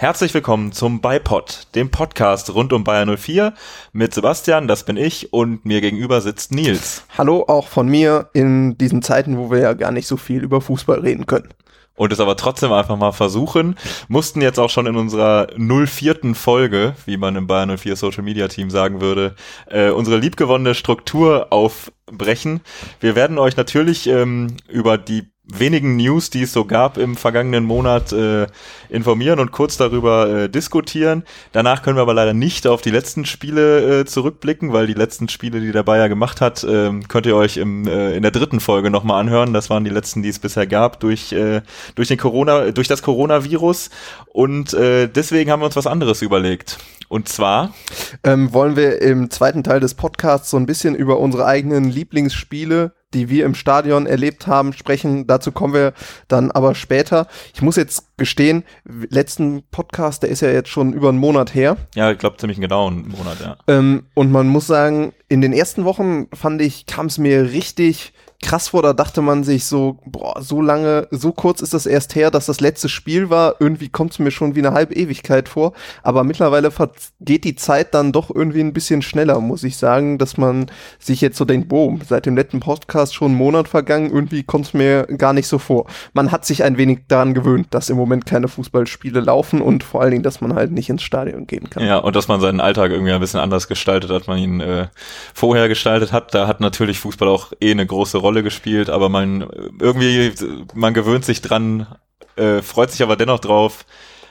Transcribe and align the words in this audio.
Herzlich 0.00 0.32
willkommen 0.32 0.72
zum 0.72 1.02
Beipod, 1.02 1.66
dem 1.74 1.90
Podcast 1.90 2.54
rund 2.54 2.72
um 2.72 2.84
Bayern 2.84 3.14
04 3.18 3.52
mit 3.92 4.14
Sebastian, 4.14 4.66
das 4.66 4.86
bin 4.86 4.96
ich, 4.96 5.34
und 5.34 5.66
mir 5.66 5.82
gegenüber 5.82 6.22
sitzt 6.22 6.52
Nils. 6.52 7.04
Hallo 7.18 7.44
auch 7.46 7.68
von 7.68 7.86
mir 7.86 8.30
in 8.32 8.78
diesen 8.78 9.02
Zeiten, 9.02 9.36
wo 9.36 9.50
wir 9.50 9.58
ja 9.58 9.74
gar 9.74 9.92
nicht 9.92 10.06
so 10.06 10.16
viel 10.16 10.42
über 10.42 10.62
Fußball 10.62 11.00
reden 11.00 11.26
können. 11.26 11.50
Und 11.96 12.14
es 12.14 12.20
aber 12.20 12.38
trotzdem 12.38 12.72
einfach 12.72 12.96
mal 12.96 13.12
versuchen, 13.12 13.76
mussten 14.08 14.40
jetzt 14.40 14.58
auch 14.58 14.70
schon 14.70 14.86
in 14.86 14.96
unserer 14.96 15.48
04. 15.58 16.34
Folge, 16.34 16.94
wie 17.04 17.18
man 17.18 17.36
im 17.36 17.46
Bayern 17.46 17.76
04 17.76 17.94
Social 17.94 18.22
Media 18.22 18.48
Team 18.48 18.70
sagen 18.70 19.02
würde, 19.02 19.34
äh, 19.66 19.90
unsere 19.90 20.16
liebgewonnene 20.16 20.74
Struktur 20.74 21.48
aufbrechen. 21.52 22.62
Wir 23.00 23.16
werden 23.16 23.36
euch 23.36 23.58
natürlich 23.58 24.06
ähm, 24.06 24.56
über 24.66 24.96
die 24.96 25.30
wenigen 25.58 25.96
News, 25.96 26.30
die 26.30 26.42
es 26.42 26.52
so 26.52 26.64
gab 26.64 26.98
im 26.98 27.16
vergangenen 27.16 27.64
Monat, 27.64 28.12
äh, 28.12 28.46
informieren 28.88 29.40
und 29.40 29.52
kurz 29.52 29.76
darüber 29.76 30.28
äh, 30.28 30.48
diskutieren. 30.48 31.24
Danach 31.52 31.82
können 31.82 31.96
wir 31.96 32.02
aber 32.02 32.14
leider 32.14 32.34
nicht 32.34 32.66
auf 32.66 32.82
die 32.82 32.90
letzten 32.90 33.24
Spiele 33.24 34.00
äh, 34.00 34.04
zurückblicken, 34.04 34.72
weil 34.72 34.86
die 34.86 34.94
letzten 34.94 35.28
Spiele, 35.28 35.60
die 35.60 35.72
der 35.72 35.82
Bayer 35.82 36.08
gemacht 36.08 36.40
hat, 36.40 36.64
äh, 36.64 36.90
könnt 37.08 37.26
ihr 37.26 37.36
euch 37.36 37.56
im, 37.56 37.86
äh, 37.86 38.14
in 38.14 38.22
der 38.22 38.30
dritten 38.30 38.60
Folge 38.60 38.90
nochmal 38.90 39.20
anhören. 39.20 39.52
Das 39.52 39.70
waren 39.70 39.84
die 39.84 39.90
letzten, 39.90 40.22
die 40.22 40.28
es 40.28 40.38
bisher 40.38 40.66
gab 40.66 41.00
durch, 41.00 41.32
äh, 41.32 41.62
durch 41.94 42.08
den 42.08 42.18
Corona, 42.18 42.70
durch 42.70 42.88
das 42.88 43.02
Coronavirus. 43.02 43.90
Und 44.26 44.74
äh, 44.74 45.08
deswegen 45.08 45.50
haben 45.50 45.60
wir 45.60 45.66
uns 45.66 45.76
was 45.76 45.86
anderes 45.86 46.22
überlegt. 46.22 46.78
Und 47.08 47.28
zwar 47.28 47.74
ähm, 48.22 48.52
wollen 48.52 48.76
wir 48.76 49.02
im 49.02 49.30
zweiten 49.30 49.64
Teil 49.64 49.80
des 49.80 49.94
Podcasts 49.94 50.50
so 50.50 50.56
ein 50.56 50.66
bisschen 50.66 50.94
über 50.94 51.18
unsere 51.18 51.44
eigenen 51.44 51.90
Lieblingsspiele 51.90 52.92
die 53.14 53.28
wir 53.28 53.44
im 53.44 53.54
Stadion 53.54 54.06
erlebt 54.06 54.46
haben, 54.46 54.72
sprechen. 54.72 55.26
Dazu 55.26 55.52
kommen 55.52 55.74
wir 55.74 55.92
dann 56.28 56.50
aber 56.50 56.74
später. 56.74 57.26
Ich 57.54 57.62
muss 57.62 57.76
jetzt 57.76 58.16
gestehen, 58.16 58.64
letzten 58.84 59.62
Podcast, 59.70 60.22
der 60.22 60.30
ist 60.30 60.42
ja 60.42 60.50
jetzt 60.50 60.68
schon 60.68 60.92
über 60.92 61.08
einen 61.08 61.18
Monat 61.18 61.54
her. 61.54 61.76
Ja, 61.94 62.10
ich 62.10 62.18
glaube 62.18 62.36
ziemlich 62.36 62.60
genau 62.60 62.86
einen 62.86 63.08
Monat, 63.08 63.40
ja. 63.40 63.56
Ähm, 63.66 64.04
und 64.14 64.30
man 64.30 64.48
muss 64.48 64.66
sagen, 64.66 65.12
in 65.28 65.40
den 65.40 65.52
ersten 65.52 65.84
Wochen 65.84 66.28
fand 66.32 66.62
ich, 66.62 66.86
kam 66.86 67.06
es 67.06 67.18
mir 67.18 67.52
richtig 67.52 68.12
krass 68.42 68.68
vor, 68.68 68.82
da 68.82 68.92
dachte 68.94 69.20
man 69.20 69.44
sich 69.44 69.66
so, 69.66 69.98
boah, 70.06 70.40
so 70.40 70.62
lange, 70.62 71.06
so 71.10 71.32
kurz 71.32 71.60
ist 71.60 71.74
das 71.74 71.84
erst 71.84 72.14
her, 72.14 72.30
dass 72.30 72.46
das 72.46 72.60
letzte 72.60 72.88
Spiel 72.88 73.28
war. 73.28 73.56
Irgendwie 73.60 73.90
kommt 73.90 74.12
es 74.12 74.18
mir 74.18 74.30
schon 74.30 74.54
wie 74.54 74.60
eine 74.60 74.72
halbe 74.72 74.94
Ewigkeit 74.94 75.48
vor. 75.48 75.74
Aber 76.02 76.24
mittlerweile 76.24 76.72
geht 77.20 77.44
die 77.44 77.54
Zeit 77.54 77.94
dann 77.94 78.12
doch 78.12 78.34
irgendwie 78.34 78.60
ein 78.60 78.72
bisschen 78.72 79.02
schneller, 79.02 79.40
muss 79.40 79.62
ich 79.62 79.76
sagen, 79.76 80.16
dass 80.16 80.38
man 80.38 80.70
sich 80.98 81.20
jetzt 81.20 81.36
so 81.36 81.44
denkt, 81.44 81.68
boom, 81.68 82.00
seit 82.08 82.24
dem 82.24 82.34
letzten 82.34 82.60
Podcast 82.60 83.14
schon 83.14 83.28
einen 83.28 83.38
Monat 83.38 83.68
vergangen, 83.68 84.10
irgendwie 84.10 84.42
kommt 84.42 84.66
es 84.66 84.74
mir 84.74 85.04
gar 85.04 85.34
nicht 85.34 85.46
so 85.46 85.58
vor. 85.58 85.86
Man 86.14 86.32
hat 86.32 86.46
sich 86.46 86.64
ein 86.64 86.78
wenig 86.78 87.00
daran 87.08 87.34
gewöhnt, 87.34 87.68
dass 87.70 87.90
im 87.90 87.96
Moment 87.96 88.24
keine 88.24 88.48
Fußballspiele 88.48 89.20
laufen 89.20 89.60
und 89.60 89.84
vor 89.84 90.00
allen 90.00 90.12
Dingen, 90.12 90.22
dass 90.22 90.40
man 90.40 90.54
halt 90.54 90.72
nicht 90.72 90.88
ins 90.88 91.02
Stadion 91.02 91.46
gehen 91.46 91.68
kann. 91.68 91.84
Ja, 91.84 91.98
und 91.98 92.16
dass 92.16 92.28
man 92.28 92.40
seinen 92.40 92.60
Alltag 92.60 92.90
irgendwie 92.90 93.12
ein 93.12 93.20
bisschen 93.20 93.40
anders 93.40 93.68
gestaltet, 93.68 94.10
als 94.10 94.26
man 94.26 94.38
ihn 94.38 94.60
äh, 94.60 94.88
vorher 95.34 95.68
gestaltet 95.68 96.12
hat. 96.12 96.34
Da 96.34 96.46
hat 96.46 96.60
natürlich 96.60 96.98
Fußball 96.98 97.28
auch 97.28 97.52
eh 97.60 97.70
eine 97.70 97.84
große 97.84 98.16
Rolle 98.16 98.29
Rolle 98.30 98.44
gespielt, 98.44 98.90
aber 98.90 99.08
man 99.08 99.40
irgendwie, 99.80 100.32
man 100.72 100.94
gewöhnt 100.94 101.24
sich 101.24 101.42
dran, 101.42 101.88
äh, 102.36 102.62
freut 102.62 102.92
sich 102.92 103.02
aber 103.02 103.16
dennoch 103.16 103.40
drauf, 103.40 103.84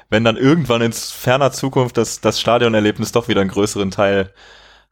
wenn 0.10 0.24
dann 0.24 0.38
irgendwann 0.38 0.82
in 0.82 0.94
ferner 0.94 1.52
Zukunft 1.52 1.98
das, 1.98 2.22
das 2.22 2.40
Stadionerlebnis 2.40 3.12
doch 3.12 3.28
wieder 3.28 3.42
einen 3.42 3.50
größeren 3.50 3.92
Teil 3.92 4.32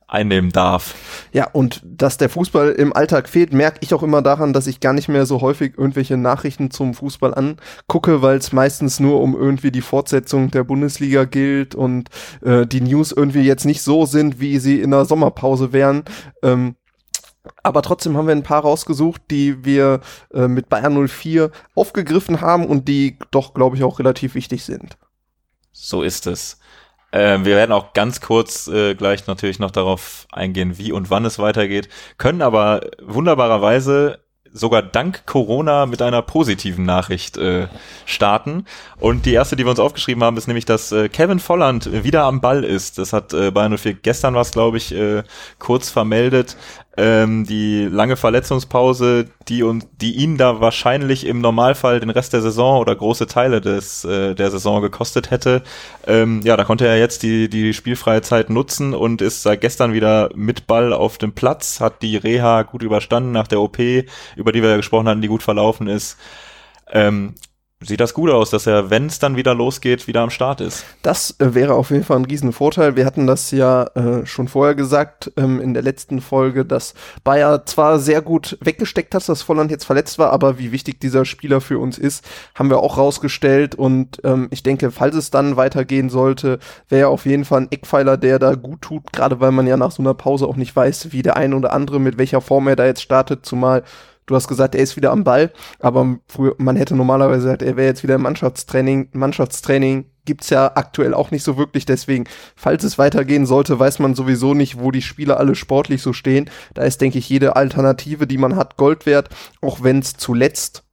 einnehmen 0.08 0.52
darf. 0.52 0.94
Ja, 1.32 1.50
und 1.52 1.82
dass 1.86 2.18
der 2.18 2.28
Fußball 2.28 2.72
im 2.72 2.94
Alltag 2.94 3.30
fehlt, 3.30 3.54
merke 3.54 3.80
ich 3.82 3.94
auch 3.94 4.04
immer 4.04 4.22
daran, 4.22 4.52
dass 4.52 4.68
ich 4.68 4.82
gar 4.82 4.92
nicht 4.92 5.08
mehr 5.08 5.26
so 5.26 5.40
häufig 5.40 5.78
irgendwelche 5.78 6.18
Nachrichten 6.18 6.70
zum 6.70 6.94
Fußball 6.94 7.34
angucke, 7.34 8.22
weil 8.22 8.38
es 8.38 8.52
meistens 8.52 9.00
nur 9.00 9.22
um 9.22 9.36
irgendwie 9.36 9.72
die 9.72 9.82
Fortsetzung 9.82 10.52
der 10.52 10.66
Bundesliga 10.66 11.24
gilt 11.24 11.76
und 11.76 12.10
äh, 12.42 12.66
die 12.66 12.82
News 12.82 13.14
irgendwie 13.14 13.42
jetzt 13.44 13.66
nicht 13.66 13.82
so 13.82 14.06
sind, 14.06 14.42
wie 14.42 14.60
sie 14.60 14.82
in 14.82 14.92
der 14.92 15.06
Sommerpause 15.06 15.72
wären. 15.72 16.04
Ähm, 16.44 16.76
aber 17.64 17.82
trotzdem 17.82 18.18
haben 18.18 18.28
wir 18.28 18.36
ein 18.36 18.44
paar 18.44 18.62
rausgesucht, 18.62 19.22
die 19.32 19.64
wir 19.66 20.02
äh, 20.34 20.48
mit 20.48 20.70
Bayern 20.70 21.08
04 21.08 21.52
aufgegriffen 21.76 22.42
haben 22.42 22.66
und 22.66 22.88
die 22.88 23.18
doch, 23.32 23.54
glaube 23.54 23.76
ich, 23.76 23.84
auch 23.84 24.00
relativ 24.00 24.36
wichtig 24.36 24.64
sind. 24.64 24.98
So 25.72 26.02
ist 26.02 26.28
es. 26.28 26.60
Äh, 27.12 27.40
wir 27.44 27.56
werden 27.56 27.72
auch 27.72 27.94
ganz 27.94 28.22
kurz 28.22 28.68
äh, 28.68 28.96
gleich 28.96 29.28
natürlich 29.28 29.60
noch 29.60 29.72
darauf 29.72 30.28
eingehen, 30.32 30.78
wie 30.78 30.92
und 30.92 31.10
wann 31.10 31.26
es 31.26 31.40
weitergeht, 31.40 31.90
können 32.18 32.42
aber 32.42 32.82
wunderbarerweise 33.02 34.20
sogar 34.54 34.82
dank 34.82 35.26
Corona 35.26 35.86
mit 35.86 36.02
einer 36.02 36.22
positiven 36.22 36.86
Nachricht 36.86 37.38
äh, 37.38 37.68
starten. 38.06 38.66
Und 39.00 39.26
die 39.26 39.34
erste, 39.34 39.56
die 39.56 39.66
wir 39.66 39.70
uns 39.70 39.80
aufgeschrieben 39.80 40.24
haben, 40.24 40.38
ist 40.38 40.48
nämlich, 40.48 40.66
dass 40.66 40.92
äh, 40.92 41.10
Kevin 41.10 41.40
Volland 41.40 42.04
wieder 42.04 42.24
am 42.24 42.42
Ball 42.42 42.64
ist. 42.64 42.98
Das 42.98 43.14
hat 43.14 43.34
äh, 43.34 43.52
Bayern 43.52 43.78
04 43.78 43.96
gestern 43.96 44.36
was, 44.36 44.52
glaube 44.52 44.78
ich, 44.78 44.94
äh, 44.94 45.24
kurz 45.60 45.90
vermeldet. 45.90 46.58
Ähm, 47.00 47.46
die 47.46 47.84
lange 47.84 48.16
Verletzungspause, 48.16 49.26
die 49.48 49.62
und 49.62 49.86
die 50.02 50.14
ihn 50.16 50.38
da 50.38 50.62
wahrscheinlich 50.62 51.28
im 51.28 51.42
Normalfall 51.42 52.00
den 52.00 52.10
Rest 52.10 52.34
der 52.34 52.42
Saison 52.42 52.80
oder 52.80 52.96
große 52.96 53.28
Teile 53.28 53.62
des 53.62 54.04
äh, 54.04 54.34
der 54.34 54.50
Saison 54.50 54.82
gekostet 54.82 55.30
hätte. 55.30 55.62
Ähm, 56.08 56.42
ja, 56.44 56.58
da 56.58 56.64
konnte 56.64 56.88
er 56.88 56.98
jetzt 56.98 57.22
die 57.22 57.50
die 57.50 57.76
spielfreie 57.76 58.24
Zeit 58.24 58.50
nutzen 58.50 58.96
und 58.96 59.22
ist 59.22 59.44
seit 59.44 59.62
gestern 59.62 59.94
wieder 59.94 60.32
mit 60.34 60.66
Ball 60.66 60.92
auf 60.92 61.20
dem 61.20 61.34
Platz, 61.34 61.80
hat 61.80 62.02
die 62.02 62.18
Reha 62.18 62.64
gut 62.64 62.82
überstanden 62.82 63.32
nach 63.32 63.48
der 63.48 63.62
OP, 63.62 63.78
über 64.36 64.52
die 64.52 64.64
wir 64.64 64.72
ja 64.72 64.78
gesprochen 64.78 65.08
hatten, 65.08 65.22
die 65.22 65.28
gut 65.28 65.44
verlaufen 65.44 65.88
ist. 65.88 66.18
Ähm, 66.92 67.36
sieht 67.80 68.00
das 68.00 68.16
gut 68.16 68.32
aus, 68.32 68.50
dass 68.50 68.66
er, 68.66 68.90
wenn 68.90 69.06
es 69.06 69.20
dann 69.20 69.36
wieder 69.36 69.54
losgeht, 69.54 70.08
wieder 70.08 70.22
am 70.22 70.32
Start 70.32 70.62
ist. 70.62 70.84
Das 71.04 71.36
äh, 71.40 71.54
wäre 71.54 71.76
auf 71.76 71.92
jeden 71.92 72.04
Fall 72.04 72.18
ein 72.18 72.26
Riesenvorteil. 72.26 72.96
Wir 72.96 73.06
hatten 73.06 73.28
das 73.28 73.52
ja 73.52 73.84
äh, 73.94 74.26
schon 74.26 74.48
vorher 74.48 74.74
gesagt 74.74 75.32
ähm, 75.38 75.62
in 75.62 75.76
der 75.76 75.84
letzten 75.84 76.20
Folge, 76.20 76.66
dass 76.66 76.96
Bayer 77.24 77.66
zwar 77.68 78.00
sehr 78.00 78.24
gut 78.24 78.58
weggesteckt 78.62 79.14
hat, 79.14 79.30
dass 79.30 79.44
Volland 79.44 79.70
jetzt 79.70 79.86
verletzt 79.86 80.18
war, 80.18 80.32
aber 80.32 80.58
wie 80.58 80.72
wichtig 80.72 81.00
dieser 81.00 81.24
Spieler 81.24 81.62
für 81.62 81.78
uns 81.78 82.00
ist, 82.00 82.26
haben 82.56 82.72
wir 82.72 82.80
auch 82.80 82.98
rausgestellt. 82.98 83.76
Und 83.76 84.22
ähm, 84.24 84.48
ich 84.50 84.64
denke, 84.64 84.90
falls 84.90 85.16
es 85.16 85.30
dann 85.30 85.56
weitergehen 85.56 86.10
sollte, 86.10 86.58
wäre 86.90 87.02
er 87.02 87.10
auf 87.10 87.28
jeden 87.28 87.46
Fall 87.46 87.62
ein 87.62 87.72
Eckpfeiler, 87.72 88.18
der 88.18 88.40
da 88.40 88.56
gut 88.56 88.82
tut, 88.82 89.14
gerade 89.14 89.40
weil 89.40 89.52
man 89.52 89.68
ja 89.68 89.78
nach 89.78 89.92
so 89.92 90.02
einer 90.02 90.16
Pause 90.16 90.48
auch 90.48 90.56
nicht 90.56 90.76
weiß, 90.76 91.12
wie 91.12 91.22
der 91.22 91.38
ein 91.38 91.54
oder 91.54 91.74
andere 91.74 92.00
mit 92.00 92.18
welcher 92.18 92.42
Form 92.42 92.68
er 92.68 92.76
da 92.76 92.86
jetzt 92.86 93.04
startet, 93.04 93.46
zumal 93.46 93.84
Du 94.28 94.36
hast 94.36 94.50
gesagt, 94.50 94.76
er 94.76 94.82
ist 94.82 94.98
wieder 94.98 95.12
am 95.12 95.24
Ball, 95.24 95.52
aber 95.80 96.20
früher, 96.28 96.54
man 96.58 96.76
hätte 96.76 96.96
normalerweise 96.96 97.46
gesagt, 97.46 97.62
er 97.62 97.78
wäre 97.78 97.88
jetzt 97.88 98.04
wieder 98.04 98.16
im 98.16 98.22
Mannschaftstraining. 98.22 99.10
Mannschaftstraining 99.14 100.06
gibt's 100.26 100.50
ja 100.50 100.74
aktuell 100.76 101.14
auch 101.14 101.32
nicht 101.32 101.44
so 101.44 101.58
wirklich, 101.58 101.86
deswegen, 101.86 102.26
falls 102.58 102.84
es 102.84 102.98
weitergehen 103.00 103.46
sollte, 103.46 103.80
weiß 103.80 104.00
man 104.00 104.16
sowieso 104.16 104.54
nicht, 104.54 104.80
wo 104.80 104.92
die 104.92 105.02
Spieler 105.02 105.40
alle 105.40 105.56
sportlich 105.56 106.02
so 106.02 106.12
stehen. 106.12 106.50
Da 106.74 106.84
ist, 106.84 107.00
denke 107.00 107.18
ich, 107.18 107.30
jede 107.30 107.56
Alternative, 107.56 108.28
die 108.28 108.38
man 108.38 108.58
hat, 108.58 108.76
Gold 108.76 109.06
wert, 109.06 109.30
auch 109.62 109.82
wenn 109.82 110.00
es 110.00 110.18
zuletzt 110.18 110.84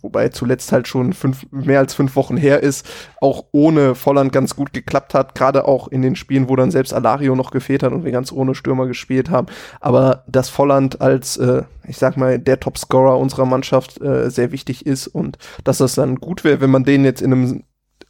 wobei 0.00 0.28
zuletzt 0.30 0.72
halt 0.72 0.88
schon 0.88 1.12
fünf, 1.12 1.46
mehr 1.50 1.78
als 1.78 1.94
fünf 1.94 2.16
Wochen 2.16 2.36
her 2.36 2.62
ist, 2.62 2.86
auch 3.20 3.44
ohne 3.52 3.94
Volland 3.94 4.32
ganz 4.32 4.56
gut 4.56 4.72
geklappt 4.72 5.14
hat, 5.14 5.34
gerade 5.34 5.66
auch 5.66 5.88
in 5.88 6.02
den 6.02 6.16
Spielen, 6.16 6.48
wo 6.48 6.56
dann 6.56 6.70
selbst 6.70 6.94
Alario 6.94 7.34
noch 7.34 7.50
gefehlt 7.50 7.82
hat 7.82 7.92
und 7.92 8.04
wir 8.04 8.12
ganz 8.12 8.32
ohne 8.32 8.54
Stürmer 8.54 8.86
gespielt 8.86 9.30
haben. 9.30 9.46
Aber 9.80 10.24
dass 10.26 10.48
Volland 10.48 11.00
als, 11.00 11.36
äh, 11.36 11.64
ich 11.86 11.98
sag 11.98 12.16
mal, 12.16 12.38
der 12.38 12.60
Topscorer 12.60 13.18
unserer 13.18 13.46
Mannschaft 13.46 14.00
äh, 14.00 14.30
sehr 14.30 14.52
wichtig 14.52 14.86
ist 14.86 15.06
und 15.06 15.38
dass 15.64 15.78
das 15.78 15.94
dann 15.94 16.16
gut 16.16 16.44
wäre, 16.44 16.60
wenn 16.60 16.70
man 16.70 16.84
den 16.84 17.04
jetzt 17.04 17.22
in 17.22 17.32
einem 17.32 17.64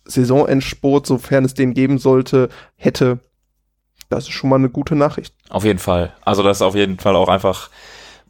Saisonendsport, 0.05 1.07
sofern 1.07 1.45
es 1.45 1.55
den 1.55 1.75
geben 1.75 1.99
sollte, 1.99 2.51
hätte, 2.77 3.21
das 4.11 4.25
ist 4.25 4.33
schon 4.33 4.51
mal 4.51 4.57
eine 4.57 4.69
gute 4.69 4.95
Nachricht. 4.95 5.35
Auf 5.49 5.65
jeden 5.65 5.79
Fall. 5.79 6.13
Also 6.25 6.43
das 6.43 6.59
ist 6.59 6.63
auf 6.63 6.75
jeden 6.75 6.99
Fall 6.99 7.17
auch 7.17 7.29
einfach 7.29 7.71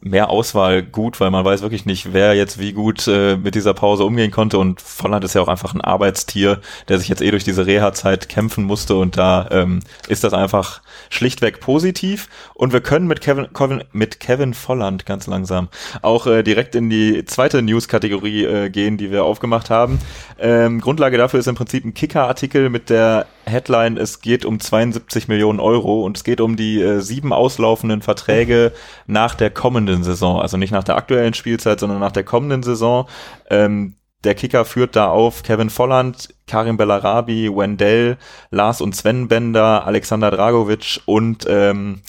mehr 0.05 0.29
Auswahl 0.29 0.83
gut, 0.83 1.19
weil 1.19 1.31
man 1.31 1.43
weiß 1.43 1.63
wirklich 1.63 1.87
nicht, 1.87 2.13
wer 2.13 2.35
jetzt 2.35 2.59
wie 2.59 2.73
gut 2.73 3.07
äh, 3.07 3.37
mit 3.37 3.55
dieser 3.55 3.73
Pause 3.73 4.03
umgehen 4.03 4.29
konnte. 4.29 4.59
Und 4.59 4.79
Volland 4.79 5.25
ist 5.25 5.33
ja 5.33 5.41
auch 5.41 5.47
einfach 5.47 5.73
ein 5.73 5.81
Arbeitstier, 5.81 6.61
der 6.87 6.99
sich 6.99 7.09
jetzt 7.09 7.23
eh 7.23 7.31
durch 7.31 7.43
diese 7.43 7.65
Reha-Zeit 7.65 8.29
kämpfen 8.29 8.65
musste. 8.65 8.95
Und 8.95 9.17
da 9.17 9.47
ähm, 9.49 9.79
ist 10.07 10.23
das 10.23 10.33
einfach 10.33 10.81
schlichtweg 11.09 11.59
positiv. 11.59 12.29
Und 12.53 12.71
wir 12.71 12.81
können 12.81 13.07
mit 13.07 13.19
Kevin, 13.19 13.47
Kevin 13.51 13.83
mit 13.93 14.19
Kevin 14.19 14.53
Volland 14.53 15.07
ganz 15.07 15.25
langsam 15.25 15.69
auch 16.03 16.27
äh, 16.27 16.43
direkt 16.43 16.75
in 16.75 16.91
die 16.91 17.25
zweite 17.25 17.63
News-Kategorie 17.63 18.45
äh, 18.45 18.69
gehen, 18.69 18.97
die 18.97 19.09
wir 19.09 19.23
aufgemacht 19.23 19.71
haben. 19.71 19.99
Ähm, 20.37 20.81
Grundlage 20.81 21.17
dafür 21.17 21.39
ist 21.39 21.47
im 21.47 21.55
Prinzip 21.55 21.83
ein 21.83 21.95
Kicker-Artikel 21.95 22.69
mit 22.69 22.91
der 22.91 23.25
Headline, 23.45 23.97
es 23.97 24.21
geht 24.21 24.45
um 24.45 24.59
72 24.59 25.27
Millionen 25.27 25.59
Euro 25.59 26.03
und 26.03 26.17
es 26.17 26.23
geht 26.23 26.41
um 26.41 26.55
die 26.55 26.81
äh, 26.81 26.99
sieben 26.99 27.31
auslaufenden 27.31 28.01
Verträge 28.01 28.73
nach 29.07 29.35
der 29.35 29.51
kommenden 29.51 30.03
Saison. 30.03 30.41
Also 30.41 30.57
nicht 30.57 30.71
nach 30.71 30.83
der 30.83 30.97
aktuellen 30.97 31.33
Spielzeit, 31.33 31.79
sondern 31.79 31.99
nach 31.99 32.11
der 32.11 32.23
kommenden 32.23 32.63
Saison. 32.63 33.07
Ähm, 33.49 33.95
der 34.23 34.35
Kicker 34.35 34.65
führt 34.65 34.95
da 34.95 35.07
auf 35.09 35.43
Kevin 35.43 35.69
Volland, 35.69 36.33
Karim 36.47 36.77
Bellarabi, 36.77 37.55
Wendell, 37.55 38.17
Lars 38.49 38.81
und 38.81 38.95
Sven 38.95 39.27
Bender, 39.27 39.85
Alexander 39.85 40.31
Dragovic 40.31 41.01
und 41.05 41.45
ähm, 41.47 42.01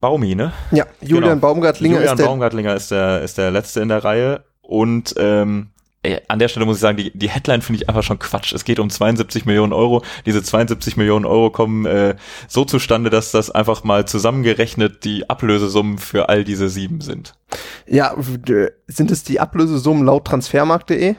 Baumi, 0.00 0.34
ne? 0.34 0.52
Ja, 0.72 0.86
Julian 1.00 1.40
genau. 1.40 1.40
Baumgartlinger 1.40 1.96
Julian 1.96 2.12
ist 2.12 2.18
der 2.18 2.26
Baumgartlinger 2.26 2.74
ist 2.74 2.90
der 2.90 3.22
ist 3.22 3.38
der 3.38 3.50
letzte 3.50 3.80
in 3.80 3.88
der 3.88 4.04
Reihe 4.04 4.44
und 4.60 5.14
ähm, 5.18 5.70
äh, 5.76 5.77
an 6.28 6.38
der 6.38 6.48
Stelle 6.48 6.66
muss 6.66 6.76
ich 6.76 6.80
sagen, 6.80 6.96
die, 6.96 7.16
die 7.16 7.28
Headline 7.28 7.62
finde 7.62 7.82
ich 7.82 7.88
einfach 7.88 8.02
schon 8.02 8.18
Quatsch. 8.18 8.52
Es 8.52 8.64
geht 8.64 8.78
um 8.78 8.90
72 8.90 9.44
Millionen 9.46 9.72
Euro. 9.72 10.02
Diese 10.26 10.42
72 10.42 10.96
Millionen 10.96 11.24
Euro 11.24 11.50
kommen 11.50 11.86
äh, 11.86 12.16
so 12.46 12.64
zustande, 12.64 13.10
dass 13.10 13.30
das 13.30 13.50
einfach 13.50 13.84
mal 13.84 14.06
zusammengerechnet 14.06 15.04
die 15.04 15.28
Ablösesummen 15.28 15.98
für 15.98 16.28
all 16.28 16.44
diese 16.44 16.68
sieben 16.68 17.00
sind. 17.00 17.34
Ja, 17.86 18.14
sind 18.86 19.10
es 19.10 19.22
die 19.22 19.40
Ablösesummen 19.40 20.04
laut 20.04 20.26
transfermarkt.de? 20.26 21.16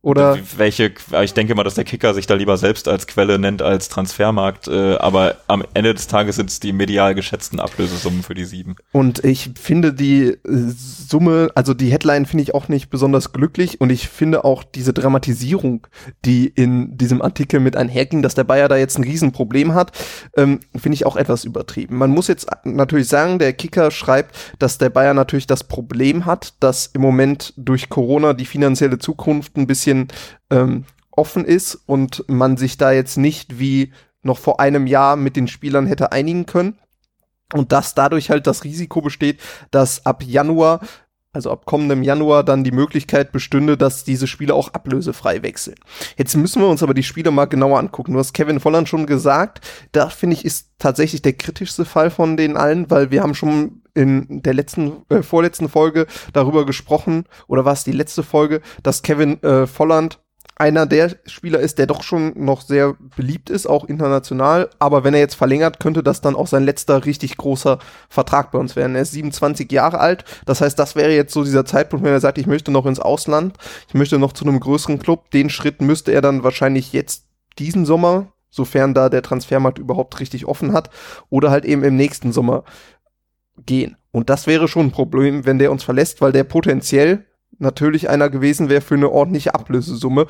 Oder 0.00 0.38
welche, 0.56 0.92
ich 1.22 1.34
denke 1.34 1.56
mal, 1.56 1.64
dass 1.64 1.74
der 1.74 1.82
Kicker 1.82 2.14
sich 2.14 2.28
da 2.28 2.34
lieber 2.34 2.56
selbst 2.56 2.86
als 2.86 3.08
Quelle 3.08 3.36
nennt 3.40 3.62
als 3.62 3.88
Transfermarkt, 3.88 4.68
äh, 4.68 4.94
aber 4.94 5.38
am 5.48 5.64
Ende 5.74 5.92
des 5.92 6.06
Tages 6.06 6.36
sind 6.36 6.50
es 6.50 6.60
die 6.60 6.72
medial 6.72 7.16
geschätzten 7.16 7.58
Ablösesummen 7.58 8.22
für 8.22 8.34
die 8.34 8.44
sieben. 8.44 8.76
Und 8.92 9.24
ich 9.24 9.50
finde 9.60 9.92
die 9.92 10.28
äh, 10.28 10.38
Summe, 10.44 11.50
also 11.56 11.74
die 11.74 11.90
Headline 11.90 12.26
finde 12.26 12.42
ich 12.44 12.54
auch 12.54 12.68
nicht 12.68 12.90
besonders 12.90 13.32
glücklich 13.32 13.80
und 13.80 13.90
ich 13.90 14.08
finde 14.08 14.44
auch 14.44 14.62
diese 14.62 14.92
Dramatisierung, 14.92 15.88
die 16.24 16.46
in 16.46 16.96
diesem 16.96 17.20
Artikel 17.20 17.58
mit 17.58 17.74
einherging, 17.74 18.22
dass 18.22 18.36
der 18.36 18.44
Bayer 18.44 18.68
da 18.68 18.76
jetzt 18.76 18.98
ein 18.98 19.04
Riesenproblem 19.04 19.74
hat, 19.74 19.90
ähm, 20.36 20.60
finde 20.76 20.94
ich 20.94 21.06
auch 21.06 21.16
etwas 21.16 21.42
übertrieben. 21.42 21.96
Man 21.96 22.10
muss 22.10 22.28
jetzt 22.28 22.46
natürlich 22.62 23.08
sagen, 23.08 23.40
der 23.40 23.52
Kicker 23.52 23.90
schreibt, 23.90 24.36
dass 24.60 24.78
der 24.78 24.90
Bayer 24.90 25.14
natürlich 25.14 25.48
das 25.48 25.64
Problem 25.64 26.24
hat, 26.24 26.54
dass 26.60 26.86
im 26.86 27.00
Moment 27.00 27.52
durch 27.56 27.88
Corona 27.88 28.32
die 28.32 28.46
finanzielle 28.46 29.00
Zukunft 29.00 29.56
ein 29.56 29.66
bisschen 29.66 29.87
bisschen 29.88 30.08
ähm, 30.50 30.84
offen 31.10 31.44
ist 31.44 31.74
und 31.86 32.24
man 32.28 32.56
sich 32.56 32.76
da 32.76 32.92
jetzt 32.92 33.16
nicht 33.16 33.58
wie 33.58 33.92
noch 34.22 34.38
vor 34.38 34.60
einem 34.60 34.86
Jahr 34.86 35.16
mit 35.16 35.36
den 35.36 35.48
Spielern 35.48 35.86
hätte 35.86 36.12
einigen 36.12 36.46
können. 36.46 36.78
Und 37.54 37.72
dass 37.72 37.94
dadurch 37.94 38.30
halt 38.30 38.46
das 38.46 38.64
Risiko 38.64 39.00
besteht, 39.00 39.40
dass 39.70 40.04
ab 40.04 40.22
Januar, 40.22 40.80
also 41.32 41.50
ab 41.50 41.64
kommendem 41.64 42.02
Januar, 42.02 42.44
dann 42.44 42.62
die 42.62 42.72
Möglichkeit 42.72 43.32
bestünde, 43.32 43.78
dass 43.78 44.04
diese 44.04 44.26
Spieler 44.26 44.54
auch 44.54 44.74
ablösefrei 44.74 45.42
wechseln. 45.42 45.76
Jetzt 46.18 46.36
müssen 46.36 46.60
wir 46.60 46.68
uns 46.68 46.82
aber 46.82 46.92
die 46.92 47.02
Spiele 47.02 47.30
mal 47.30 47.46
genauer 47.46 47.78
angucken. 47.78 48.12
Du 48.12 48.18
hast 48.18 48.34
Kevin 48.34 48.60
Volland 48.60 48.88
schon 48.88 49.06
gesagt, 49.06 49.66
da 49.92 50.10
finde 50.10 50.34
ich 50.34 50.44
ist 50.44 50.72
tatsächlich 50.78 51.22
der 51.22 51.32
kritischste 51.32 51.86
Fall 51.86 52.10
von 52.10 52.36
den 52.36 52.56
allen, 52.58 52.90
weil 52.90 53.10
wir 53.10 53.22
haben 53.22 53.34
schon 53.34 53.82
in 53.98 54.42
der 54.42 54.54
letzten, 54.54 55.02
äh, 55.08 55.22
vorletzten 55.22 55.68
Folge 55.68 56.06
darüber 56.32 56.64
gesprochen, 56.64 57.24
oder 57.48 57.64
war 57.64 57.72
es 57.72 57.84
die 57.84 57.92
letzte 57.92 58.22
Folge, 58.22 58.60
dass 58.82 59.02
Kevin 59.02 59.42
äh, 59.42 59.66
Volland 59.66 60.20
einer 60.58 60.86
der 60.86 61.16
Spieler 61.26 61.60
ist, 61.60 61.78
der 61.78 61.86
doch 61.86 62.02
schon 62.02 62.32
noch 62.36 62.62
sehr 62.62 62.96
beliebt 63.16 63.48
ist, 63.48 63.66
auch 63.66 63.84
international. 63.84 64.68
Aber 64.80 65.04
wenn 65.04 65.14
er 65.14 65.20
jetzt 65.20 65.36
verlängert, 65.36 65.78
könnte 65.78 66.02
das 66.02 66.20
dann 66.20 66.34
auch 66.34 66.48
sein 66.48 66.64
letzter 66.64 67.04
richtig 67.04 67.36
großer 67.36 67.78
Vertrag 68.08 68.50
bei 68.50 68.58
uns 68.58 68.74
werden. 68.74 68.96
Er 68.96 69.02
ist 69.02 69.12
27 69.12 69.70
Jahre 69.70 70.00
alt. 70.00 70.24
Das 70.46 70.60
heißt, 70.60 70.78
das 70.78 70.96
wäre 70.96 71.14
jetzt 71.14 71.32
so 71.32 71.44
dieser 71.44 71.64
Zeitpunkt, 71.64 72.04
wenn 72.04 72.12
er 72.12 72.20
sagt, 72.20 72.38
ich 72.38 72.48
möchte 72.48 72.72
noch 72.72 72.86
ins 72.86 72.98
Ausland, 72.98 73.56
ich 73.86 73.94
möchte 73.94 74.18
noch 74.18 74.32
zu 74.32 74.44
einem 74.44 74.58
größeren 74.58 74.98
Club. 74.98 75.30
Den 75.30 75.48
Schritt 75.48 75.80
müsste 75.80 76.10
er 76.10 76.22
dann 76.22 76.42
wahrscheinlich 76.42 76.92
jetzt 76.92 77.26
diesen 77.58 77.86
Sommer, 77.86 78.32
sofern 78.50 78.94
da 78.94 79.08
der 79.08 79.22
Transfermarkt 79.22 79.78
überhaupt 79.78 80.18
richtig 80.18 80.46
offen 80.46 80.72
hat, 80.72 80.90
oder 81.30 81.50
halt 81.50 81.64
eben 81.64 81.84
im 81.84 81.94
nächsten 81.94 82.32
Sommer 82.32 82.64
gehen. 83.66 83.96
Und 84.10 84.30
das 84.30 84.46
wäre 84.46 84.68
schon 84.68 84.86
ein 84.86 84.92
Problem, 84.92 85.46
wenn 85.46 85.58
der 85.58 85.70
uns 85.70 85.84
verlässt, 85.84 86.20
weil 86.20 86.32
der 86.32 86.44
potenziell 86.44 87.26
natürlich 87.58 88.08
einer 88.08 88.30
gewesen 88.30 88.68
wäre 88.68 88.80
für 88.80 88.94
eine 88.94 89.10
ordentliche 89.10 89.54
Ablösesumme. 89.54 90.26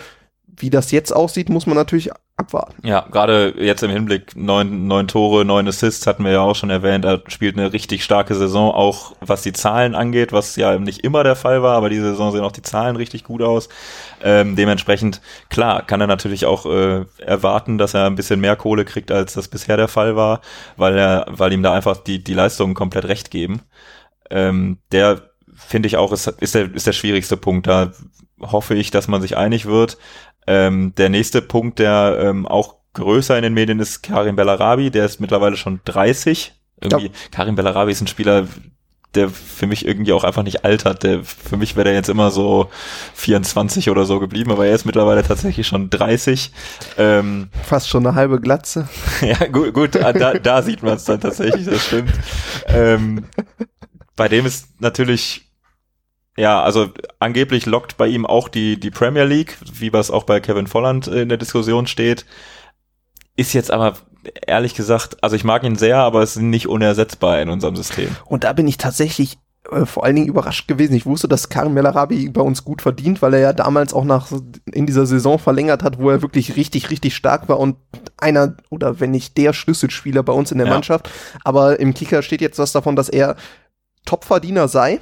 Wie 0.58 0.70
das 0.70 0.90
jetzt 0.90 1.12
aussieht, 1.12 1.48
muss 1.48 1.66
man 1.66 1.76
natürlich 1.76 2.10
abwarten. 2.38 2.86
Ja, 2.86 3.06
gerade 3.10 3.54
jetzt 3.58 3.82
im 3.82 3.90
Hinblick 3.90 4.36
neun, 4.36 4.86
neun 4.86 5.08
Tore, 5.08 5.44
neun 5.44 5.66
Assists 5.66 6.06
hatten 6.06 6.24
wir 6.24 6.30
ja 6.30 6.40
auch 6.40 6.54
schon 6.54 6.70
erwähnt. 6.70 7.04
Er 7.04 7.22
spielt 7.26 7.58
eine 7.58 7.72
richtig 7.72 8.04
starke 8.04 8.34
Saison, 8.34 8.72
auch 8.72 9.16
was 9.20 9.42
die 9.42 9.52
Zahlen 9.52 9.94
angeht, 9.94 10.32
was 10.32 10.54
ja 10.56 10.78
nicht 10.78 11.04
immer 11.04 11.24
der 11.24 11.34
Fall 11.34 11.62
war, 11.62 11.76
aber 11.76 11.90
diese 11.90 12.10
Saison 12.10 12.30
sehen 12.30 12.44
auch 12.44 12.52
die 12.52 12.62
Zahlen 12.62 12.96
richtig 12.96 13.24
gut 13.24 13.42
aus. 13.42 13.68
Ähm, 14.22 14.54
dementsprechend, 14.54 15.20
klar, 15.50 15.84
kann 15.84 16.00
er 16.00 16.06
natürlich 16.06 16.46
auch 16.46 16.64
äh, 16.66 17.04
erwarten, 17.18 17.76
dass 17.76 17.94
er 17.94 18.06
ein 18.06 18.16
bisschen 18.16 18.40
mehr 18.40 18.56
Kohle 18.56 18.84
kriegt, 18.84 19.10
als 19.10 19.34
das 19.34 19.48
bisher 19.48 19.76
der 19.76 19.88
Fall 19.88 20.14
war, 20.14 20.40
weil 20.76 20.96
er, 20.96 21.26
weil 21.28 21.52
ihm 21.52 21.62
da 21.62 21.72
einfach 21.72 21.96
die, 21.96 22.22
die 22.22 22.34
Leistungen 22.34 22.74
komplett 22.74 23.06
recht 23.06 23.32
geben. 23.32 23.62
Ähm, 24.30 24.78
der 24.92 25.22
finde 25.54 25.88
ich 25.88 25.96
auch, 25.96 26.12
ist, 26.12 26.28
ist, 26.28 26.54
der, 26.54 26.72
ist 26.72 26.86
der 26.86 26.92
schwierigste 26.92 27.36
Punkt. 27.36 27.66
Da 27.66 27.90
hoffe 28.40 28.74
ich, 28.74 28.90
dass 28.90 29.08
man 29.08 29.20
sich 29.20 29.36
einig 29.36 29.66
wird. 29.66 29.98
Ähm, 30.48 30.94
der 30.96 31.10
nächste 31.10 31.42
Punkt, 31.42 31.78
der 31.78 32.18
ähm, 32.22 32.46
auch 32.46 32.76
größer 32.94 33.36
in 33.36 33.42
den 33.42 33.52
Medien 33.52 33.80
ist, 33.80 34.02
Karim 34.02 34.34
Bellarabi, 34.34 34.90
der 34.90 35.04
ist 35.04 35.20
mittlerweile 35.20 35.58
schon 35.58 35.80
30. 35.84 36.54
Irgendwie, 36.80 37.06
ja. 37.06 37.12
Karim 37.30 37.54
Bellarabi 37.54 37.92
ist 37.92 38.00
ein 38.00 38.06
Spieler, 38.06 38.48
der 39.14 39.28
für 39.28 39.66
mich 39.66 39.86
irgendwie 39.86 40.12
auch 40.14 40.24
einfach 40.24 40.42
nicht 40.42 40.64
altert. 40.64 41.02
Der, 41.02 41.22
für 41.22 41.58
mich 41.58 41.76
wäre 41.76 41.84
der 41.84 41.94
jetzt 41.94 42.08
immer 42.08 42.30
so 42.30 42.70
24 43.14 43.90
oder 43.90 44.06
so 44.06 44.20
geblieben, 44.20 44.50
aber 44.50 44.66
er 44.66 44.74
ist 44.74 44.86
mittlerweile 44.86 45.22
tatsächlich 45.22 45.66
schon 45.66 45.90
30. 45.90 46.50
Ähm, 46.96 47.50
Fast 47.64 47.90
schon 47.90 48.06
eine 48.06 48.14
halbe 48.14 48.40
Glatze. 48.40 48.88
ja, 49.20 49.46
gut, 49.48 49.74
gut 49.74 49.94
da, 49.94 50.12
da 50.12 50.62
sieht 50.62 50.82
man 50.82 50.94
es 50.94 51.04
dann 51.04 51.20
tatsächlich, 51.20 51.66
das 51.66 51.84
stimmt. 51.84 52.12
Ähm, 52.66 53.24
bei 54.16 54.28
dem 54.28 54.46
ist 54.46 54.80
natürlich 54.80 55.47
ja, 56.38 56.62
also 56.62 56.90
angeblich 57.18 57.66
lockt 57.66 57.96
bei 57.96 58.06
ihm 58.06 58.24
auch 58.24 58.48
die, 58.48 58.78
die 58.78 58.92
Premier 58.92 59.24
League, 59.24 59.58
wie 59.72 59.92
was 59.92 60.12
auch 60.12 60.22
bei 60.22 60.38
Kevin 60.38 60.68
Volland 60.68 61.08
in 61.08 61.28
der 61.28 61.36
Diskussion 61.36 61.88
steht. 61.88 62.26
Ist 63.34 63.54
jetzt 63.54 63.72
aber 63.72 63.94
ehrlich 64.46 64.74
gesagt, 64.74 65.16
also 65.20 65.34
ich 65.34 65.42
mag 65.42 65.64
ihn 65.64 65.74
sehr, 65.74 65.98
aber 65.98 66.22
es 66.22 66.36
ist 66.36 66.42
nicht 66.42 66.68
unersetzbar 66.68 67.42
in 67.42 67.48
unserem 67.48 67.74
System. 67.74 68.14
Und 68.24 68.44
da 68.44 68.52
bin 68.52 68.68
ich 68.68 68.78
tatsächlich 68.78 69.38
äh, 69.72 69.84
vor 69.84 70.04
allen 70.04 70.14
Dingen 70.14 70.28
überrascht 70.28 70.68
gewesen. 70.68 70.94
Ich 70.94 71.06
wusste, 71.06 71.26
dass 71.26 71.48
Karim 71.48 71.74
Melarabi 71.74 72.28
bei 72.28 72.42
uns 72.42 72.64
gut 72.64 72.82
verdient, 72.82 73.20
weil 73.20 73.34
er 73.34 73.40
ja 73.40 73.52
damals 73.52 73.92
auch 73.92 74.04
nach 74.04 74.30
in 74.70 74.86
dieser 74.86 75.06
Saison 75.06 75.40
verlängert 75.40 75.82
hat, 75.82 75.98
wo 75.98 76.08
er 76.08 76.22
wirklich 76.22 76.54
richtig, 76.54 76.90
richtig 76.90 77.16
stark 77.16 77.48
war 77.48 77.58
und 77.58 77.78
einer 78.16 78.54
oder 78.70 79.00
wenn 79.00 79.10
nicht 79.10 79.36
der 79.38 79.52
Schlüsselspieler 79.52 80.22
bei 80.22 80.32
uns 80.32 80.52
in 80.52 80.58
der 80.58 80.68
ja. 80.68 80.72
Mannschaft. 80.72 81.10
Aber 81.42 81.80
im 81.80 81.94
Kicker 81.94 82.22
steht 82.22 82.42
jetzt 82.42 82.60
was 82.60 82.70
davon, 82.70 82.94
dass 82.94 83.08
er 83.08 83.34
Topverdiener 84.04 84.68
sei 84.68 85.00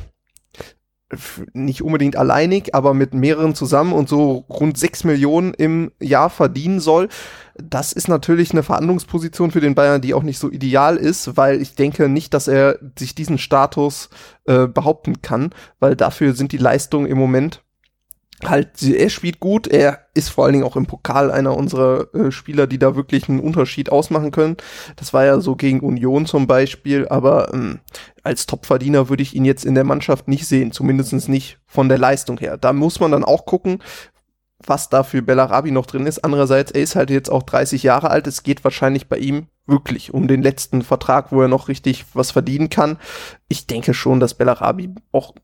nicht 1.52 1.82
unbedingt 1.82 2.16
alleinig, 2.16 2.74
aber 2.74 2.92
mit 2.92 3.14
mehreren 3.14 3.54
zusammen 3.54 3.92
und 3.92 4.08
so 4.08 4.44
rund 4.48 4.76
sechs 4.76 5.04
Millionen 5.04 5.54
im 5.54 5.92
Jahr 6.00 6.30
verdienen 6.30 6.80
soll. 6.80 7.08
Das 7.54 7.92
ist 7.92 8.08
natürlich 8.08 8.50
eine 8.50 8.64
Verhandlungsposition 8.64 9.52
für 9.52 9.60
den 9.60 9.76
Bayern, 9.76 10.00
die 10.00 10.14
auch 10.14 10.24
nicht 10.24 10.38
so 10.38 10.50
ideal 10.50 10.96
ist, 10.96 11.36
weil 11.36 11.62
ich 11.62 11.74
denke 11.76 12.08
nicht, 12.08 12.34
dass 12.34 12.48
er 12.48 12.78
sich 12.98 13.14
diesen 13.14 13.38
Status 13.38 14.10
äh, 14.46 14.66
behaupten 14.66 15.22
kann, 15.22 15.50
weil 15.78 15.94
dafür 15.94 16.34
sind 16.34 16.52
die 16.52 16.58
Leistungen 16.58 17.06
im 17.06 17.18
Moment 17.18 17.62
halt, 18.44 18.82
er 18.82 19.08
spielt 19.08 19.40
gut, 19.40 19.66
er 19.66 20.06
ist 20.14 20.28
vor 20.28 20.44
allen 20.44 20.54
Dingen 20.54 20.64
auch 20.64 20.76
im 20.76 20.86
Pokal 20.86 21.30
einer 21.30 21.56
unserer 21.56 22.14
äh, 22.14 22.30
Spieler, 22.30 22.66
die 22.66 22.78
da 22.78 22.96
wirklich 22.96 23.28
einen 23.28 23.40
Unterschied 23.40 23.90
ausmachen 23.90 24.30
können. 24.30 24.56
Das 24.96 25.14
war 25.14 25.25
ja 25.25 25.40
so 25.40 25.56
gegen 25.56 25.80
Union 25.80 26.26
zum 26.26 26.46
Beispiel, 26.46 27.08
aber 27.08 27.52
ähm, 27.54 27.80
als 28.22 28.46
Topverdiener 28.46 29.08
würde 29.08 29.22
ich 29.22 29.34
ihn 29.34 29.44
jetzt 29.44 29.64
in 29.64 29.75
der 29.75 29.84
Mannschaft 29.84 30.28
nicht 30.28 30.46
sehen, 30.46 30.72
zumindest 30.72 31.28
nicht 31.28 31.58
von 31.66 31.88
der 31.88 31.99
Leistung 31.99 32.38
her. 32.38 32.56
Da 32.58 32.72
muss 32.72 33.00
man 33.00 33.12
dann 33.12 33.25
auch 33.25 33.46
gucken, 33.46 33.82
was 34.64 34.88
da 34.88 35.02
für 35.02 35.22
Bellarabi 35.22 35.70
noch 35.70 35.87
drin 35.87 36.06
ist. 36.06 36.25
Andererseits, 36.25 36.72
er 36.72 36.82
ist 36.82 36.96
halt 36.96 37.11
jetzt 37.11 37.30
auch 37.30 37.42
30 37.42 37.82
Jahre 37.82 38.11
alt. 38.11 38.26
Es 38.26 38.42
geht 38.42 38.64
wahrscheinlich 38.64 39.08
bei 39.08 39.18
ihm 39.18 39.46
wirklich 39.66 40.14
um 40.14 40.28
den 40.28 40.42
letzten 40.42 40.82
Vertrag, 40.82 41.32
wo 41.32 41.42
er 41.42 41.49
noch 41.49 41.68
richtig 41.68 42.04
was 42.14 42.30
verdienen 42.30 42.70
kann. 42.70 42.99
Ich 43.49 43.66
denke 43.66 43.94
schon, 43.94 44.20
dass 44.20 44.34
Bellarabi 44.34 44.94
auch 45.12 45.34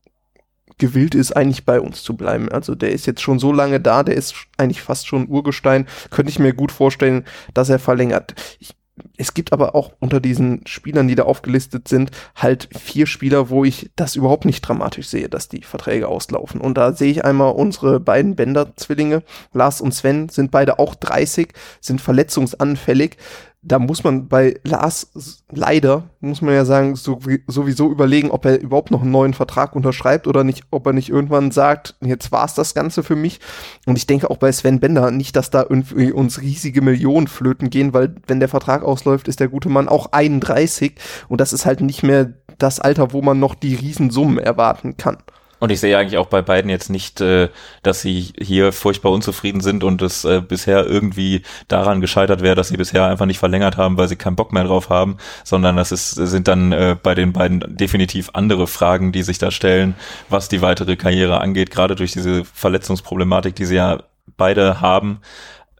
gewillt 0.77 1.15
ist, 1.15 1.35
eigentlich 1.35 1.65
bei 1.65 1.79
uns 1.79 2.03
zu 2.03 2.15
bleiben. 2.15 2.49
Also 2.51 2.75
der 2.75 2.91
ist 2.91 3.05
jetzt 3.05 3.21
schon 3.21 3.39
so 3.39 3.51
lange 3.51 3.79
da, 3.79 4.03
der 4.03 4.15
ist 4.15 4.35
eigentlich 4.57 4.81
fast 4.81 5.07
schon 5.07 5.27
Urgestein. 5.27 5.87
Könnte 6.09 6.29
ich 6.29 6.39
mir 6.39 6.53
gut 6.53 6.71
vorstellen, 6.71 7.25
dass 7.53 7.69
er 7.69 7.79
verlängert. 7.79 8.35
Ich, 8.59 8.75
es 9.17 9.33
gibt 9.33 9.53
aber 9.53 9.75
auch 9.75 9.93
unter 9.99 10.19
diesen 10.19 10.65
Spielern, 10.67 11.07
die 11.07 11.15
da 11.15 11.23
aufgelistet 11.23 11.87
sind, 11.87 12.11
halt 12.35 12.69
vier 12.77 13.07
Spieler, 13.07 13.49
wo 13.49 13.65
ich 13.65 13.91
das 13.95 14.15
überhaupt 14.15 14.45
nicht 14.45 14.61
dramatisch 14.61 15.07
sehe, 15.07 15.29
dass 15.29 15.49
die 15.49 15.63
Verträge 15.63 16.07
auslaufen. 16.07 16.61
Und 16.61 16.77
da 16.77 16.93
sehe 16.93 17.11
ich 17.11 17.25
einmal 17.25 17.53
unsere 17.53 17.99
beiden 17.99 18.35
Bender-Zwillinge, 18.35 19.23
Lars 19.51 19.81
und 19.81 19.93
Sven, 19.93 20.29
sind 20.29 20.51
beide 20.51 20.77
auch 20.79 20.95
30, 20.95 21.53
sind 21.81 22.01
verletzungsanfällig 22.01 23.17
da 23.65 23.79
muss 23.79 24.03
man 24.03 24.27
bei 24.27 24.59
Lars 24.65 25.41
leider, 25.49 26.03
muss 26.19 26.41
man 26.41 26.53
ja 26.53 26.65
sagen, 26.65 26.95
so, 26.95 27.19
sowieso 27.47 27.89
überlegen, 27.89 28.29
ob 28.29 28.45
er 28.45 28.59
überhaupt 28.59 28.91
noch 28.91 29.01
einen 29.01 29.11
neuen 29.11 29.33
Vertrag 29.33 29.75
unterschreibt 29.75 30.27
oder 30.27 30.43
nicht, 30.43 30.63
ob 30.69 30.85
er 30.85 30.93
nicht 30.93 31.09
irgendwann 31.09 31.51
sagt, 31.51 31.95
jetzt 32.01 32.33
war's 32.33 32.55
das 32.55 32.73
Ganze 32.73 33.03
für 33.03 33.15
mich. 33.15 33.39
Und 33.85 33.97
ich 33.97 34.05
denke 34.05 34.29
auch 34.29 34.37
bei 34.37 34.51
Sven 34.51 34.81
Bender 34.81 35.11
nicht, 35.11 35.37
dass 35.37 35.49
da 35.49 35.61
irgendwie 35.61 36.11
uns 36.11 36.41
riesige 36.41 36.81
Millionen 36.81 37.27
flöten 37.27 37.69
gehen, 37.69 37.93
weil 37.93 38.15
wenn 38.27 38.41
der 38.41 38.49
Vertrag 38.49 38.83
ausläuft, 38.83 39.29
ist 39.29 39.39
der 39.39 39.47
gute 39.47 39.69
Mann 39.69 39.87
auch 39.87 40.11
31 40.11 40.95
und 41.29 41.39
das 41.39 41.53
ist 41.53 41.65
halt 41.65 41.79
nicht 41.79 42.03
mehr 42.03 42.33
das 42.57 42.81
Alter, 42.81 43.13
wo 43.13 43.21
man 43.21 43.39
noch 43.39 43.55
die 43.55 43.75
Riesensummen 43.75 44.39
erwarten 44.39 44.97
kann. 44.97 45.17
Und 45.63 45.71
ich 45.71 45.79
sehe 45.79 45.97
eigentlich 45.97 46.17
auch 46.17 46.25
bei 46.25 46.41
beiden 46.41 46.69
jetzt 46.69 46.89
nicht, 46.89 47.21
äh, 47.21 47.47
dass 47.83 48.01
sie 48.01 48.33
hier 48.37 48.73
furchtbar 48.73 49.13
unzufrieden 49.13 49.61
sind 49.61 49.85
und 49.85 50.01
es 50.01 50.25
äh, 50.25 50.41
bisher 50.41 50.85
irgendwie 50.85 51.43
daran 51.69 52.01
gescheitert 52.01 52.41
wäre, 52.41 52.53
dass 52.53 52.67
sie 52.67 52.75
bisher 52.75 53.05
einfach 53.05 53.25
nicht 53.25 53.39
verlängert 53.39 53.77
haben, 53.77 53.97
weil 53.97 54.09
sie 54.09 54.17
keinen 54.17 54.35
Bock 54.35 54.51
mehr 54.51 54.65
drauf 54.65 54.89
haben, 54.89 55.15
sondern 55.45 55.77
das 55.77 55.93
ist, 55.93 56.15
sind 56.15 56.49
dann 56.49 56.73
äh, 56.73 56.97
bei 57.01 57.15
den 57.15 57.31
beiden 57.31 57.63
definitiv 57.77 58.31
andere 58.33 58.67
Fragen, 58.67 59.13
die 59.13 59.23
sich 59.23 59.37
da 59.37 59.51
stellen, 59.51 59.95
was 60.27 60.49
die 60.49 60.61
weitere 60.61 60.97
Karriere 60.97 61.39
angeht, 61.39 61.71
gerade 61.71 61.95
durch 61.95 62.11
diese 62.11 62.43
Verletzungsproblematik, 62.43 63.55
die 63.55 63.63
sie 63.63 63.75
ja 63.75 64.03
beide 64.35 64.81
haben, 64.81 65.21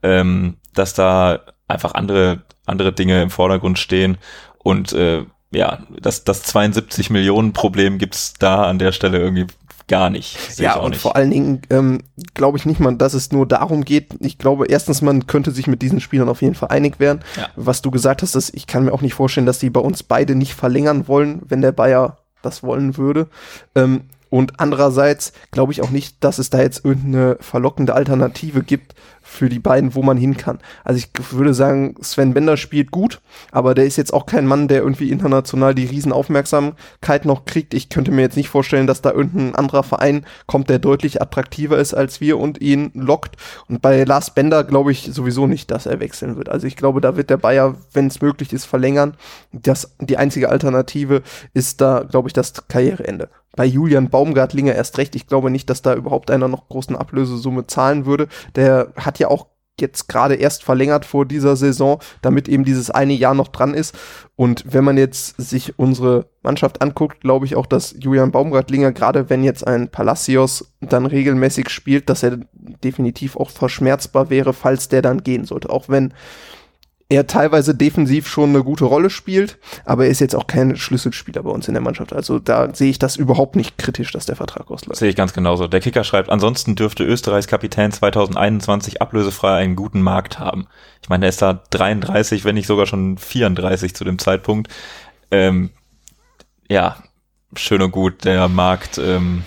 ähm, 0.02 0.56
dass 0.74 0.94
da 0.94 1.42
einfach 1.68 1.94
andere, 1.94 2.44
andere 2.66 2.94
Dinge 2.94 3.22
im 3.22 3.30
Vordergrund 3.30 3.78
stehen. 3.78 4.18
Und 4.60 4.94
äh, 4.94 5.26
ja, 5.52 5.80
das, 6.00 6.24
das 6.24 6.44
72 6.44 7.10
Millionen 7.10 7.52
Problem 7.52 7.98
gibt's 7.98 8.34
da 8.34 8.64
an 8.64 8.80
der 8.80 8.94
Stelle 8.94 9.20
irgendwie 9.20 9.46
gar 9.94 10.10
nicht. 10.10 10.60
Ja, 10.60 10.76
und 10.78 10.92
nicht. 10.92 11.02
vor 11.02 11.16
allen 11.16 11.32
Dingen 11.32 11.62
ähm, 11.70 12.02
glaube 12.34 12.58
ich 12.58 12.66
nicht 12.66 12.80
mal, 12.80 12.96
dass 12.96 13.14
es 13.14 13.32
nur 13.32 13.48
darum 13.48 13.86
geht. 13.86 14.16
Ich 14.20 14.38
glaube, 14.38 14.68
erstens, 14.68 15.02
man 15.02 15.28
könnte 15.28 15.52
sich 15.52 15.68
mit 15.68 15.82
diesen 15.82 16.00
Spielern 16.00 16.30
auf 16.30 16.42
jeden 16.42 16.56
Fall 16.56 16.70
einig 16.70 17.00
werden. 17.00 17.22
Ja. 17.38 17.50
Was 17.56 17.82
du 17.82 17.92
gesagt 17.92 18.22
hast, 18.22 18.36
dass 18.36 18.50
ich 18.50 18.68
kann 18.68 18.86
mir 18.86 18.94
auch 18.94 19.02
nicht 19.02 19.14
vorstellen, 19.14 19.46
dass 19.46 19.60
die 19.60 19.70
bei 19.70 19.82
uns 19.82 20.04
beide 20.04 20.36
nicht 20.36 20.54
verlängern 20.54 21.08
wollen, 21.08 21.42
wenn 21.48 21.62
der 21.62 21.72
Bayer 21.72 22.18
das 22.42 22.64
wollen 22.64 22.98
würde. 22.98 23.28
Ähm, 23.76 24.02
und 24.30 24.60
andererseits 24.60 25.32
glaube 25.52 25.74
ich 25.74 25.84
auch 25.84 25.92
nicht, 25.92 26.24
dass 26.24 26.40
es 26.40 26.50
da 26.50 26.60
jetzt 26.60 26.84
irgendeine 26.84 27.38
verlockende 27.40 27.94
Alternative 27.94 28.64
gibt 28.64 28.96
für 29.24 29.50
die 29.50 29.60
beiden, 29.60 29.96
wo 29.96 30.04
man 30.04 30.18
hin 30.18 30.38
kann. 30.38 30.60
Also 30.84 31.00
ich 31.00 31.10
würde 31.32 31.54
sagen, 31.54 31.96
Sven 32.02 32.34
Bender 32.34 32.58
spielt 32.58 32.92
gut, 32.92 33.22
aber 33.52 33.74
der 33.74 33.86
ist 33.86 33.98
jetzt 33.98 34.14
auch 34.14 34.26
kein 34.26 34.46
Mann, 34.46 34.68
der 34.68 34.80
irgendwie 34.80 35.10
international 35.10 35.74
die 35.74 35.86
Riesenaufmerksamkeit 35.86 37.26
noch 37.26 37.46
kriegt. 37.46 37.74
Ich 37.74 37.90
könnte 37.90 38.12
mir 38.12 38.22
jetzt 38.22 38.38
nicht 38.38 38.50
vorstellen, 38.50 38.86
dass 38.86 39.02
da 39.02 39.12
irgendein 39.12 39.56
anderer 39.56 39.84
Verein 39.84 40.26
kommt, 40.46 40.70
der 40.70 40.80
deutlich 40.80 41.22
attraktiver 41.22 41.78
ist 41.78 41.94
als 41.94 42.22
wir 42.22 42.38
und 42.38 42.62
ihn 42.62 42.92
lockt. 42.94 43.38
Und 43.70 43.82
bei 43.82 44.04
Lars 44.04 44.34
Bender 44.34 44.64
glaube 44.64 44.92
ich 44.92 45.10
sowieso 45.12 45.48
nicht, 45.48 45.72
dass 45.72 45.86
er 45.86 46.00
wechseln 46.02 46.36
wird. 46.36 46.50
Also 46.50 46.68
ich 46.68 46.76
glaube, 46.76 47.00
da 47.00 47.16
wird 47.16 47.30
der 47.30 47.38
Bayer, 47.38 47.76
wenn 47.94 48.08
es 48.08 48.22
möglich 48.22 48.52
ist, 48.52 48.66
verlängern. 48.66 49.16
Das, 49.54 49.96
die 50.00 50.18
einzige 50.18 50.50
Alternative 50.50 51.24
ist 51.54 51.80
da, 51.80 52.04
glaube 52.04 52.28
ich, 52.28 52.34
das 52.34 52.68
Karriereende 52.68 53.30
bei 53.56 53.66
Julian 53.66 54.10
Baumgartlinger 54.10 54.74
erst 54.74 54.98
recht. 54.98 55.16
Ich 55.16 55.28
glaube 55.28 55.52
nicht, 55.52 55.70
dass 55.70 55.82
da 55.82 55.94
überhaupt 55.94 56.32
einer 56.32 56.48
noch 56.48 56.68
großen 56.70 56.96
Ablösesumme 56.96 57.68
zahlen 57.68 58.06
würde. 58.06 58.28
Der 58.56 58.92
hat 58.96 59.13
ja 59.20 59.28
auch 59.30 59.48
jetzt 59.80 60.08
gerade 60.08 60.36
erst 60.36 60.64
verlängert 60.64 61.04
vor 61.06 61.26
dieser 61.26 61.56
Saison, 61.56 62.00
damit 62.22 62.48
eben 62.48 62.64
dieses 62.64 62.92
eine 62.92 63.14
Jahr 63.14 63.34
noch 63.34 63.48
dran 63.48 63.74
ist. 63.74 63.96
Und 64.36 64.64
wenn 64.72 64.84
man 64.84 64.98
jetzt 64.98 65.36
sich 65.42 65.80
unsere 65.80 66.28
Mannschaft 66.44 66.82
anguckt, 66.82 67.22
glaube 67.22 67.46
ich 67.46 67.56
auch, 67.56 67.66
dass 67.66 67.96
Julian 67.98 68.32
Baumgartlinger, 68.32 68.92
gerade 68.92 69.30
wenn 69.30 69.44
jetzt 69.44 69.66
ein 69.66 69.90
Palacios 69.90 70.74
dann 70.80 71.06
regelmäßig 71.06 71.70
spielt, 71.70 72.10
dass 72.10 72.24
er 72.24 72.40
definitiv 72.54 73.36
auch 73.36 73.50
verschmerzbar 73.50 74.30
wäre, 74.30 74.54
falls 74.54 74.90
der 74.90 75.02
dann 75.02 75.24
gehen 75.24 75.46
sollte. 75.46 75.70
Auch 75.70 75.90
wenn 75.90 76.14
er 77.14 77.28
teilweise 77.28 77.76
defensiv 77.76 78.28
schon 78.28 78.50
eine 78.50 78.64
gute 78.64 78.86
Rolle 78.86 79.10
spielt, 79.10 79.60
aber 79.86 80.06
er 80.06 80.12
ist 80.12 80.20
jetzt 80.20 80.36
auch 80.36 80.48
kein 80.48 80.76
Schlüsselspieler 80.76 81.44
bei 81.44 81.52
uns 81.52 81.68
in 81.68 81.76
der 81.76 81.84
Mannschaft. 81.84 82.12
Also 82.12 82.40
da 82.40 82.74
sehe 82.74 82.90
ich 82.90 82.98
das 82.98 83.16
überhaupt 83.16 83.56
nicht 83.56 83.78
kritisch, 83.78 84.12
dass 84.12 84.26
der 84.26 84.36
Vertrag 84.36 84.72
ausläuft. 84.72 84.98
Sehe 84.98 85.10
ich 85.10 85.16
ganz 85.16 85.34
genauso. 85.34 85.68
Der 85.68 85.80
Kicker 85.80 86.04
schreibt, 86.04 86.30
ansonsten 86.30 86.76
dürfte 86.76 87.04
Österreichs 87.04 87.48
Kapitän 87.48 87.92
2021 87.92 89.02
ablösefrei 89.02 89.58
einen 89.58 89.76
guten 89.76 90.02
Markt 90.02 90.40
haben. 90.40 90.68
Ich 91.04 91.10
meine, 91.10 91.26
er 91.26 91.30
ist 91.30 91.42
da 91.42 91.62
33, 91.70 92.46
wenn 92.46 92.56
nicht 92.56 92.68
sogar 92.68 92.88
schon 92.88 93.18
34 93.18 93.94
zu 93.94 94.04
dem 94.04 94.18
Zeitpunkt. 94.18 94.72
Ähm, 95.30 95.70
ja, 96.68 96.98
schön 97.56 97.82
und 97.84 97.92
gut, 97.92 98.26
der 98.26 98.48
Markt, 98.48 98.98
ähm, 98.98 99.44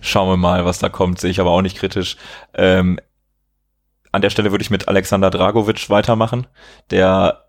schauen 0.00 0.30
wir 0.30 0.36
mal, 0.38 0.64
was 0.64 0.78
da 0.78 0.88
kommt, 0.88 1.20
sehe 1.20 1.30
ich 1.30 1.40
aber 1.40 1.50
auch 1.50 1.62
nicht 1.62 1.76
kritisch. 1.76 2.16
Ähm, 2.54 2.98
an 4.16 4.22
der 4.22 4.30
Stelle 4.30 4.50
würde 4.50 4.62
ich 4.62 4.70
mit 4.70 4.88
Alexander 4.88 5.30
Dragovic 5.30 5.90
weitermachen, 5.90 6.46
der 6.90 7.44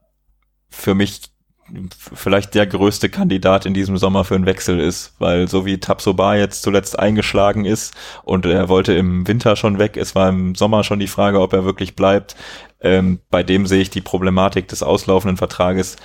für 0.69 0.93
mich 0.95 1.31
vielleicht 2.13 2.55
der 2.55 2.67
größte 2.67 3.09
Kandidat 3.09 3.65
in 3.65 3.74
diesem 3.74 3.97
Sommer 3.97 4.25
für 4.25 4.36
einen 4.36 4.45
Wechsel 4.45 4.79
ist, 4.79 5.15
weil 5.19 5.47
so 5.47 5.65
wie 5.65 5.79
Tapsoba 5.79 6.36
jetzt 6.36 6.62
zuletzt 6.62 7.00
eingeschlagen 7.00 7.65
ist 7.65 7.93
und 8.24 8.45
er 8.45 8.69
wollte 8.69 8.93
im 8.93 9.27
Winter 9.27 9.55
schon 9.55 9.79
weg, 9.79 9.97
es 9.97 10.13
war 10.13 10.29
im 10.29 10.55
Sommer 10.55 10.83
schon 10.83 11.00
die 11.00 11.07
Frage, 11.07 11.41
ob 11.41 11.53
er 11.53 11.65
wirklich 11.65 11.95
bleibt. 11.95 12.36
Ähm, 12.81 13.19
bei 13.29 13.43
dem 13.43 13.65
sehe 13.65 13.81
ich 13.81 13.89
die 13.89 14.01
Problematik 14.01 14.67
des 14.67 14.83
auslaufenden 14.83 15.38
Vertrages 15.38 15.95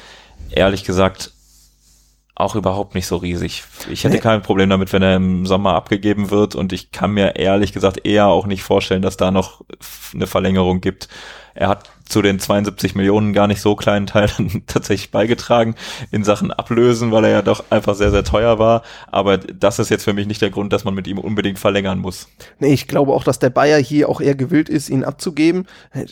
ehrlich 0.51 0.85
gesagt 0.85 1.33
auch 2.35 2.55
überhaupt 2.55 2.95
nicht 2.95 3.07
so 3.07 3.17
riesig. 3.17 3.63
Ich 3.91 4.05
hätte 4.05 4.17
nee. 4.17 4.21
kein 4.21 4.43
Problem 4.43 4.71
damit, 4.71 4.93
wenn 4.93 5.03
er 5.03 5.17
im 5.17 5.45
Sommer 5.45 5.75
abgegeben 5.75 6.31
wird 6.31 6.55
und 6.55 6.73
ich 6.73 6.91
kann 6.91 7.13
mir 7.13 7.37
ehrlich 7.37 7.73
gesagt 7.73 8.07
eher 8.07 8.29
auch 8.29 8.47
nicht 8.47 8.63
vorstellen, 8.63 9.03
dass 9.03 9.19
da 9.19 9.31
noch 9.31 9.63
eine 10.15 10.27
Verlängerung 10.27 10.81
gibt. 10.81 11.09
Er 11.55 11.69
hat 11.69 11.91
zu 12.09 12.23
den 12.23 12.39
72 12.39 12.95
Millionen 12.95 13.35
gar 13.35 13.47
nicht 13.47 13.61
so 13.61 13.77
kleinen 13.77 14.07
Teil 14.07 14.31
tatsächlich 14.67 15.11
beigetragen 15.11 15.75
in 16.11 16.25
Sachen 16.25 16.51
Ablösen, 16.51 17.13
weil 17.13 17.25
er 17.25 17.31
ja 17.31 17.43
doch 17.43 17.65
einfach 17.69 17.95
sehr, 17.95 18.11
sehr 18.11 18.25
teuer 18.25 18.59
war. 18.59 18.83
Aber 19.11 19.37
das 19.37 19.79
ist 19.79 19.91
jetzt 19.91 20.05
für 20.05 20.15
mich 20.15 20.27
nicht 20.27 20.41
der 20.41 20.51
Grund, 20.51 20.73
dass 20.73 20.85
man 20.85 20.95
mit 20.95 21.07
ihm 21.07 21.19
unbedingt 21.19 21.59
verlängern 21.59 21.99
muss. 21.99 22.29
Nee, 22.59 22.73
ich 22.73 22.89
glaube 22.89 23.13
auch, 23.13 23.25
dass 23.25 23.39
der 23.39 23.51
Bayer 23.51 23.79
hier 23.79 24.09
auch 24.09 24.23
eher 24.23 24.35
gewillt 24.35 24.71
ist, 24.71 24.89
ihn 24.89 25.05
abzugeben. 25.05 25.67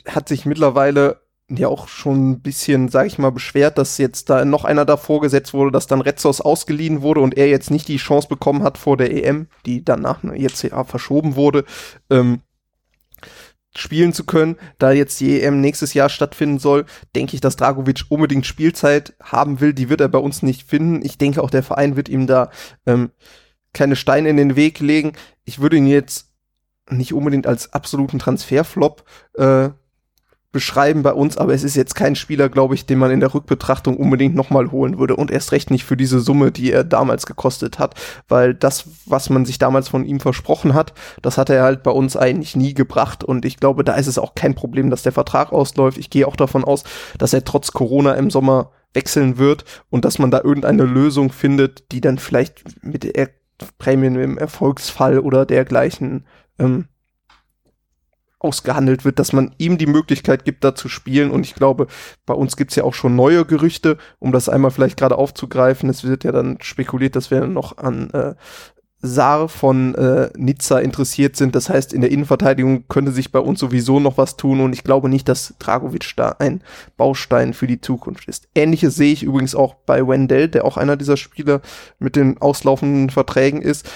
Hat 0.06 0.28
sich 0.28 0.44
mittlerweile 0.44 1.20
ja 1.56 1.68
auch 1.68 1.88
schon 1.88 2.30
ein 2.30 2.40
bisschen, 2.40 2.88
sag 2.88 3.06
ich 3.06 3.18
mal, 3.18 3.30
beschwert, 3.30 3.78
dass 3.78 3.98
jetzt 3.98 4.30
da 4.30 4.44
noch 4.44 4.64
einer 4.64 4.84
davor 4.84 5.20
gesetzt 5.20 5.52
wurde, 5.52 5.72
dass 5.72 5.86
dann 5.86 6.00
Retzos 6.00 6.40
ausgeliehen 6.40 7.02
wurde 7.02 7.20
und 7.20 7.36
er 7.36 7.48
jetzt 7.48 7.70
nicht 7.70 7.88
die 7.88 7.96
Chance 7.96 8.28
bekommen 8.28 8.62
hat 8.62 8.78
vor 8.78 8.96
der 8.96 9.12
EM, 9.12 9.48
die 9.66 9.84
danach 9.84 10.22
jetzt 10.34 10.62
ja 10.62 10.84
verschoben 10.84 11.34
wurde, 11.36 11.64
ähm, 12.08 12.42
spielen 13.74 14.12
zu 14.12 14.24
können. 14.24 14.56
Da 14.78 14.92
jetzt 14.92 15.20
die 15.20 15.40
EM 15.40 15.60
nächstes 15.60 15.94
Jahr 15.94 16.08
stattfinden 16.08 16.58
soll, 16.58 16.86
denke 17.14 17.34
ich, 17.34 17.40
dass 17.40 17.56
Dragovic 17.56 18.04
unbedingt 18.08 18.46
Spielzeit 18.46 19.14
haben 19.22 19.60
will. 19.60 19.72
Die 19.74 19.88
wird 19.88 20.00
er 20.00 20.08
bei 20.08 20.18
uns 20.18 20.42
nicht 20.42 20.68
finden. 20.68 21.04
Ich 21.04 21.18
denke 21.18 21.42
auch, 21.42 21.50
der 21.50 21.62
Verein 21.62 21.96
wird 21.96 22.08
ihm 22.08 22.26
da 22.26 22.50
ähm, 22.86 23.10
keine 23.72 23.96
Steine 23.96 24.28
in 24.28 24.36
den 24.36 24.56
Weg 24.56 24.80
legen. 24.80 25.12
Ich 25.44 25.60
würde 25.60 25.76
ihn 25.76 25.86
jetzt 25.86 26.30
nicht 26.88 27.14
unbedingt 27.14 27.46
als 27.46 27.72
absoluten 27.72 28.18
Transferflop 28.18 29.04
äh, 29.34 29.70
beschreiben 30.52 31.02
bei 31.02 31.12
uns, 31.12 31.36
aber 31.36 31.54
es 31.54 31.62
ist 31.62 31.76
jetzt 31.76 31.94
kein 31.94 32.16
Spieler, 32.16 32.48
glaube 32.48 32.74
ich, 32.74 32.84
den 32.84 32.98
man 32.98 33.12
in 33.12 33.20
der 33.20 33.32
Rückbetrachtung 33.32 33.96
unbedingt 33.96 34.34
nochmal 34.34 34.72
holen 34.72 34.98
würde. 34.98 35.14
Und 35.14 35.30
erst 35.30 35.52
recht 35.52 35.70
nicht 35.70 35.84
für 35.84 35.96
diese 35.96 36.18
Summe, 36.18 36.50
die 36.50 36.72
er 36.72 36.82
damals 36.82 37.26
gekostet 37.26 37.78
hat, 37.78 37.94
weil 38.28 38.54
das, 38.54 38.86
was 39.06 39.30
man 39.30 39.44
sich 39.44 39.58
damals 39.58 39.88
von 39.88 40.04
ihm 40.04 40.18
versprochen 40.18 40.74
hat, 40.74 40.92
das 41.22 41.38
hat 41.38 41.50
er 41.50 41.62
halt 41.62 41.84
bei 41.84 41.92
uns 41.92 42.16
eigentlich 42.16 42.56
nie 42.56 42.74
gebracht. 42.74 43.22
Und 43.22 43.44
ich 43.44 43.58
glaube, 43.58 43.84
da 43.84 43.94
ist 43.94 44.08
es 44.08 44.18
auch 44.18 44.34
kein 44.34 44.56
Problem, 44.56 44.90
dass 44.90 45.02
der 45.02 45.12
Vertrag 45.12 45.52
ausläuft. 45.52 45.98
Ich 45.98 46.10
gehe 46.10 46.26
auch 46.26 46.36
davon 46.36 46.64
aus, 46.64 46.82
dass 47.18 47.32
er 47.32 47.44
trotz 47.44 47.70
Corona 47.70 48.14
im 48.14 48.30
Sommer 48.30 48.72
wechseln 48.92 49.38
wird 49.38 49.64
und 49.88 50.04
dass 50.04 50.18
man 50.18 50.32
da 50.32 50.40
irgendeine 50.42 50.84
Lösung 50.84 51.30
findet, 51.30 51.92
die 51.92 52.00
dann 52.00 52.18
vielleicht 52.18 52.84
mit 52.84 53.04
der 53.04 53.30
Prämien 53.78 54.16
im 54.16 54.38
Erfolgsfall 54.38 55.20
oder 55.20 55.46
dergleichen 55.46 56.24
ähm, 56.58 56.86
ausgehandelt 58.40 59.04
wird, 59.04 59.18
dass 59.18 59.32
man 59.32 59.54
ihm 59.58 59.78
die 59.78 59.86
Möglichkeit 59.86 60.44
gibt, 60.44 60.64
da 60.64 60.74
zu 60.74 60.88
spielen. 60.88 61.30
Und 61.30 61.44
ich 61.44 61.54
glaube, 61.54 61.86
bei 62.26 62.34
uns 62.34 62.56
gibt's 62.56 62.74
ja 62.74 62.84
auch 62.84 62.94
schon 62.94 63.14
neue 63.14 63.44
Gerüchte, 63.44 63.98
um 64.18 64.32
das 64.32 64.48
einmal 64.48 64.70
vielleicht 64.70 64.98
gerade 64.98 65.16
aufzugreifen. 65.16 65.88
Es 65.88 66.04
wird 66.04 66.24
ja 66.24 66.32
dann 66.32 66.58
spekuliert, 66.60 67.16
dass 67.16 67.30
wir 67.30 67.46
noch 67.46 67.78
an 67.78 68.10
äh, 68.10 68.34
Saar 69.02 69.48
von 69.48 69.94
äh, 69.94 70.30
Nizza 70.36 70.78
interessiert 70.78 71.36
sind. 71.36 71.54
Das 71.54 71.70
heißt, 71.70 71.92
in 71.92 72.00
der 72.00 72.10
Innenverteidigung 72.10 72.84
könnte 72.88 73.12
sich 73.12 73.32
bei 73.32 73.38
uns 73.38 73.60
sowieso 73.60 74.00
noch 74.00 74.18
was 74.18 74.36
tun 74.36 74.60
und 74.60 74.72
ich 74.74 74.84
glaube 74.84 75.08
nicht, 75.08 75.28
dass 75.28 75.54
Dragovic 75.58 76.12
da 76.16 76.36
ein 76.38 76.62
Baustein 76.96 77.54
für 77.54 77.66
die 77.66 77.80
Zukunft 77.80 78.28
ist. 78.28 78.48
Ähnliches 78.54 78.96
sehe 78.96 79.12
ich 79.12 79.22
übrigens 79.22 79.54
auch 79.54 79.74
bei 79.74 80.06
Wendell, 80.06 80.48
der 80.48 80.64
auch 80.64 80.76
einer 80.76 80.96
dieser 80.96 81.16
Spieler 81.16 81.62
mit 81.98 82.16
den 82.16 82.38
auslaufenden 82.38 83.10
Verträgen 83.10 83.62
ist. 83.62 83.88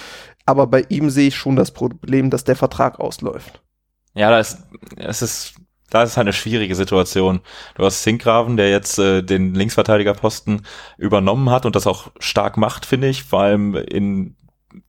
Aber 0.47 0.67
bei 0.67 0.85
ihm 0.89 1.09
sehe 1.09 1.27
ich 1.29 1.35
schon 1.35 1.55
das 1.55 1.71
Problem, 1.71 2.29
dass 2.29 2.43
der 2.43 2.55
Vertrag 2.55 2.99
ausläuft. 2.99 3.64
Ja, 4.15 4.29
da 4.29 4.39
ist, 4.39 4.57
es 4.97 5.21
ist, 5.21 5.55
da 5.89 6.03
ist 6.03 6.17
halt 6.17 6.25
eine 6.25 6.33
schwierige 6.33 6.75
Situation. 6.75 7.41
Du 7.75 7.85
hast 7.85 8.03
Sinkgraven, 8.03 8.57
der 8.57 8.69
jetzt 8.71 8.97
äh, 8.97 9.21
den 9.21 9.53
Linksverteidigerposten 9.53 10.65
übernommen 10.97 11.49
hat 11.49 11.65
und 11.65 11.75
das 11.75 11.87
auch 11.87 12.11
stark 12.19 12.57
macht, 12.57 12.85
finde 12.85 13.09
ich, 13.09 13.23
vor 13.23 13.41
allem 13.41 13.75
in 13.75 14.35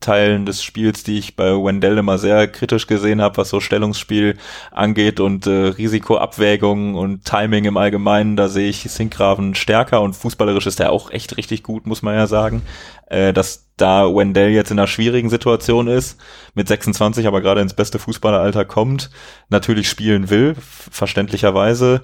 Teilen 0.00 0.46
des 0.46 0.62
Spiels, 0.62 1.02
die 1.02 1.18
ich 1.18 1.36
bei 1.36 1.50
Wendell 1.52 1.98
immer 1.98 2.18
sehr 2.18 2.48
kritisch 2.48 2.86
gesehen 2.86 3.20
habe, 3.20 3.36
was 3.36 3.50
so 3.50 3.60
Stellungsspiel 3.60 4.36
angeht 4.70 5.20
und 5.20 5.46
äh, 5.46 5.50
Risikoabwägung 5.50 6.94
und 6.94 7.24
Timing 7.24 7.64
im 7.64 7.76
Allgemeinen, 7.76 8.36
da 8.36 8.48
sehe 8.48 8.68
ich 8.68 8.82
Sinkgraven 8.82 9.54
stärker 9.54 10.00
und 10.00 10.14
fußballerisch 10.14 10.66
ist 10.66 10.80
er 10.80 10.92
auch 10.92 11.10
echt 11.10 11.36
richtig 11.36 11.62
gut, 11.62 11.86
muss 11.86 12.02
man 12.02 12.14
ja 12.14 12.26
sagen. 12.26 12.62
Äh, 13.08 13.32
dass 13.32 13.68
da 13.76 14.06
Wendell 14.14 14.50
jetzt 14.50 14.70
in 14.70 14.78
einer 14.78 14.88
schwierigen 14.88 15.30
Situation 15.30 15.86
ist, 15.86 16.18
mit 16.54 16.66
26 16.66 17.26
aber 17.26 17.40
gerade 17.40 17.60
ins 17.60 17.74
beste 17.74 17.98
Fußballeralter 17.98 18.64
kommt, 18.64 19.10
natürlich 19.48 19.88
spielen 19.88 20.30
will, 20.30 20.56
verständlicherweise. 20.58 22.02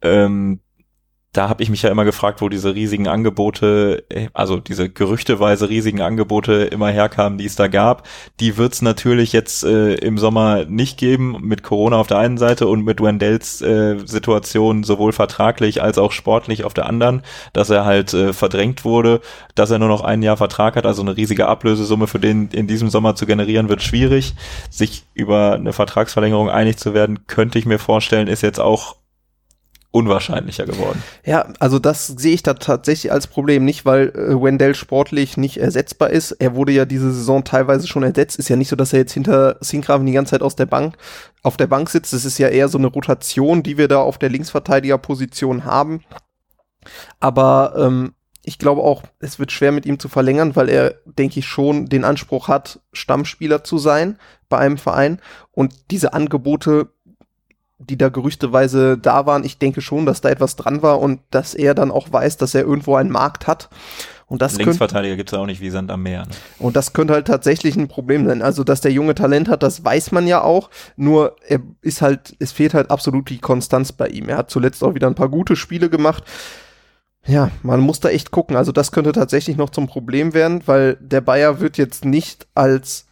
Ähm, 0.00 0.60
da 1.32 1.48
habe 1.48 1.62
ich 1.62 1.70
mich 1.70 1.80
ja 1.80 1.90
immer 1.90 2.04
gefragt, 2.04 2.42
wo 2.42 2.50
diese 2.50 2.74
riesigen 2.74 3.08
Angebote, 3.08 4.04
äh, 4.10 4.28
also 4.34 4.58
diese 4.58 4.90
gerüchteweise 4.90 5.70
riesigen 5.70 6.02
Angebote 6.02 6.64
immer 6.64 6.88
herkamen, 6.88 7.38
die 7.38 7.46
es 7.46 7.56
da 7.56 7.68
gab. 7.68 8.06
Die 8.38 8.58
wird 8.58 8.74
es 8.74 8.82
natürlich 8.82 9.32
jetzt 9.32 9.64
äh, 9.64 9.94
im 9.94 10.18
Sommer 10.18 10.66
nicht 10.66 10.98
geben, 10.98 11.38
mit 11.40 11.62
Corona 11.62 11.96
auf 11.96 12.06
der 12.06 12.18
einen 12.18 12.36
Seite 12.36 12.66
und 12.66 12.84
mit 12.84 13.00
Wendells 13.00 13.62
äh, 13.62 13.96
Situation 14.04 14.84
sowohl 14.84 15.12
vertraglich 15.12 15.82
als 15.82 15.96
auch 15.96 16.12
sportlich 16.12 16.64
auf 16.64 16.74
der 16.74 16.86
anderen, 16.86 17.22
dass 17.54 17.70
er 17.70 17.86
halt 17.86 18.12
äh, 18.12 18.34
verdrängt 18.34 18.84
wurde, 18.84 19.22
dass 19.54 19.70
er 19.70 19.78
nur 19.78 19.88
noch 19.88 20.02
ein 20.02 20.22
Jahr 20.22 20.36
Vertrag 20.36 20.76
hat, 20.76 20.84
also 20.84 21.00
eine 21.00 21.16
riesige 21.16 21.46
Ablösesumme 21.48 22.08
für 22.08 22.18
den 22.18 22.48
in 22.48 22.66
diesem 22.66 22.90
Sommer 22.90 23.14
zu 23.14 23.24
generieren, 23.24 23.70
wird 23.70 23.82
schwierig. 23.82 24.34
Sich 24.68 25.04
über 25.14 25.54
eine 25.54 25.72
Vertragsverlängerung 25.72 26.50
einig 26.50 26.76
zu 26.76 26.92
werden, 26.92 27.26
könnte 27.26 27.58
ich 27.58 27.64
mir 27.64 27.78
vorstellen, 27.78 28.28
ist 28.28 28.42
jetzt 28.42 28.60
auch 28.60 28.96
unwahrscheinlicher 29.92 30.64
geworden. 30.64 31.02
Ja, 31.24 31.46
also 31.60 31.78
das 31.78 32.06
sehe 32.06 32.34
ich 32.34 32.42
da 32.42 32.54
tatsächlich 32.54 33.12
als 33.12 33.26
Problem 33.26 33.64
nicht, 33.64 33.84
weil 33.84 34.08
äh, 34.08 34.42
Wendell 34.42 34.74
sportlich 34.74 35.36
nicht 35.36 35.58
ersetzbar 35.58 36.10
ist. 36.10 36.32
Er 36.32 36.56
wurde 36.56 36.72
ja 36.72 36.86
diese 36.86 37.12
Saison 37.12 37.44
teilweise 37.44 37.86
schon 37.86 38.02
ersetzt. 38.02 38.38
Ist 38.38 38.48
ja 38.48 38.56
nicht 38.56 38.68
so, 38.68 38.76
dass 38.76 38.92
er 38.92 39.00
jetzt 39.00 39.12
hinter 39.12 39.58
Sinkgraven 39.60 40.06
die 40.06 40.12
ganze 40.12 40.30
Zeit 40.30 40.42
aus 40.42 40.56
der 40.56 40.66
Bank 40.66 40.96
auf 41.42 41.56
der 41.56 41.66
Bank 41.66 41.90
sitzt. 41.90 42.12
Das 42.12 42.24
ist 42.24 42.38
ja 42.38 42.48
eher 42.48 42.68
so 42.68 42.78
eine 42.78 42.86
Rotation, 42.86 43.62
die 43.62 43.76
wir 43.76 43.86
da 43.86 44.00
auf 44.00 44.18
der 44.18 44.30
Linksverteidigerposition 44.30 45.64
haben. 45.64 46.02
Aber 47.20 47.74
ähm, 47.76 48.14
ich 48.44 48.58
glaube 48.58 48.82
auch, 48.82 49.02
es 49.20 49.38
wird 49.38 49.52
schwer 49.52 49.72
mit 49.72 49.86
ihm 49.86 49.98
zu 49.98 50.08
verlängern, 50.08 50.56
weil 50.56 50.68
er, 50.68 50.94
denke 51.04 51.38
ich, 51.38 51.46
schon 51.46 51.86
den 51.86 52.04
Anspruch 52.04 52.48
hat, 52.48 52.80
Stammspieler 52.92 53.62
zu 53.62 53.78
sein 53.78 54.18
bei 54.48 54.58
einem 54.58 54.78
Verein. 54.78 55.20
Und 55.52 55.90
diese 55.90 56.12
Angebote 56.12 56.88
die 57.88 57.98
da 57.98 58.08
gerüchteweise 58.08 58.98
da 58.98 59.26
waren, 59.26 59.44
ich 59.44 59.58
denke 59.58 59.80
schon, 59.80 60.06
dass 60.06 60.20
da 60.20 60.28
etwas 60.28 60.56
dran 60.56 60.82
war 60.82 61.00
und 61.00 61.20
dass 61.30 61.54
er 61.54 61.74
dann 61.74 61.90
auch 61.90 62.12
weiß, 62.12 62.36
dass 62.36 62.54
er 62.54 62.62
irgendwo 62.62 62.96
einen 62.96 63.10
Markt 63.10 63.46
hat. 63.46 63.68
Und 64.32 64.40
das 64.40 64.56
Linksverteidiger 64.56 65.16
gibt 65.16 65.30
es 65.30 65.38
auch 65.38 65.44
nicht 65.44 65.60
wie 65.60 65.68
Sand 65.68 65.90
am 65.90 66.04
Meer. 66.04 66.22
Ne? 66.22 66.30
Und 66.58 66.74
das 66.74 66.94
könnte 66.94 67.12
halt 67.12 67.26
tatsächlich 67.26 67.76
ein 67.76 67.88
Problem 67.88 68.26
sein. 68.26 68.40
Also, 68.40 68.64
dass 68.64 68.80
der 68.80 68.90
junge 68.90 69.14
Talent 69.14 69.46
hat, 69.50 69.62
das 69.62 69.84
weiß 69.84 70.10
man 70.12 70.26
ja 70.26 70.40
auch. 70.40 70.70
Nur 70.96 71.36
er 71.46 71.60
ist 71.82 72.00
halt, 72.00 72.34
es 72.38 72.50
fehlt 72.50 72.72
halt 72.72 72.90
absolut 72.90 73.28
die 73.28 73.40
Konstanz 73.40 73.92
bei 73.92 74.08
ihm. 74.08 74.30
Er 74.30 74.38
hat 74.38 74.50
zuletzt 74.50 74.82
auch 74.82 74.94
wieder 74.94 75.06
ein 75.06 75.14
paar 75.14 75.28
gute 75.28 75.54
Spiele 75.54 75.90
gemacht. 75.90 76.24
Ja, 77.26 77.50
man 77.62 77.80
muss 77.80 78.00
da 78.00 78.08
echt 78.08 78.30
gucken. 78.30 78.56
Also, 78.56 78.72
das 78.72 78.90
könnte 78.90 79.12
tatsächlich 79.12 79.58
noch 79.58 79.68
zum 79.68 79.86
Problem 79.86 80.32
werden, 80.32 80.62
weil 80.64 80.96
der 81.02 81.20
Bayer 81.20 81.60
wird 81.60 81.76
jetzt 81.76 82.06
nicht 82.06 82.46
als 82.54 83.08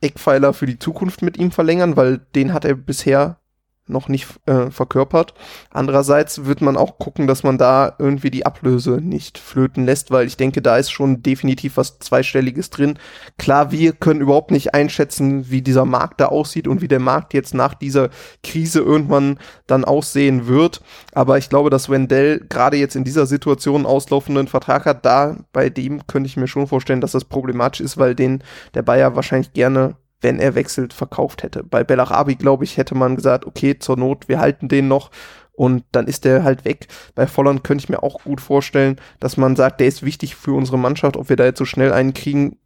Eckpfeiler 0.00 0.52
für 0.52 0.66
die 0.66 0.80
Zukunft 0.80 1.22
mit 1.22 1.36
ihm 1.36 1.52
verlängern, 1.52 1.96
weil 1.96 2.18
den 2.34 2.52
hat 2.52 2.64
er 2.64 2.74
bisher 2.74 3.38
noch 3.86 4.08
nicht 4.08 4.26
äh, 4.46 4.70
verkörpert. 4.70 5.34
Andererseits 5.70 6.46
wird 6.46 6.62
man 6.62 6.76
auch 6.76 6.98
gucken, 6.98 7.26
dass 7.26 7.42
man 7.42 7.58
da 7.58 7.94
irgendwie 7.98 8.30
die 8.30 8.46
Ablöse 8.46 8.92
nicht 8.92 9.36
flöten 9.36 9.84
lässt, 9.84 10.10
weil 10.10 10.26
ich 10.26 10.36
denke, 10.38 10.62
da 10.62 10.78
ist 10.78 10.90
schon 10.90 11.22
definitiv 11.22 11.76
was 11.76 11.98
Zweistelliges 11.98 12.70
drin. 12.70 12.98
Klar, 13.38 13.72
wir 13.72 13.92
können 13.92 14.22
überhaupt 14.22 14.50
nicht 14.50 14.72
einschätzen, 14.72 15.50
wie 15.50 15.60
dieser 15.60 15.84
Markt 15.84 16.20
da 16.20 16.26
aussieht 16.26 16.66
und 16.66 16.80
wie 16.80 16.88
der 16.88 17.00
Markt 17.00 17.34
jetzt 17.34 17.52
nach 17.52 17.74
dieser 17.74 18.08
Krise 18.42 18.80
irgendwann 18.80 19.38
dann 19.66 19.84
aussehen 19.84 20.46
wird. 20.46 20.80
Aber 21.12 21.36
ich 21.36 21.50
glaube, 21.50 21.68
dass 21.68 21.90
Wendell 21.90 22.40
gerade 22.48 22.78
jetzt 22.78 22.96
in 22.96 23.04
dieser 23.04 23.26
Situation 23.26 23.84
auslaufenden 23.84 24.48
Vertrag 24.48 24.86
hat, 24.86 25.04
da 25.04 25.36
bei 25.52 25.68
dem 25.68 26.06
könnte 26.06 26.28
ich 26.28 26.38
mir 26.38 26.48
schon 26.48 26.66
vorstellen, 26.66 27.02
dass 27.02 27.12
das 27.12 27.24
problematisch 27.24 27.82
ist, 27.82 27.98
weil 27.98 28.14
den 28.14 28.42
der 28.72 28.82
Bayer 28.82 29.14
wahrscheinlich 29.14 29.52
gerne 29.52 29.96
wenn 30.24 30.40
er 30.40 30.56
wechselt, 30.56 30.92
verkauft 30.92 31.44
hätte. 31.44 31.62
Bei 31.62 31.84
Bellarabi, 31.84 32.34
glaube 32.34 32.64
ich, 32.64 32.76
hätte 32.76 32.96
man 32.96 33.14
gesagt, 33.14 33.46
okay, 33.46 33.78
zur 33.78 33.96
Not, 33.96 34.28
wir 34.28 34.40
halten 34.40 34.68
den 34.68 34.88
noch 34.88 35.10
und 35.52 35.84
dann 35.92 36.08
ist 36.08 36.24
der 36.24 36.42
halt 36.42 36.64
weg. 36.64 36.88
Bei 37.14 37.26
Volland 37.26 37.62
könnte 37.62 37.84
ich 37.84 37.88
mir 37.88 38.02
auch 38.02 38.24
gut 38.24 38.40
vorstellen, 38.40 39.00
dass 39.20 39.36
man 39.36 39.54
sagt, 39.54 39.80
der 39.80 39.86
ist 39.86 40.02
wichtig 40.02 40.34
für 40.34 40.52
unsere 40.52 40.78
Mannschaft, 40.78 41.16
ob 41.16 41.28
wir 41.28 41.36
da 41.36 41.44
jetzt 41.44 41.58
so 41.58 41.64
schnell 41.64 41.92
einen 41.92 42.14
kriegen. 42.14 42.58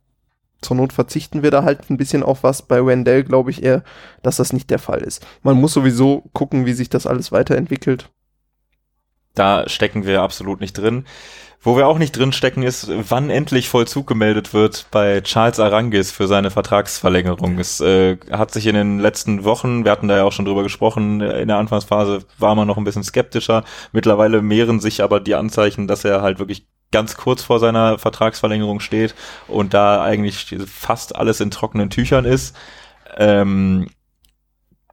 Zur 0.62 0.76
Not 0.76 0.92
verzichten 0.92 1.42
wir 1.42 1.50
da 1.50 1.62
halt 1.62 1.90
ein 1.90 1.98
bisschen 1.98 2.22
auf 2.22 2.42
was. 2.42 2.62
Bei 2.62 2.84
Wendell 2.84 3.22
glaube 3.24 3.50
ich 3.50 3.62
eher, 3.62 3.84
dass 4.22 4.36
das 4.36 4.52
nicht 4.52 4.70
der 4.70 4.78
Fall 4.78 5.02
ist. 5.02 5.24
Man 5.42 5.60
muss 5.60 5.74
sowieso 5.74 6.24
gucken, 6.32 6.66
wie 6.66 6.72
sich 6.72 6.88
das 6.88 7.06
alles 7.06 7.30
weiterentwickelt. 7.30 8.10
Da 9.34 9.68
stecken 9.68 10.04
wir 10.04 10.22
absolut 10.22 10.60
nicht 10.60 10.76
drin. 10.76 11.04
Wo 11.60 11.76
wir 11.76 11.88
auch 11.88 11.98
nicht 11.98 12.16
drin 12.16 12.32
stecken 12.32 12.62
ist, 12.62 12.88
wann 13.10 13.30
endlich 13.30 13.68
Vollzug 13.68 14.06
gemeldet 14.06 14.54
wird 14.54 14.86
bei 14.92 15.20
Charles 15.22 15.58
Arangis 15.58 16.12
für 16.12 16.28
seine 16.28 16.50
Vertragsverlängerung. 16.52 17.58
Es 17.58 17.80
äh, 17.80 18.16
hat 18.30 18.52
sich 18.52 18.66
in 18.66 18.76
den 18.76 19.00
letzten 19.00 19.42
Wochen, 19.42 19.84
wir 19.84 19.90
hatten 19.90 20.06
da 20.06 20.16
ja 20.18 20.24
auch 20.24 20.32
schon 20.32 20.44
drüber 20.44 20.62
gesprochen, 20.62 21.20
in 21.20 21.48
der 21.48 21.56
Anfangsphase 21.56 22.20
war 22.38 22.54
man 22.54 22.68
noch 22.68 22.76
ein 22.76 22.84
bisschen 22.84 23.02
skeptischer. 23.02 23.64
Mittlerweile 23.90 24.40
mehren 24.40 24.78
sich 24.78 25.02
aber 25.02 25.18
die 25.18 25.34
Anzeichen, 25.34 25.88
dass 25.88 26.04
er 26.04 26.22
halt 26.22 26.38
wirklich 26.38 26.66
ganz 26.92 27.16
kurz 27.16 27.42
vor 27.42 27.58
seiner 27.58 27.98
Vertragsverlängerung 27.98 28.78
steht 28.80 29.14
und 29.48 29.74
da 29.74 30.02
eigentlich 30.02 30.56
fast 30.66 31.16
alles 31.16 31.40
in 31.40 31.50
trockenen 31.50 31.90
Tüchern 31.90 32.24
ist. 32.24 32.56
Ähm, 33.16 33.88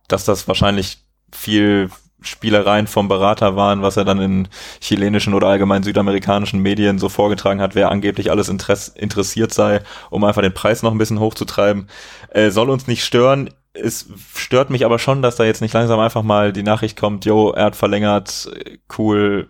dass 0.08 0.26
das 0.26 0.48
wahrscheinlich 0.48 1.00
viel 1.32 1.90
Spielereien 2.26 2.88
vom 2.88 3.08
Berater 3.08 3.56
waren, 3.56 3.82
was 3.82 3.98
er 3.98 4.06
dann 4.06 4.20
in 4.20 4.48
chilenischen 4.82 5.34
oder 5.34 5.48
allgemein 5.48 5.84
südamerikanischen 5.84 6.62
Medien 6.62 7.00
so 7.00 7.10
vorgetragen 7.10 7.62
hat, 7.62 7.76
wer 7.76 7.92
angeblich 7.92 8.32
alles 8.32 8.50
Interess 8.50 8.88
interessiert 8.88 9.54
sei, 9.54 9.82
um 10.10 10.24
einfach 10.24 10.42
den 10.42 10.54
Preis 10.54 10.84
noch 10.84 10.92
ein 10.92 10.98
bisschen 10.98 11.20
hochzutreiben. 11.20 11.88
Äh, 12.30 12.50
soll 12.50 12.70
uns 12.70 12.88
nicht 12.88 13.04
stören. 13.04 13.50
Es 13.74 14.08
stört 14.34 14.70
mich 14.70 14.86
aber 14.86 15.00
schon, 15.00 15.22
dass 15.22 15.36
da 15.36 15.44
jetzt 15.44 15.62
nicht 15.62 15.74
langsam 15.74 16.00
einfach 16.00 16.24
mal 16.24 16.54
die 16.54 16.64
Nachricht 16.64 16.98
kommt, 16.98 17.26
jo, 17.26 17.52
er 17.52 17.66
hat 17.66 17.76
verlängert, 17.76 18.50
cool, 18.98 19.50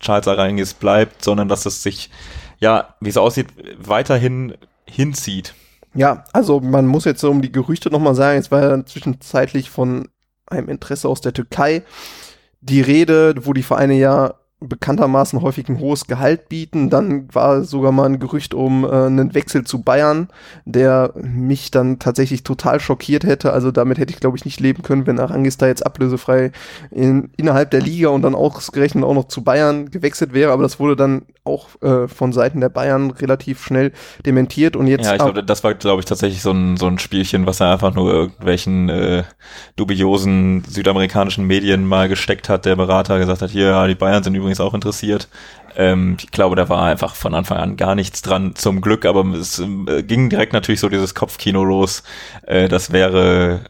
Charles 0.00 0.28
Arangis 0.28 0.74
bleibt, 0.74 1.24
sondern 1.24 1.48
dass 1.48 1.66
es 1.66 1.82
sich, 1.82 2.10
ja, 2.58 2.94
wie 3.00 3.10
es 3.10 3.16
aussieht, 3.16 3.48
weiterhin 3.78 4.54
hinzieht. 4.86 5.54
Ja, 5.94 6.24
also 6.32 6.60
man 6.60 6.86
muss 6.86 7.04
jetzt 7.04 7.20
so 7.20 7.30
um 7.30 7.42
die 7.42 7.52
Gerüchte 7.52 7.90
nochmal 7.90 8.14
sagen, 8.14 8.38
es 8.38 8.50
war 8.50 8.62
ja 8.62 8.84
zwischenzeitlich 8.84 9.70
von 9.70 10.08
einem 10.50 10.68
Interesse 10.68 11.08
aus 11.08 11.20
der 11.20 11.32
Türkei. 11.32 11.82
Die 12.60 12.80
Rede, 12.80 13.34
wo 13.42 13.52
die 13.52 13.62
Vereine 13.62 13.94
ja 13.94 14.34
bekanntermaßen 14.60 15.40
häufig 15.40 15.68
ein 15.68 15.78
hohes 15.78 16.06
Gehalt 16.06 16.48
bieten. 16.48 16.90
Dann 16.90 17.32
war 17.32 17.62
sogar 17.62 17.92
mal 17.92 18.06
ein 18.06 18.18
Gerücht 18.18 18.54
um 18.54 18.84
äh, 18.84 18.88
einen 18.88 19.34
Wechsel 19.34 19.64
zu 19.64 19.82
Bayern, 19.82 20.28
der 20.64 21.12
mich 21.14 21.70
dann 21.70 21.98
tatsächlich 22.00 22.42
total 22.42 22.80
schockiert 22.80 23.24
hätte. 23.24 23.52
Also 23.52 23.70
damit 23.70 23.98
hätte 23.98 24.12
ich, 24.12 24.20
glaube 24.20 24.36
ich, 24.36 24.44
nicht 24.44 24.58
leben 24.58 24.82
können, 24.82 25.06
wenn 25.06 25.20
Arangis 25.20 25.58
da 25.58 25.68
jetzt 25.68 25.86
ablösefrei 25.86 26.50
in, 26.90 27.30
innerhalb 27.36 27.70
der 27.70 27.80
Liga 27.80 28.08
und 28.08 28.22
dann 28.22 28.34
ausgerechnet 28.34 29.04
auch 29.04 29.14
noch 29.14 29.28
zu 29.28 29.44
Bayern 29.44 29.90
gewechselt 29.90 30.32
wäre. 30.32 30.52
Aber 30.52 30.64
das 30.64 30.80
wurde 30.80 30.96
dann 30.96 31.22
auch 31.44 31.68
äh, 31.82 32.08
von 32.08 32.32
Seiten 32.32 32.60
der 32.60 32.68
Bayern 32.68 33.10
relativ 33.10 33.64
schnell 33.64 33.92
dementiert. 34.26 34.76
Und 34.76 34.86
jetzt 34.86 35.06
ja, 35.06 35.12
ich 35.12 35.18
glaube, 35.18 35.42
das 35.42 35.64
war, 35.64 35.74
glaube 35.74 36.00
ich, 36.00 36.06
tatsächlich 36.06 36.42
so 36.42 36.50
ein, 36.50 36.76
so 36.76 36.86
ein 36.86 36.98
Spielchen, 36.98 37.46
was 37.46 37.60
er 37.60 37.72
einfach 37.72 37.94
nur 37.94 38.12
irgendwelchen 38.12 38.88
äh, 38.88 39.24
dubiosen 39.76 40.64
südamerikanischen 40.64 41.46
Medien 41.46 41.86
mal 41.86 42.08
gesteckt 42.08 42.48
hat. 42.48 42.64
Der 42.64 42.76
Berater 42.76 43.18
gesagt 43.18 43.42
hat, 43.42 43.50
hier, 43.50 43.66
ja, 43.68 43.86
die 43.86 43.94
Bayern 43.94 44.22
sind 44.22 44.34
übrigens 44.34 44.47
übrigens 44.48 44.60
auch 44.60 44.74
interessiert. 44.74 45.28
Ähm, 45.76 46.16
ich 46.20 46.30
glaube, 46.30 46.56
da 46.56 46.68
war 46.68 46.84
einfach 46.84 47.14
von 47.14 47.34
Anfang 47.34 47.58
an 47.58 47.76
gar 47.76 47.94
nichts 47.94 48.22
dran, 48.22 48.54
zum 48.54 48.80
Glück, 48.80 49.04
aber 49.04 49.24
es 49.34 49.58
äh, 49.58 50.02
ging 50.02 50.30
direkt 50.30 50.52
natürlich 50.52 50.80
so 50.80 50.88
dieses 50.88 51.14
Kopfkino 51.14 51.64
los. 51.64 52.02
Äh, 52.46 52.68
das 52.68 52.92
wäre 52.92 53.60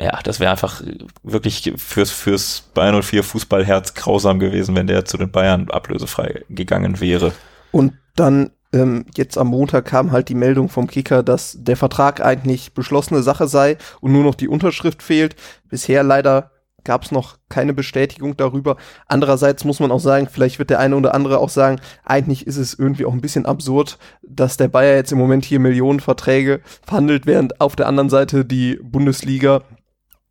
ja, 0.00 0.18
das 0.24 0.40
wäre 0.40 0.50
einfach 0.50 0.82
wirklich 1.22 1.74
fürs, 1.76 2.10
fürs 2.10 2.62
Bayern 2.74 3.00
04 3.02 3.22
Fußballherz 3.22 3.94
grausam 3.94 4.40
gewesen, 4.40 4.74
wenn 4.74 4.88
der 4.88 5.04
zu 5.04 5.16
den 5.16 5.30
Bayern 5.30 5.70
ablösefrei 5.70 6.42
gegangen 6.48 6.98
wäre. 7.00 7.32
Und 7.70 7.92
dann 8.16 8.50
ähm, 8.72 9.04
jetzt 9.16 9.38
am 9.38 9.48
Montag 9.48 9.84
kam 9.84 10.10
halt 10.10 10.28
die 10.28 10.34
Meldung 10.34 10.68
vom 10.68 10.88
Kicker, 10.88 11.22
dass 11.22 11.56
der 11.60 11.76
Vertrag 11.76 12.20
eigentlich 12.20 12.72
beschlossene 12.72 13.22
Sache 13.22 13.46
sei 13.46 13.76
und 14.00 14.12
nur 14.12 14.24
noch 14.24 14.34
die 14.34 14.48
Unterschrift 14.48 15.02
fehlt. 15.02 15.36
Bisher 15.68 16.02
leider 16.02 16.51
gab 16.84 17.04
es 17.04 17.12
noch 17.12 17.38
keine 17.48 17.74
Bestätigung 17.74 18.36
darüber. 18.36 18.76
Andererseits 19.06 19.64
muss 19.64 19.80
man 19.80 19.90
auch 19.90 20.00
sagen, 20.00 20.28
vielleicht 20.30 20.58
wird 20.58 20.70
der 20.70 20.80
eine 20.80 20.96
oder 20.96 21.14
andere 21.14 21.38
auch 21.38 21.48
sagen, 21.48 21.80
eigentlich 22.04 22.46
ist 22.46 22.56
es 22.56 22.74
irgendwie 22.74 23.04
auch 23.04 23.12
ein 23.12 23.20
bisschen 23.20 23.46
absurd, 23.46 23.98
dass 24.22 24.56
der 24.56 24.68
Bayer 24.68 24.96
jetzt 24.96 25.12
im 25.12 25.18
Moment 25.18 25.44
hier 25.44 25.60
Millionenverträge 25.60 26.60
verhandelt, 26.84 27.26
während 27.26 27.60
auf 27.60 27.76
der 27.76 27.88
anderen 27.88 28.10
Seite 28.10 28.44
die 28.44 28.78
Bundesliga 28.82 29.62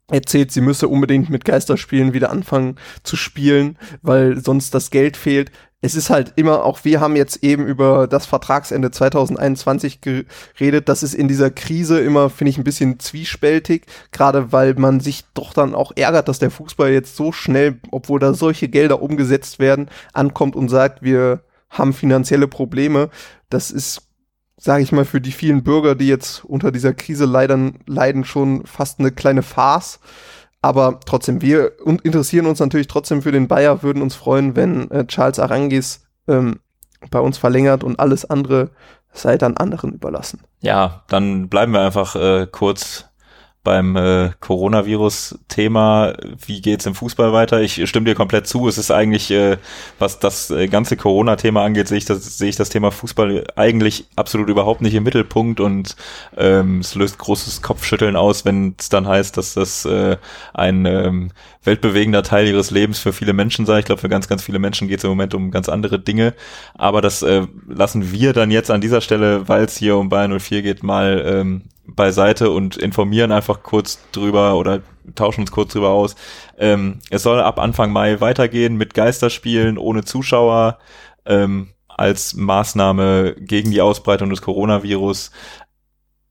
erzählt, 0.10 0.52
sie 0.52 0.62
müsse 0.62 0.88
unbedingt 0.88 1.30
mit 1.30 1.46
Geisterspielen 1.46 2.14
wieder 2.14 2.32
anfangen 2.32 2.76
zu 3.04 3.16
spielen, 3.16 3.78
weil 4.02 4.44
sonst 4.44 4.74
das 4.74 4.92
Geld 4.92 5.18
fehlt 5.18 5.52
es 5.84 5.96
ist 5.96 6.12
halt 6.12 6.34
immer, 6.36 6.64
auch 6.64 6.84
wir 6.84 7.02
haben 7.02 7.16
jetzt 7.16 7.44
eben 7.44 7.66
über 7.66 8.08
das 8.08 8.28
Vertragsende 8.28 8.92
2021 8.92 10.00
geredet, 10.02 10.88
das 10.88 11.02
ist 11.02 11.16
in 11.16 11.28
dieser 11.28 11.50
Krise 11.50 12.00
immer, 12.00 12.30
finde 12.30 12.52
ich, 12.52 12.60
ein 12.60 12.64
bisschen 12.64 13.00
zwiespältig, 13.00 13.88
gerade 14.12 14.52
weil 14.52 14.76
man 14.76 15.00
sich 15.00 15.26
doch 15.34 15.54
dann 15.54 15.74
auch 15.74 15.92
ärgert, 15.96 16.28
dass 16.28 16.38
der 16.38 16.52
Fußball 16.52 16.92
jetzt 16.92 17.16
so 17.16 17.32
schnell, 17.32 17.80
obwohl 17.90 18.20
da 18.20 18.36
solche 18.36 18.70
Gelder 18.70 19.02
umgesetzt 19.02 19.58
werden, 19.58 19.90
ankommt 20.14 20.56
und 20.56 20.70
sagt, 20.70 21.02
wir 21.02 21.42
haben 21.72 21.94
finanzielle 21.94 22.48
Probleme. 22.48 23.10
Das 23.50 23.72
ist, 23.72 24.04
sage 24.58 24.84
ich 24.84 24.92
mal, 24.92 25.06
für 25.06 25.22
die 25.22 25.32
vielen 25.32 25.64
Bürger, 25.64 25.96
die 25.96 26.08
jetzt 26.08 26.46
unter 26.46 26.72
dieser 26.72 26.94
Krise 26.94 27.26
leiden, 27.26 27.80
leiden 27.88 28.24
schon 28.24 28.68
fast 28.68 29.00
eine 29.00 29.12
kleine 29.12 29.42
Farce. 29.42 30.00
Aber 30.62 31.00
trotzdem, 31.06 31.42
wir 31.42 31.74
interessieren 32.04 32.46
uns 32.46 32.60
natürlich 32.60 32.88
trotzdem 32.88 33.22
für 33.22 33.32
den 33.32 33.48
Bayer, 33.48 33.82
würden 33.84 34.02
uns 34.02 34.16
freuen, 34.16 34.56
wenn 34.56 34.90
äh, 34.92 35.06
Charles 35.08 35.40
Arangis 35.40 36.06
ähm, 36.28 36.60
bei 37.10 37.20
uns 37.20 37.38
verlängert 37.38 37.84
und 37.84 38.00
alles 38.00 38.30
andere 38.30 38.70
sei 39.12 39.38
dann 39.38 39.58
anderen 39.58 39.92
überlassen. 39.92 40.42
Ja, 40.62 41.04
dann 41.08 41.50
bleiben 41.50 41.74
wir 41.74 41.82
einfach 41.82 42.16
äh, 42.16 42.48
kurz 42.50 43.06
beim 43.64 43.96
äh, 43.96 44.32
Coronavirus-Thema. 44.40 46.14
Wie 46.46 46.62
geht's 46.62 46.86
im 46.86 46.96
Fußball 46.96 47.32
weiter? 47.32 47.62
Ich 47.62 47.88
stimme 47.88 48.06
dir 48.06 48.16
komplett 48.16 48.48
zu. 48.48 48.68
Es 48.68 48.78
ist 48.78 48.92
eigentlich, 48.92 49.30
äh, 49.32 49.58
was 50.00 50.20
das 50.20 50.50
äh, 50.50 50.68
ganze 50.68 50.98
Corona-Thema 50.98 51.64
angeht, 51.64 51.88
sehe 51.88 52.00
ich 52.00 52.06
das, 52.06 52.38
sehe 52.38 52.50
ich 52.50 52.56
das 52.56 52.70
Thema 52.70 52.92
Fußball 52.92 53.46
eigentlich 53.56 54.06
absolut 54.16 54.50
überhaupt 54.50 54.82
nicht 54.82 54.96
im 54.96 55.04
Mittelpunkt 55.04 55.60
und 55.60 55.96
ähm, 56.38 56.80
es 56.80 56.96
löst 56.96 57.20
großes 57.20 57.62
Kopfschütteln 57.62 58.16
aus, 58.16 58.46
wenn 58.46 58.76
es 58.80 58.90
dann 58.90 59.08
heißt, 59.08 59.38
dass 59.38 59.54
das 59.54 59.86
äh, 59.86 60.18
ein 60.54 60.86
ähm, 60.86 61.32
weltbewegender 61.64 62.24
Teil 62.24 62.48
ihres 62.48 62.72
Lebens 62.72 63.00
für 63.00 63.14
viele 63.14 63.34
Menschen 63.34 63.66
sei. 63.66 63.80
Ich 63.80 63.86
glaube, 63.86 64.02
für 64.02 64.10
ganz, 64.10 64.28
ganz 64.28 64.44
viele 64.44 64.60
Menschen 64.60 64.88
geht 64.88 64.98
es 65.00 65.04
im 65.04 65.12
Moment 65.12 65.36
um 65.36 65.52
ganz 65.52 65.70
andere 65.70 66.00
Dinge. 66.00 66.34
Aber 66.74 67.02
das 67.02 67.22
äh, 67.22 67.46
lassen 67.68 68.12
wir 68.12 68.34
dann 68.34 68.50
jetzt 68.50 68.72
an 68.72 68.82
dieser 68.82 69.02
Stelle, 69.02 69.48
weil 69.48 69.66
es 69.66 69.78
hier 69.78 69.98
um 69.98 70.10
Bayern 70.10 70.38
04 70.40 70.62
geht, 70.64 70.84
mal 70.84 71.24
ähm, 71.26 71.62
beiseite 71.86 72.52
und 72.52 72.78
informieren 72.78 73.32
einfach 73.32 73.64
kurz 73.64 74.00
drüber 74.12 74.56
oder 74.56 74.82
tauschen 75.16 75.42
uns 75.42 75.52
kurz 75.52 75.74
drüber 75.74 75.90
aus. 75.90 76.16
Ähm, 76.58 77.00
es 77.10 77.24
soll 77.24 77.40
ab 77.40 77.60
Anfang 77.60 77.92
Mai 77.92 78.22
weitergehen 78.22 78.76
mit 78.76 78.94
Geisterspielen 78.94 79.78
ohne 79.78 80.04
Zuschauer 80.04 80.80
ähm, 81.26 81.70
als 81.88 82.34
Maßnahme 82.34 83.36
gegen 83.40 83.72
die 83.72 83.82
Ausbreitung 83.82 84.30
des 84.30 84.42
Coronavirus. 84.42 85.32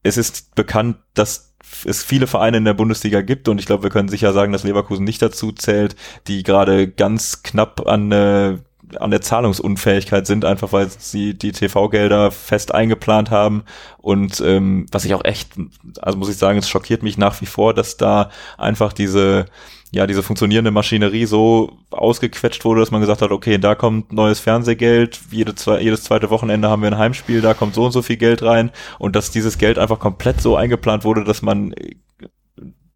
Es 0.02 0.16
ist 0.16 0.54
bekannt, 0.54 0.96
dass 1.14 1.54
es 1.84 2.02
viele 2.02 2.26
Vereine 2.26 2.56
in 2.56 2.64
der 2.64 2.74
Bundesliga 2.74 3.20
gibt 3.20 3.48
und 3.48 3.58
ich 3.58 3.66
glaube, 3.66 3.82
wir 3.82 3.90
können 3.90 4.08
sicher 4.08 4.32
sagen, 4.32 4.52
dass 4.52 4.64
Leverkusen 4.64 5.04
nicht 5.04 5.22
dazu 5.22 5.52
zählt, 5.52 5.94
die 6.26 6.42
gerade 6.42 6.88
ganz 6.88 7.42
knapp 7.42 7.86
an 7.86 8.12
äh, 8.12 8.58
an 8.98 9.10
der 9.10 9.20
Zahlungsunfähigkeit 9.20 10.26
sind, 10.26 10.44
einfach 10.44 10.72
weil 10.72 10.88
sie 10.88 11.34
die 11.34 11.52
TV-Gelder 11.52 12.30
fest 12.30 12.74
eingeplant 12.74 13.30
haben. 13.30 13.64
Und 13.98 14.40
ähm, 14.40 14.86
was 14.90 15.04
ich 15.04 15.14
auch 15.14 15.24
echt, 15.24 15.52
also 16.00 16.18
muss 16.18 16.28
ich 16.28 16.36
sagen, 16.36 16.58
es 16.58 16.68
schockiert 16.68 17.02
mich 17.02 17.18
nach 17.18 17.40
wie 17.40 17.46
vor, 17.46 17.74
dass 17.74 17.96
da 17.96 18.30
einfach 18.58 18.92
diese 18.92 19.46
ja, 19.92 20.06
diese 20.06 20.22
funktionierende 20.22 20.70
Maschinerie 20.70 21.26
so 21.26 21.78
ausgequetscht 21.90 22.64
wurde, 22.64 22.80
dass 22.80 22.92
man 22.92 23.00
gesagt 23.00 23.22
hat, 23.22 23.32
okay, 23.32 23.58
da 23.58 23.74
kommt 23.74 24.12
neues 24.12 24.38
Fernsehgeld, 24.38 25.18
jede 25.32 25.56
zwei, 25.56 25.80
jedes 25.80 26.04
zweite 26.04 26.30
Wochenende 26.30 26.68
haben 26.68 26.82
wir 26.82 26.92
ein 26.92 26.98
Heimspiel, 26.98 27.40
da 27.40 27.54
kommt 27.54 27.74
so 27.74 27.86
und 27.86 27.92
so 27.92 28.00
viel 28.00 28.16
Geld 28.16 28.42
rein 28.44 28.70
und 29.00 29.16
dass 29.16 29.32
dieses 29.32 29.58
Geld 29.58 29.78
einfach 29.80 29.98
komplett 29.98 30.40
so 30.40 30.54
eingeplant 30.54 31.04
wurde, 31.04 31.24
dass 31.24 31.42
man 31.42 31.74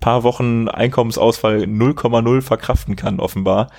paar 0.05 0.23
Wochen 0.23 0.69
Einkommensausfall 0.69 1.63
0,0 1.63 2.43
verkraften 2.43 2.95
kann, 2.95 3.21
offenbar 3.21 3.71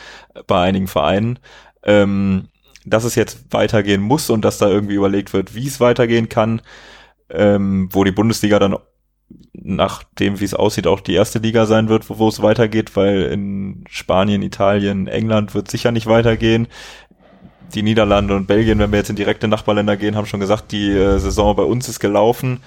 bei 0.48 0.60
einigen 0.60 0.88
Vereinen 0.88 1.38
ähm, 1.86 2.50
dass 2.86 3.04
es 3.04 3.16
jetzt 3.16 3.52
weitergehen 3.52 4.02
muss 4.02 4.30
und 4.30 4.44
dass 4.46 4.58
da 4.58 4.68
irgendwie 4.70 4.96
überlegt 4.96 5.34
wird, 5.34 5.56
wie 5.56 5.68
es 5.68 5.80
weitergehen 5.80 6.30
kann, 6.30 6.62
ähm, 7.30 7.90
wo 7.92 8.04
die 8.04 8.12
Bundesliga 8.12 8.60
dann 8.60 8.78
nach 9.54 10.04
dem, 10.20 10.40
wie 10.40 10.46
es 10.46 10.54
aussieht, 10.54 10.86
auch 10.86 11.00
die 11.00 11.16
erste 11.16 11.40
Liga 11.40 11.66
sein 11.66 11.90
wird, 11.90 12.10
wo, 12.10 12.20
wo 12.20 12.28
es 12.28 12.42
weitergeht, 12.42 12.96
weil 12.96 13.24
in 13.24 13.86
Spanien, 13.90 14.44
Italien, 14.44 15.08
England 15.08 15.56
wird 15.56 15.72
sicher 15.72 15.92
nicht 15.92 16.06
weitergehen. 16.06 16.68
Die 17.74 17.82
Niederlande 17.82 18.36
und 18.36 18.46
Belgien, 18.46 18.78
wenn 18.78 18.92
wir 18.92 19.00
jetzt 19.00 19.10
in 19.10 19.16
direkte 19.16 19.48
Nachbarländer 19.48 19.98
gehen, 19.98 20.16
haben 20.16 20.28
schon 20.28 20.40
gesagt, 20.40 20.72
die 20.72 20.92
äh, 20.92 21.18
Saison 21.18 21.56
bei 21.56 21.64
uns 21.64 21.90
ist 21.90 22.00
gelaufen. 22.00 22.62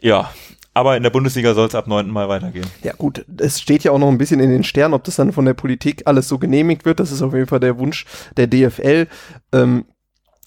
Ja, 0.00 0.30
aber 0.74 0.96
in 0.96 1.02
der 1.04 1.10
Bundesliga 1.10 1.54
soll 1.54 1.68
es 1.68 1.74
ab 1.74 1.86
9. 1.86 2.10
Mal 2.10 2.28
weitergehen. 2.28 2.66
Ja 2.82 2.92
gut, 2.92 3.24
es 3.38 3.60
steht 3.60 3.84
ja 3.84 3.92
auch 3.92 3.98
noch 3.98 4.08
ein 4.08 4.18
bisschen 4.18 4.40
in 4.40 4.50
den 4.50 4.64
Sternen, 4.64 4.94
ob 4.94 5.04
das 5.04 5.16
dann 5.16 5.32
von 5.32 5.44
der 5.44 5.54
Politik 5.54 6.02
alles 6.04 6.28
so 6.28 6.38
genehmigt 6.38 6.84
wird. 6.84 7.00
Das 7.00 7.12
ist 7.12 7.22
auf 7.22 7.32
jeden 7.32 7.46
Fall 7.46 7.60
der 7.60 7.78
Wunsch 7.78 8.04
der 8.36 8.48
DFL. 8.48 9.06
Ähm, 9.52 9.84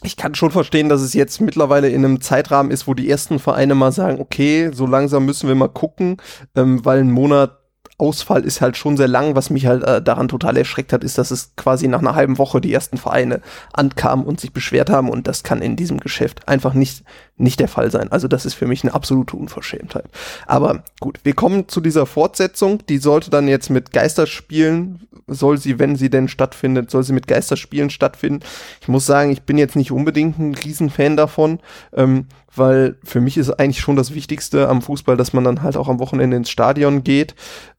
ich 0.03 0.15
kann 0.15 0.35
schon 0.35 0.51
verstehen, 0.51 0.89
dass 0.89 1.01
es 1.01 1.13
jetzt 1.13 1.41
mittlerweile 1.41 1.89
in 1.89 2.05
einem 2.05 2.21
Zeitrahmen 2.21 2.71
ist, 2.71 2.87
wo 2.87 2.93
die 2.93 3.09
ersten 3.09 3.39
Vereine 3.39 3.73
mal 3.73 3.91
sagen, 3.91 4.19
okay, 4.19 4.69
so 4.71 4.85
langsam 4.85 5.25
müssen 5.25 5.47
wir 5.47 5.55
mal 5.55 5.69
gucken, 5.69 6.17
ähm, 6.55 6.85
weil 6.85 6.99
ein 6.99 7.11
Monat 7.11 7.57
Ausfall 7.99 8.43
ist 8.43 8.61
halt 8.61 8.77
schon 8.77 8.95
sehr 8.95 9.07
lang. 9.07 9.35
Was 9.35 9.49
mich 9.49 9.65
halt 9.65 9.83
äh, 9.83 10.01
daran 10.01 10.27
total 10.27 10.55
erschreckt 10.55 10.93
hat, 10.93 11.03
ist, 11.03 11.17
dass 11.17 11.31
es 11.31 11.51
quasi 11.55 11.87
nach 11.87 11.99
einer 11.99 12.13
halben 12.13 12.37
Woche 12.37 12.61
die 12.61 12.71
ersten 12.71 12.97
Vereine 12.97 13.41
ankamen 13.73 14.25
und 14.25 14.39
sich 14.39 14.53
beschwert 14.53 14.89
haben 14.89 15.09
und 15.09 15.27
das 15.27 15.43
kann 15.43 15.63
in 15.63 15.75
diesem 15.75 15.99
Geschäft 15.99 16.47
einfach 16.47 16.75
nicht, 16.75 17.03
nicht 17.37 17.59
der 17.59 17.67
Fall 17.67 17.89
sein. 17.89 18.11
Also 18.11 18.27
das 18.27 18.45
ist 18.45 18.53
für 18.53 18.67
mich 18.67 18.83
eine 18.83 18.93
absolute 18.93 19.35
Unverschämtheit. 19.35 20.05
Aber 20.45 20.83
gut, 20.99 21.19
wir 21.23 21.33
kommen 21.33 21.67
zu 21.69 21.81
dieser 21.81 22.05
Fortsetzung. 22.05 22.85
Die 22.87 22.99
sollte 22.99 23.31
dann 23.31 23.47
jetzt 23.47 23.71
mit 23.71 23.91
Geisterspielen, 23.91 25.07
soll 25.25 25.57
sie, 25.57 25.79
wenn 25.79 25.95
sie 25.95 26.11
denn 26.11 26.27
stattfindet, 26.27 26.91
soll 26.91 27.03
sie 27.03 27.13
mit 27.13 27.27
Geisterspielen 27.27 27.89
stattfinden. 27.89 28.41
Ich 28.79 28.87
muss 28.87 29.07
sagen, 29.07 29.31
ich 29.31 29.41
bin 29.41 29.57
jetzt 29.57 29.75
nicht 29.75 29.91
unbedingt 29.91 30.37
ein 30.37 30.53
Riesenfan 30.53 31.17
davon, 31.17 31.59
ähm, 31.93 32.27
weil 32.55 32.97
für 33.03 33.21
mich 33.21 33.37
ist 33.37 33.51
eigentlich 33.51 33.79
schon 33.79 33.95
das 33.95 34.13
Wichtigste 34.13 34.69
am 34.69 34.81
Fußball, 34.81 35.17
dass 35.17 35.33
man 35.33 35.43
dann 35.43 35.61
halt 35.61 35.77
auch 35.77 35.87
am 35.87 35.99
Wochenende 35.99 36.37
ins 36.37 36.49
Stadion 36.49 37.03
geht. 37.03 37.35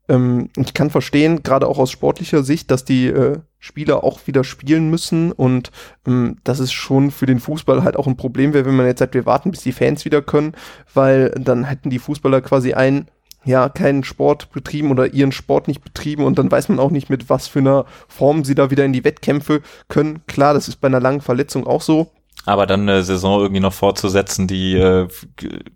Ähm, 0.08 0.50
ich 0.56 0.74
kann 0.74 0.90
verstehen, 0.90 1.42
gerade 1.42 1.66
auch 1.66 1.78
aus 1.78 1.90
sportlicher 1.90 2.42
Sicht, 2.42 2.70
dass 2.70 2.84
die 2.84 3.06
äh, 3.06 3.38
Spieler 3.58 4.04
auch 4.04 4.26
wieder 4.26 4.44
spielen 4.44 4.90
müssen 4.90 5.32
und 5.32 5.70
ähm, 6.06 6.36
dass 6.44 6.60
es 6.60 6.72
schon 6.72 7.10
für 7.10 7.26
den 7.26 7.40
Fußball 7.40 7.82
halt 7.82 7.96
auch 7.96 8.06
ein 8.06 8.16
Problem 8.16 8.54
wäre, 8.54 8.66
wenn 8.66 8.76
man 8.76 8.86
jetzt 8.86 9.00
sagt, 9.00 9.14
wir 9.14 9.26
warten, 9.26 9.50
bis 9.50 9.62
die 9.62 9.72
Fans 9.72 10.04
wieder 10.04 10.22
können, 10.22 10.52
weil 10.94 11.30
dann 11.30 11.64
hätten 11.64 11.90
die 11.90 11.98
Fußballer 11.98 12.40
quasi 12.40 12.72
ein 12.74 13.06
ja, 13.44 13.68
keinen 13.68 14.04
Sport 14.04 14.50
betrieben 14.52 14.90
oder 14.90 15.14
ihren 15.14 15.32
Sport 15.32 15.68
nicht 15.68 15.82
betrieben 15.82 16.24
und 16.24 16.38
dann 16.38 16.50
weiß 16.50 16.68
man 16.68 16.78
auch 16.78 16.90
nicht, 16.90 17.08
mit 17.08 17.30
was 17.30 17.46
für 17.46 17.60
einer 17.60 17.86
Form 18.08 18.44
sie 18.44 18.54
da 18.54 18.70
wieder 18.70 18.84
in 18.84 18.92
die 18.92 19.04
Wettkämpfe 19.04 19.62
können. 19.88 20.22
Klar, 20.26 20.54
das 20.54 20.68
ist 20.68 20.80
bei 20.80 20.88
einer 20.88 21.00
langen 21.00 21.20
Verletzung 21.20 21.66
auch 21.66 21.80
so. 21.80 22.10
Aber 22.48 22.64
dann 22.64 22.88
eine 22.88 23.04
Saison 23.04 23.42
irgendwie 23.42 23.60
noch 23.60 23.74
fortzusetzen, 23.74 24.46
die 24.46 24.74
äh, 24.74 25.06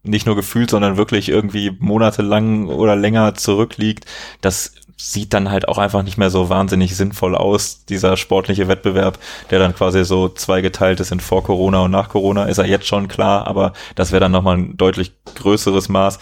nicht 0.03 0.25
nur 0.25 0.37
gefühlt, 0.37 0.71
sondern 0.71 0.97
wirklich 0.97 1.29
irgendwie 1.29 1.77
monatelang 1.79 2.69
oder 2.69 2.97
länger 2.97 3.35
zurückliegt, 3.35 4.07
das 4.41 4.73
sieht 4.97 5.35
dann 5.35 5.51
halt 5.51 5.69
auch 5.69 5.79
einfach 5.79 6.03
nicht 6.03 6.17
mehr 6.17 6.31
so 6.31 6.49
wahnsinnig 6.49 6.97
sinnvoll 6.97 7.35
aus, 7.35 7.85
dieser 7.85 8.17
sportliche 8.17 8.69
Wettbewerb, 8.69 9.19
der 9.51 9.59
dann 9.59 9.75
quasi 9.75 10.05
so 10.05 10.29
zweigeteilt 10.29 11.01
ist 11.01 11.13
in 11.13 11.21
vor 11.21 11.43
Corona 11.43 11.81
und 11.81 11.91
nach 11.91 12.09
Corona, 12.09 12.45
ist 12.45 12.59
er 12.59 12.67
jetzt 12.67 12.87
schon 12.87 13.09
klar, 13.09 13.47
aber 13.47 13.73
das 13.97 14.13
wäre 14.13 14.21
dann 14.21 14.33
nochmal 14.33 14.57
ein 14.57 14.77
deutlich 14.77 15.13
größeres 15.35 15.89
Maß. 15.89 16.21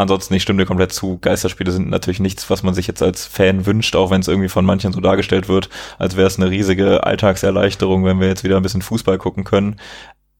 Ansonsten, 0.00 0.32
ich 0.32 0.42
stimme 0.42 0.62
dir 0.62 0.66
komplett 0.66 0.92
zu. 0.92 1.18
Geisterspiele 1.18 1.72
sind 1.72 1.90
natürlich 1.90 2.20
nichts, 2.20 2.48
was 2.48 2.62
man 2.62 2.72
sich 2.72 2.86
jetzt 2.86 3.02
als 3.02 3.26
Fan 3.26 3.66
wünscht, 3.66 3.94
auch 3.96 4.10
wenn 4.10 4.22
es 4.22 4.28
irgendwie 4.28 4.48
von 4.48 4.64
manchen 4.64 4.92
so 4.92 5.00
dargestellt 5.00 5.46
wird, 5.46 5.68
als 5.98 6.16
wäre 6.16 6.26
es 6.26 6.38
eine 6.38 6.50
riesige 6.50 7.04
Alltagserleichterung, 7.04 8.04
wenn 8.06 8.18
wir 8.18 8.28
jetzt 8.28 8.42
wieder 8.42 8.56
ein 8.56 8.62
bisschen 8.62 8.80
Fußball 8.80 9.18
gucken 9.18 9.44
können. 9.44 9.78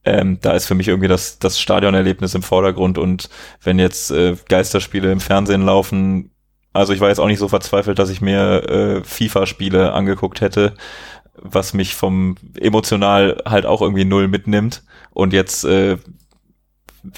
Ähm, 0.02 0.38
da 0.40 0.52
ist 0.52 0.64
für 0.64 0.74
mich 0.74 0.88
irgendwie 0.88 1.08
das, 1.08 1.38
das 1.38 1.60
Stadionerlebnis 1.60 2.34
im 2.34 2.42
Vordergrund 2.42 2.96
und 2.96 3.28
wenn 3.62 3.78
jetzt 3.78 4.10
äh, 4.10 4.34
Geisterspiele 4.48 5.12
im 5.12 5.20
Fernsehen 5.20 5.60
laufen, 5.60 6.30
also 6.72 6.94
ich 6.94 7.00
war 7.00 7.08
jetzt 7.08 7.18
auch 7.20 7.26
nicht 7.26 7.38
so 7.38 7.48
verzweifelt, 7.48 7.98
dass 7.98 8.08
ich 8.08 8.22
mir 8.22 8.62
äh, 8.66 9.04
FIFA-Spiele 9.04 9.92
angeguckt 9.92 10.40
hätte, 10.40 10.72
was 11.34 11.74
mich 11.74 11.94
vom 11.94 12.36
emotional 12.58 13.42
halt 13.44 13.66
auch 13.66 13.82
irgendwie 13.82 14.06
null 14.06 14.26
mitnimmt. 14.26 14.84
Und 15.10 15.34
jetzt 15.34 15.64
äh, 15.64 15.98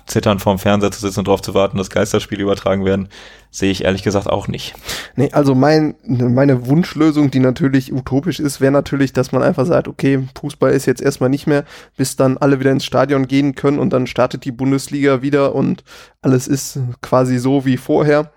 zittern 0.06 0.38
vorm 0.38 0.58
Fernseher 0.58 0.90
zu 0.90 1.00
sitzen 1.00 1.20
und 1.20 1.28
darauf 1.28 1.42
zu 1.42 1.54
warten, 1.54 1.76
dass 1.76 1.90
Geisterspiele 1.90 2.42
übertragen 2.42 2.84
werden, 2.84 3.08
sehe 3.50 3.70
ich 3.70 3.84
ehrlich 3.84 4.02
gesagt 4.02 4.28
auch 4.28 4.48
nicht. 4.48 4.74
Nee, 5.16 5.30
also 5.32 5.54
mein, 5.54 5.94
meine 6.04 6.66
Wunschlösung, 6.66 7.30
die 7.30 7.40
natürlich 7.40 7.92
utopisch 7.92 8.40
ist, 8.40 8.60
wäre 8.60 8.72
natürlich, 8.72 9.12
dass 9.12 9.32
man 9.32 9.42
einfach 9.42 9.66
sagt, 9.66 9.88
okay, 9.88 10.26
Fußball 10.38 10.72
ist 10.72 10.86
jetzt 10.86 11.02
erstmal 11.02 11.30
nicht 11.30 11.46
mehr, 11.46 11.64
bis 11.96 12.16
dann 12.16 12.38
alle 12.38 12.60
wieder 12.60 12.70
ins 12.70 12.84
Stadion 12.84 13.26
gehen 13.26 13.54
können 13.54 13.78
und 13.78 13.92
dann 13.92 14.06
startet 14.06 14.44
die 14.44 14.52
Bundesliga 14.52 15.22
wieder 15.22 15.54
und 15.54 15.84
alles 16.22 16.48
ist 16.48 16.78
quasi 17.00 17.38
so 17.38 17.64
wie 17.64 17.76
vorher. 17.76 18.32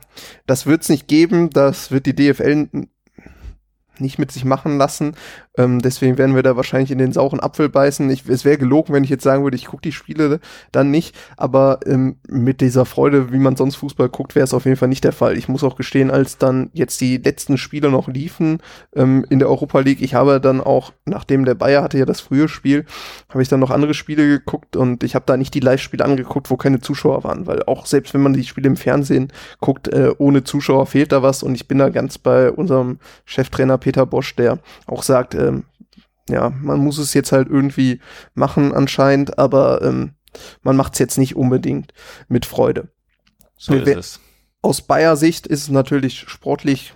Das 0.48 0.66
wird 0.66 0.82
es 0.82 0.90
nicht 0.90 1.08
geben, 1.08 1.50
das 1.50 1.92
wird 1.92 2.06
die 2.06 2.16
DFL 2.16 2.88
nicht 4.00 4.20
mit 4.20 4.32
sich 4.32 4.46
machen 4.46 4.78
lassen. 4.78 5.16
Ähm, 5.58 5.82
deswegen 5.82 6.18
werden 6.18 6.36
wir 6.36 6.44
da 6.44 6.56
wahrscheinlich 6.56 6.92
in 6.92 6.98
den 6.98 7.14
sauren 7.14 7.40
Apfel 7.40 7.70
beißen. 7.70 8.10
Ich, 8.10 8.28
es 8.28 8.46
wäre 8.46 8.58
gelogen, 8.58 8.94
wenn 8.94 9.04
ich 9.04 9.10
jetzt 9.10 9.24
sagen 9.24 9.44
würde, 9.44 9.58
ich 9.58 9.66
gucke 9.66 9.82
die 9.82 9.92
Spiele 9.92 10.40
dann 10.72 10.92
nicht. 10.92 11.16
Aber 11.38 11.80
ähm, 11.86 12.18
mit 12.28 12.62
dieser 12.62 12.86
Freude, 12.86 13.32
wie 13.32 13.40
man 13.40 13.56
sonst 13.56 13.76
Fußball 13.76 14.10
guckt, 14.10 14.36
wäre 14.36 14.44
es 14.44 14.54
auf 14.54 14.66
jeden 14.66 14.78
Fall 14.78 14.90
nicht 14.90 15.04
der 15.04 15.14
Fall. 15.14 15.38
Ich 15.38 15.48
muss 15.48 15.64
auch 15.64 15.76
gestehen, 15.76 16.12
als 16.12 16.38
dann 16.38 16.70
jetzt 16.74 17.00
die 17.02 17.18
letzten 17.18 17.58
Spiele 17.58 17.90
noch 17.90 18.08
liefen 18.08 18.60
ähm, 18.96 19.26
in 19.30 19.40
der 19.40 19.50
Europa 19.50 19.80
League, 19.80 20.02
ich 20.02 20.14
habe 20.14 20.42
dann 20.42 20.62
auch, 20.62 20.92
nachdem 21.06 21.46
der 21.46 21.56
Bayer 21.56 21.84
hatte 21.84 21.98
ja 21.98 22.06
das 22.06 22.22
frühe 22.22 22.48
Spiel, 22.48 22.86
habe 23.30 23.42
ich 23.42 23.50
dann 23.50 23.60
noch 23.60 23.72
andere 23.72 23.94
Spiele 23.94 24.28
geguckt 24.28 24.76
und 24.76 25.04
ich 25.04 25.16
habe 25.16 25.26
da 25.26 25.38
nicht 25.38 25.54
die 25.54 25.60
Live-Spiele 25.60 26.04
angeguckt, 26.04 26.50
wo 26.50 26.58
keine 26.58 26.80
Zuschauer 26.80 27.24
waren, 27.24 27.48
weil 27.48 27.64
auch 27.64 27.86
selbst 27.86 28.14
wenn 28.14 28.22
man 28.22 28.34
die 28.34 28.44
Spiele 28.44 28.68
im 28.68 28.78
Fernsehen 28.78 29.32
guckt, 29.60 29.88
äh, 29.88 30.12
ohne 30.18 30.44
Zuschauer 30.44 30.86
fehlt 30.86 31.12
da 31.12 31.24
was 31.24 31.44
und 31.44 31.56
ich 31.56 31.68
bin 31.68 31.78
da 31.78 31.90
ganz 31.90 32.18
bei 32.18 32.52
unserem 32.52 33.00
Cheftrainer 33.26 33.78
Peter 33.86 34.08
Bosch, 34.08 34.36
der 34.36 34.58
auch 34.88 35.04
sagt, 35.04 35.36
ähm, 35.36 35.66
ja, 36.28 36.50
man 36.50 36.80
muss 36.80 36.98
es 36.98 37.14
jetzt 37.14 37.32
halt 37.32 37.48
irgendwie 37.48 38.02
machen 38.34 38.74
anscheinend, 38.74 39.38
aber 39.38 39.84
ähm, 39.84 40.16
man 40.64 40.76
macht 40.76 40.94
es 40.94 41.00
jetzt 41.00 41.20
nicht 41.20 41.36
unbedingt 41.36 41.94
mit 42.28 42.48
Freude. 42.48 42.88
So 43.58 43.76
ist 43.76 43.88
es. 43.88 44.20
aus 44.64 44.82
Bayer 44.82 45.18
Sicht 45.18 45.46
ist 45.46 45.62
es 45.62 45.70
natürlich 45.70 46.22
sportlich 46.28 46.96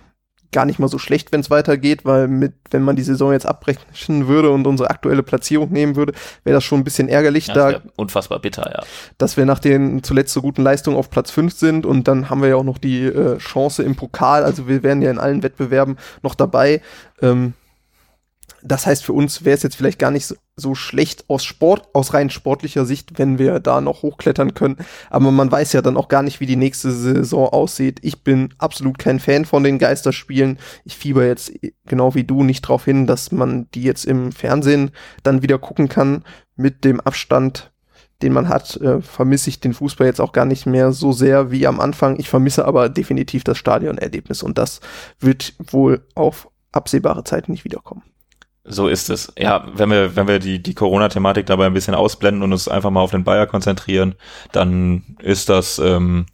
gar 0.52 0.64
nicht 0.64 0.78
mal 0.78 0.88
so 0.88 0.98
schlecht, 0.98 1.32
wenn 1.32 1.40
es 1.40 1.50
weitergeht, 1.50 2.04
weil 2.04 2.28
mit, 2.28 2.54
wenn 2.70 2.82
man 2.82 2.96
die 2.96 3.02
Saison 3.02 3.32
jetzt 3.32 3.46
abbrechen 3.46 4.26
würde 4.26 4.50
und 4.50 4.66
unsere 4.66 4.90
aktuelle 4.90 5.22
Platzierung 5.22 5.70
nehmen 5.70 5.96
würde, 5.96 6.12
wäre 6.44 6.54
das 6.54 6.64
schon 6.64 6.80
ein 6.80 6.84
bisschen 6.84 7.08
ärgerlich. 7.08 7.46
Ja, 7.46 7.54
da, 7.54 7.80
unfassbar 7.96 8.40
bitter, 8.40 8.70
ja. 8.72 8.82
Dass 9.18 9.36
wir 9.36 9.46
nach 9.46 9.60
den 9.60 10.02
zuletzt 10.02 10.32
so 10.32 10.42
guten 10.42 10.62
Leistungen 10.62 10.96
auf 10.96 11.10
Platz 11.10 11.30
5 11.30 11.52
sind 11.52 11.86
und 11.86 12.08
dann 12.08 12.30
haben 12.30 12.42
wir 12.42 12.48
ja 12.48 12.56
auch 12.56 12.64
noch 12.64 12.78
die 12.78 13.04
äh, 13.04 13.38
Chance 13.38 13.82
im 13.82 13.96
Pokal, 13.96 14.44
also 14.44 14.66
wir 14.66 14.82
wären 14.82 15.02
ja 15.02 15.10
in 15.10 15.18
allen 15.18 15.42
Wettbewerben 15.42 15.96
noch 16.22 16.34
dabei. 16.34 16.82
Ähm, 17.22 17.54
das 18.62 18.86
heißt, 18.86 19.04
für 19.04 19.12
uns 19.12 19.44
wäre 19.44 19.56
es 19.56 19.62
jetzt 19.62 19.76
vielleicht 19.76 19.98
gar 19.98 20.10
nicht 20.10 20.26
so, 20.26 20.34
so, 20.56 20.74
schlecht 20.74 21.24
aus 21.28 21.44
Sport, 21.44 21.88
aus 21.94 22.12
rein 22.12 22.28
sportlicher 22.28 22.84
Sicht, 22.84 23.18
wenn 23.18 23.38
wir 23.38 23.60
da 23.60 23.80
noch 23.80 24.02
hochklettern 24.02 24.54
können. 24.54 24.76
Aber 25.08 25.30
man 25.30 25.50
weiß 25.50 25.72
ja 25.72 25.82
dann 25.82 25.96
auch 25.96 26.08
gar 26.08 26.22
nicht, 26.22 26.40
wie 26.40 26.46
die 26.46 26.56
nächste 26.56 26.90
Saison 26.92 27.48
aussieht. 27.48 27.98
Ich 28.02 28.22
bin 28.22 28.52
absolut 28.58 28.98
kein 28.98 29.20
Fan 29.20 29.44
von 29.44 29.64
den 29.64 29.78
Geisterspielen. 29.78 30.58
Ich 30.84 30.96
fieber 30.96 31.26
jetzt 31.26 31.52
genau 31.86 32.14
wie 32.14 32.24
du 32.24 32.42
nicht 32.42 32.64
darauf 32.64 32.84
hin, 32.84 33.06
dass 33.06 33.32
man 33.32 33.68
die 33.74 33.82
jetzt 33.82 34.04
im 34.04 34.32
Fernsehen 34.32 34.90
dann 35.22 35.42
wieder 35.42 35.58
gucken 35.58 35.88
kann. 35.88 36.24
Mit 36.56 36.84
dem 36.84 37.00
Abstand, 37.00 37.72
den 38.20 38.34
man 38.34 38.50
hat, 38.50 38.76
äh, 38.76 39.00
vermisse 39.00 39.48
ich 39.48 39.60
den 39.60 39.72
Fußball 39.72 40.06
jetzt 40.06 40.20
auch 40.20 40.32
gar 40.32 40.44
nicht 40.44 40.66
mehr 40.66 40.92
so 40.92 41.12
sehr 41.12 41.50
wie 41.50 41.66
am 41.66 41.80
Anfang. 41.80 42.18
Ich 42.18 42.28
vermisse 42.28 42.66
aber 42.66 42.90
definitiv 42.90 43.44
das 43.44 43.56
Stadionerlebnis 43.56 44.42
und 44.42 44.58
das 44.58 44.80
wird 45.18 45.54
wohl 45.58 46.04
auf 46.14 46.50
absehbare 46.72 47.24
Zeit 47.24 47.48
nicht 47.48 47.64
wiederkommen. 47.64 48.02
So 48.64 48.88
ist 48.88 49.08
es. 49.08 49.32
Ja, 49.38 49.66
wenn 49.74 49.90
wir, 49.90 50.16
wenn 50.16 50.28
wir 50.28 50.38
die, 50.38 50.62
die 50.62 50.74
Corona-Thematik 50.74 51.46
dabei 51.46 51.66
ein 51.66 51.72
bisschen 51.74 51.94
ausblenden 51.94 52.42
und 52.42 52.52
uns 52.52 52.68
einfach 52.68 52.90
mal 52.90 53.00
auf 53.00 53.10
den 53.10 53.24
Bayer 53.24 53.46
konzentrieren, 53.46 54.14
dann 54.52 55.16
ist 55.18 55.48
das, 55.48 55.78
ähm, 55.78 56.26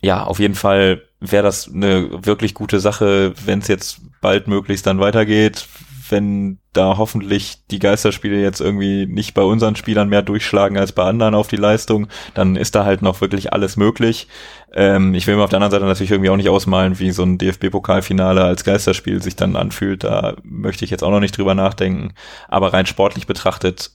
ja, 0.00 0.24
auf 0.24 0.38
jeden 0.38 0.54
Fall 0.54 1.02
wäre 1.20 1.42
das 1.42 1.70
eine 1.72 2.24
wirklich 2.26 2.54
gute 2.54 2.80
Sache, 2.80 3.34
wenn 3.44 3.60
es 3.60 3.68
jetzt 3.68 4.00
bald 4.20 4.48
möglichst 4.48 4.86
dann 4.86 4.98
weitergeht, 4.98 5.66
wenn 6.12 6.58
da 6.72 6.96
hoffentlich 6.96 7.66
die 7.70 7.80
Geisterspiele 7.80 8.40
jetzt 8.40 8.60
irgendwie 8.60 9.06
nicht 9.06 9.34
bei 9.34 9.42
unseren 9.42 9.74
Spielern 9.74 10.08
mehr 10.08 10.22
durchschlagen 10.22 10.78
als 10.78 10.92
bei 10.92 11.02
anderen 11.02 11.34
auf 11.34 11.48
die 11.48 11.56
Leistung, 11.56 12.06
dann 12.34 12.54
ist 12.54 12.76
da 12.76 12.84
halt 12.84 13.02
noch 13.02 13.20
wirklich 13.20 13.52
alles 13.52 13.76
möglich. 13.76 14.28
Ähm, 14.72 15.14
ich 15.14 15.26
will 15.26 15.34
mir 15.36 15.42
auf 15.42 15.50
der 15.50 15.56
anderen 15.56 15.72
Seite 15.72 15.84
natürlich 15.84 16.12
irgendwie 16.12 16.30
auch 16.30 16.36
nicht 16.36 16.48
ausmalen, 16.48 17.00
wie 17.00 17.10
so 17.10 17.24
ein 17.24 17.38
DFB-Pokalfinale 17.38 18.44
als 18.44 18.62
Geisterspiel 18.62 19.20
sich 19.20 19.34
dann 19.34 19.56
anfühlt. 19.56 20.04
Da 20.04 20.36
möchte 20.44 20.84
ich 20.84 20.90
jetzt 20.92 21.02
auch 21.02 21.10
noch 21.10 21.20
nicht 21.20 21.36
drüber 21.36 21.54
nachdenken. 21.54 22.14
Aber 22.48 22.72
rein 22.72 22.86
sportlich 22.86 23.26
betrachtet 23.26 23.90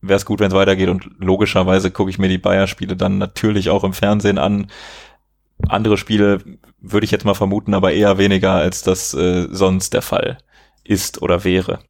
wäre 0.00 0.18
es 0.18 0.26
gut, 0.26 0.40
wenn 0.40 0.48
es 0.48 0.54
weitergeht 0.54 0.88
und 0.88 1.08
logischerweise 1.18 1.90
gucke 1.90 2.10
ich 2.10 2.18
mir 2.18 2.28
die 2.28 2.38
Bayer-Spiele 2.38 2.96
dann 2.96 3.18
natürlich 3.18 3.70
auch 3.70 3.82
im 3.82 3.92
Fernsehen 3.92 4.38
an. 4.38 4.70
Andere 5.68 5.96
Spiele 5.96 6.38
würde 6.80 7.04
ich 7.04 7.10
jetzt 7.10 7.24
mal 7.24 7.34
vermuten, 7.34 7.74
aber 7.74 7.92
eher 7.92 8.18
weniger, 8.18 8.52
als 8.52 8.82
das 8.82 9.14
äh, 9.14 9.48
sonst 9.50 9.94
der 9.94 10.02
Fall 10.02 10.38
ist 10.88 11.22
oder 11.22 11.44
wäre. 11.44 11.80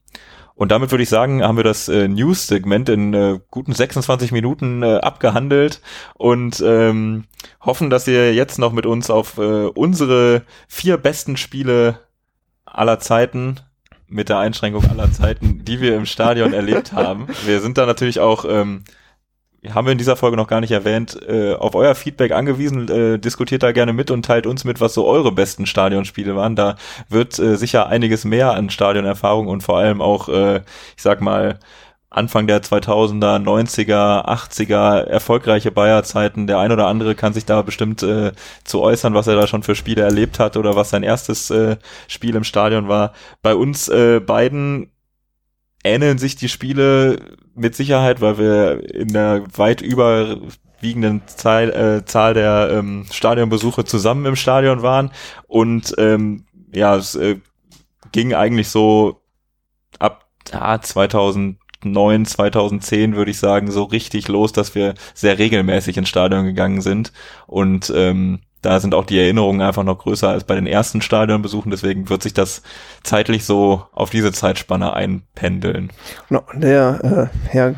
Und 0.54 0.72
damit 0.72 0.90
würde 0.90 1.04
ich 1.04 1.08
sagen, 1.08 1.44
haben 1.44 1.56
wir 1.56 1.62
das 1.62 1.88
äh, 1.88 2.08
News-Segment 2.08 2.88
in 2.88 3.14
äh, 3.14 3.38
guten 3.48 3.72
26 3.72 4.32
Minuten 4.32 4.82
äh, 4.82 4.96
abgehandelt 4.96 5.80
und 6.14 6.60
ähm, 6.66 7.26
hoffen, 7.60 7.90
dass 7.90 8.08
ihr 8.08 8.34
jetzt 8.34 8.58
noch 8.58 8.72
mit 8.72 8.84
uns 8.84 9.08
auf 9.08 9.38
äh, 9.38 9.66
unsere 9.66 10.42
vier 10.66 10.96
besten 10.96 11.36
Spiele 11.36 12.00
aller 12.64 12.98
Zeiten 12.98 13.60
mit 14.08 14.30
der 14.30 14.38
Einschränkung 14.38 14.84
aller 14.90 15.12
Zeiten, 15.12 15.64
die 15.64 15.80
wir 15.80 15.94
im 15.94 16.06
Stadion 16.06 16.52
erlebt 16.52 16.92
haben. 16.92 17.28
Wir 17.44 17.60
sind 17.60 17.78
da 17.78 17.86
natürlich 17.86 18.18
auch 18.18 18.44
ähm, 18.48 18.82
haben 19.66 19.86
wir 19.86 19.92
in 19.92 19.98
dieser 19.98 20.16
Folge 20.16 20.36
noch 20.36 20.46
gar 20.46 20.60
nicht 20.60 20.70
erwähnt, 20.70 21.18
äh, 21.28 21.54
auf 21.54 21.74
euer 21.74 21.94
Feedback 21.94 22.32
angewiesen. 22.32 22.88
Äh, 22.88 23.18
diskutiert 23.18 23.62
da 23.62 23.72
gerne 23.72 23.92
mit 23.92 24.10
und 24.10 24.24
teilt 24.24 24.46
uns 24.46 24.64
mit, 24.64 24.80
was 24.80 24.94
so 24.94 25.06
eure 25.06 25.32
besten 25.32 25.66
Stadionspiele 25.66 26.36
waren. 26.36 26.54
Da 26.54 26.76
wird 27.08 27.38
äh, 27.38 27.56
sicher 27.56 27.88
einiges 27.88 28.24
mehr 28.24 28.52
an 28.52 28.70
Stadionerfahrung 28.70 29.48
und 29.48 29.62
vor 29.62 29.78
allem 29.78 30.00
auch, 30.00 30.28
äh, 30.28 30.58
ich 30.96 31.02
sag 31.02 31.20
mal, 31.20 31.58
Anfang 32.10 32.46
der 32.46 32.62
2000er, 32.62 33.38
90er, 33.38 34.26
80er 34.26 35.00
erfolgreiche 35.04 35.70
Bayer-Zeiten. 35.70 36.46
Der 36.46 36.58
ein 36.58 36.72
oder 36.72 36.86
andere 36.86 37.14
kann 37.14 37.34
sich 37.34 37.44
da 37.44 37.60
bestimmt 37.62 38.02
äh, 38.02 38.32
zu 38.64 38.80
äußern, 38.80 39.12
was 39.12 39.26
er 39.26 39.36
da 39.36 39.46
schon 39.46 39.62
für 39.62 39.74
Spiele 39.74 40.02
erlebt 40.02 40.38
hat 40.38 40.56
oder 40.56 40.74
was 40.74 40.90
sein 40.90 41.02
erstes 41.02 41.50
äh, 41.50 41.76
Spiel 42.06 42.34
im 42.34 42.44
Stadion 42.44 42.88
war. 42.88 43.12
Bei 43.42 43.54
uns 43.54 43.88
äh, 43.88 44.20
beiden 44.20 44.90
ähneln 45.84 46.18
sich 46.18 46.36
die 46.36 46.48
Spiele 46.48 47.36
mit 47.54 47.74
Sicherheit, 47.74 48.20
weil 48.20 48.38
wir 48.38 48.94
in 48.94 49.08
der 49.08 49.44
weit 49.56 49.80
überwiegenden 49.80 51.22
Zahl, 51.26 51.70
äh, 51.70 52.04
Zahl 52.04 52.34
der 52.34 52.70
ähm, 52.72 53.06
Stadionbesuche 53.10 53.84
zusammen 53.84 54.26
im 54.26 54.36
Stadion 54.36 54.82
waren. 54.82 55.10
Und 55.46 55.94
ähm, 55.98 56.44
ja, 56.72 56.96
es 56.96 57.14
äh, 57.14 57.36
ging 58.12 58.34
eigentlich 58.34 58.68
so 58.68 59.22
ab 59.98 60.26
ja, 60.52 60.80
2009, 60.80 62.26
2010 62.26 63.16
würde 63.16 63.30
ich 63.30 63.38
sagen, 63.38 63.70
so 63.70 63.84
richtig 63.84 64.28
los, 64.28 64.52
dass 64.52 64.74
wir 64.74 64.94
sehr 65.14 65.38
regelmäßig 65.38 65.96
ins 65.96 66.08
Stadion 66.08 66.44
gegangen 66.44 66.80
sind. 66.80 67.12
Und 67.46 67.92
ähm, 67.94 68.40
da 68.62 68.80
sind 68.80 68.94
auch 68.94 69.04
die 69.04 69.18
Erinnerungen 69.18 69.60
einfach 69.60 69.84
noch 69.84 69.98
größer 69.98 70.28
als 70.28 70.44
bei 70.44 70.54
den 70.54 70.66
ersten 70.66 71.00
Stadionbesuchen, 71.02 71.70
deswegen 71.70 72.08
wird 72.08 72.22
sich 72.22 72.34
das 72.34 72.62
zeitlich 73.02 73.44
so 73.44 73.86
auf 73.92 74.10
diese 74.10 74.32
Zeitspanne 74.32 74.92
einpendeln. 74.92 75.90
Der 76.54 77.30
äh, 77.30 77.48
Herr 77.48 77.74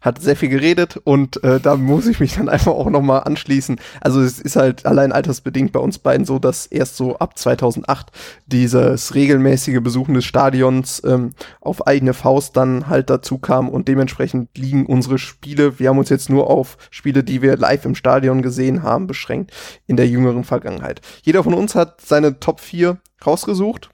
hat 0.00 0.20
sehr 0.20 0.36
viel 0.36 0.48
geredet 0.48 1.00
und 1.02 1.42
äh, 1.44 1.60
da 1.60 1.76
muss 1.76 2.06
ich 2.06 2.20
mich 2.20 2.34
dann 2.34 2.48
einfach 2.54 2.72
auch 2.72 2.90
nochmal 2.90 3.22
anschließen. 3.24 3.80
Also 4.00 4.20
es 4.20 4.40
ist 4.40 4.56
halt 4.56 4.86
allein 4.86 5.12
altersbedingt 5.12 5.72
bei 5.72 5.80
uns 5.80 5.98
beiden 5.98 6.26
so, 6.26 6.38
dass 6.38 6.66
erst 6.66 6.96
so 6.96 7.16
ab 7.16 7.38
2008 7.38 8.10
dieses 8.46 9.14
regelmäßige 9.14 9.80
Besuchen 9.80 10.14
des 10.14 10.24
Stadions 10.24 11.02
ähm, 11.04 11.30
auf 11.60 11.86
eigene 11.86 12.14
Faust 12.14 12.56
dann 12.56 12.88
halt 12.88 13.10
dazu 13.10 13.38
kam 13.38 13.68
und 13.68 13.88
dementsprechend 13.88 14.56
liegen 14.56 14.86
unsere 14.86 15.18
Spiele, 15.18 15.78
wir 15.78 15.88
haben 15.88 15.98
uns 15.98 16.08
jetzt 16.08 16.30
nur 16.30 16.50
auf 16.50 16.76
Spiele, 16.90 17.24
die 17.24 17.42
wir 17.42 17.56
live 17.56 17.84
im 17.84 17.94
Stadion 17.94 18.42
gesehen 18.42 18.82
haben, 18.82 19.06
beschränkt 19.06 19.52
in 19.86 19.96
der 19.96 20.08
jüngeren 20.08 20.44
Vergangenheit. 20.44 21.00
Jeder 21.22 21.42
von 21.42 21.54
uns 21.54 21.74
hat 21.74 22.00
seine 22.00 22.40
Top 22.40 22.60
4 22.60 22.98
rausgesucht 23.26 23.90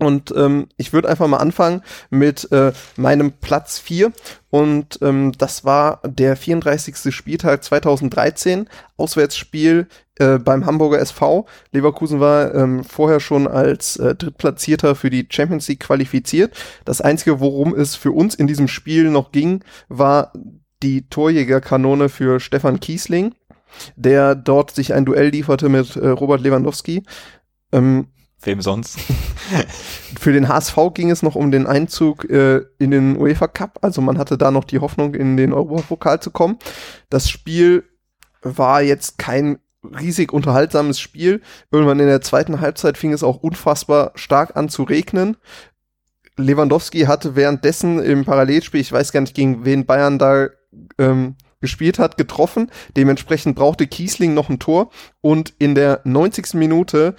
und 0.00 0.34
ähm, 0.36 0.66
ich 0.76 0.92
würde 0.92 1.08
einfach 1.08 1.28
mal 1.28 1.38
anfangen 1.38 1.82
mit 2.10 2.50
äh, 2.50 2.72
meinem 2.96 3.32
Platz 3.32 3.78
4. 3.78 4.12
Und 4.50 4.98
ähm, 5.02 5.32
das 5.38 5.64
war 5.64 6.00
der 6.04 6.36
34. 6.36 7.14
Spieltag 7.14 7.62
2013, 7.62 8.68
Auswärtsspiel 8.96 9.86
äh, 10.16 10.38
beim 10.38 10.66
Hamburger 10.66 10.98
SV. 10.98 11.46
Leverkusen 11.70 12.18
war 12.18 12.54
ähm, 12.54 12.82
vorher 12.82 13.20
schon 13.20 13.46
als 13.46 13.96
äh, 13.96 14.16
Drittplatzierter 14.16 14.96
für 14.96 15.10
die 15.10 15.28
Champions 15.30 15.68
League 15.68 15.80
qualifiziert. 15.80 16.56
Das 16.84 17.00
Einzige, 17.00 17.38
worum 17.38 17.72
es 17.72 17.94
für 17.94 18.12
uns 18.12 18.34
in 18.34 18.48
diesem 18.48 18.66
Spiel 18.66 19.10
noch 19.10 19.30
ging, 19.30 19.62
war 19.88 20.32
die 20.82 21.08
Torjägerkanone 21.08 22.08
für 22.08 22.40
Stefan 22.40 22.80
Kiesling, 22.80 23.34
der 23.94 24.34
dort 24.34 24.72
sich 24.72 24.92
ein 24.92 25.04
Duell 25.04 25.28
lieferte 25.28 25.68
mit 25.68 25.94
äh, 25.94 26.08
Robert 26.08 26.40
Lewandowski. 26.40 27.04
Ähm, 27.72 28.08
Wem 28.42 28.60
sonst? 28.60 28.98
Für 30.18 30.32
den 30.32 30.48
HSV 30.48 30.76
ging 30.94 31.10
es 31.10 31.22
noch 31.22 31.34
um 31.34 31.50
den 31.50 31.66
Einzug 31.66 32.24
äh, 32.30 32.62
in 32.78 32.90
den 32.90 33.16
UEFA 33.16 33.48
Cup. 33.48 33.78
Also 33.82 34.00
man 34.00 34.18
hatte 34.18 34.38
da 34.38 34.50
noch 34.50 34.64
die 34.64 34.78
Hoffnung, 34.78 35.14
in 35.14 35.36
den 35.36 35.52
Europapokal 35.52 36.20
zu 36.20 36.30
kommen. 36.30 36.58
Das 37.10 37.28
Spiel 37.28 37.84
war 38.42 38.82
jetzt 38.82 39.18
kein 39.18 39.58
riesig 39.82 40.32
unterhaltsames 40.32 40.98
Spiel. 40.98 41.42
Irgendwann 41.70 42.00
in 42.00 42.06
der 42.06 42.22
zweiten 42.22 42.60
Halbzeit 42.60 42.96
fing 42.96 43.12
es 43.12 43.22
auch 43.22 43.36
unfassbar 43.36 44.12
stark 44.14 44.56
an 44.56 44.68
zu 44.68 44.82
regnen. 44.84 45.36
Lewandowski 46.36 47.02
hatte 47.02 47.36
währenddessen 47.36 48.02
im 48.02 48.24
Parallelspiel, 48.24 48.80
ich 48.80 48.92
weiß 48.92 49.12
gar 49.12 49.20
nicht, 49.20 49.34
gegen 49.34 49.64
wen 49.64 49.86
Bayern 49.86 50.18
da 50.18 50.48
ähm, 50.98 51.36
gespielt 51.60 51.98
hat, 51.98 52.18
getroffen. 52.18 52.70
Dementsprechend 52.96 53.56
brauchte 53.56 53.86
Kiesling 53.86 54.34
noch 54.34 54.50
ein 54.50 54.58
Tor. 54.58 54.90
Und 55.20 55.54
in 55.58 55.74
der 55.74 56.00
90. 56.04 56.54
Minute 56.54 57.14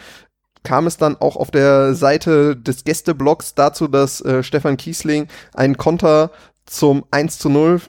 kam 0.65 0.87
es 0.87 0.97
dann 0.97 1.15
auch 1.15 1.37
auf 1.37 1.51
der 1.51 1.93
Seite 1.95 2.57
des 2.57 2.83
Gästeblocks 2.83 3.55
dazu, 3.55 3.87
dass 3.87 4.19
äh, 4.19 4.43
Stefan 4.43 4.75
Kiesling 4.75 5.27
einen 5.53 5.77
Konter 5.77 6.31
zum 6.65 7.05
1 7.11 7.39
zu 7.39 7.47
0 7.47 7.79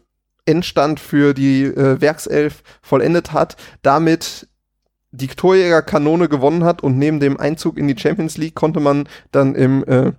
Endstand 0.44 1.00
für 1.00 1.34
die 1.34 1.64
äh, 1.64 2.00
Werkself 2.00 2.62
vollendet 2.80 3.32
hat, 3.32 3.56
damit 3.82 4.48
die 5.10 5.28
Torjägerkanone 5.28 6.28
gewonnen 6.28 6.64
hat 6.64 6.82
und 6.82 6.98
neben 6.98 7.20
dem 7.20 7.38
Einzug 7.40 7.78
in 7.78 7.88
die 7.88 7.98
Champions 7.98 8.36
League 8.36 8.54
konnte 8.54 8.80
man 8.80 9.08
dann 9.32 9.54
im 9.54 9.82
äh, 9.84 10.12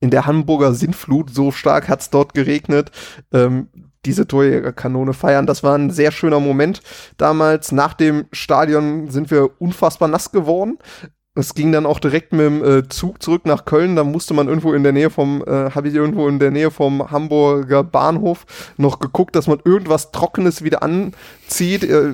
in 0.00 0.10
der 0.10 0.26
Hamburger 0.26 0.74
Sintflut, 0.74 1.30
so 1.30 1.50
stark 1.50 1.88
hat's 1.88 2.10
dort 2.10 2.34
geregnet, 2.34 2.90
ähm, 3.32 3.68
diese 4.04 4.26
Torjägerkanone 4.26 5.12
feiern. 5.12 5.46
Das 5.46 5.62
war 5.62 5.76
ein 5.76 5.90
sehr 5.90 6.12
schöner 6.12 6.40
Moment 6.40 6.82
damals. 7.16 7.72
Nach 7.72 7.94
dem 7.94 8.26
Stadion 8.32 9.10
sind 9.10 9.30
wir 9.30 9.60
unfassbar 9.60 10.08
nass 10.08 10.30
geworden. 10.30 10.78
Es 11.36 11.54
ging 11.54 11.72
dann 11.72 11.84
auch 11.84 11.98
direkt 11.98 12.32
mit 12.32 12.46
dem 12.46 12.64
äh, 12.64 12.88
Zug 12.88 13.20
zurück 13.20 13.44
nach 13.44 13.64
Köln. 13.64 13.96
Da 13.96 14.04
musste 14.04 14.34
man 14.34 14.46
irgendwo 14.46 14.72
in 14.72 14.84
der 14.84 14.92
Nähe 14.92 15.10
vom, 15.10 15.42
äh, 15.42 15.70
habe 15.70 15.88
ich 15.88 15.94
irgendwo 15.94 16.28
in 16.28 16.38
der 16.38 16.52
Nähe 16.52 16.70
vom 16.70 17.10
Hamburger 17.10 17.82
Bahnhof 17.82 18.46
noch 18.76 19.00
geguckt, 19.00 19.34
dass 19.34 19.48
man 19.48 19.60
irgendwas 19.64 20.12
Trockenes 20.12 20.62
wieder 20.62 20.82
anzieht. 20.82 21.82
Äh, 21.84 22.12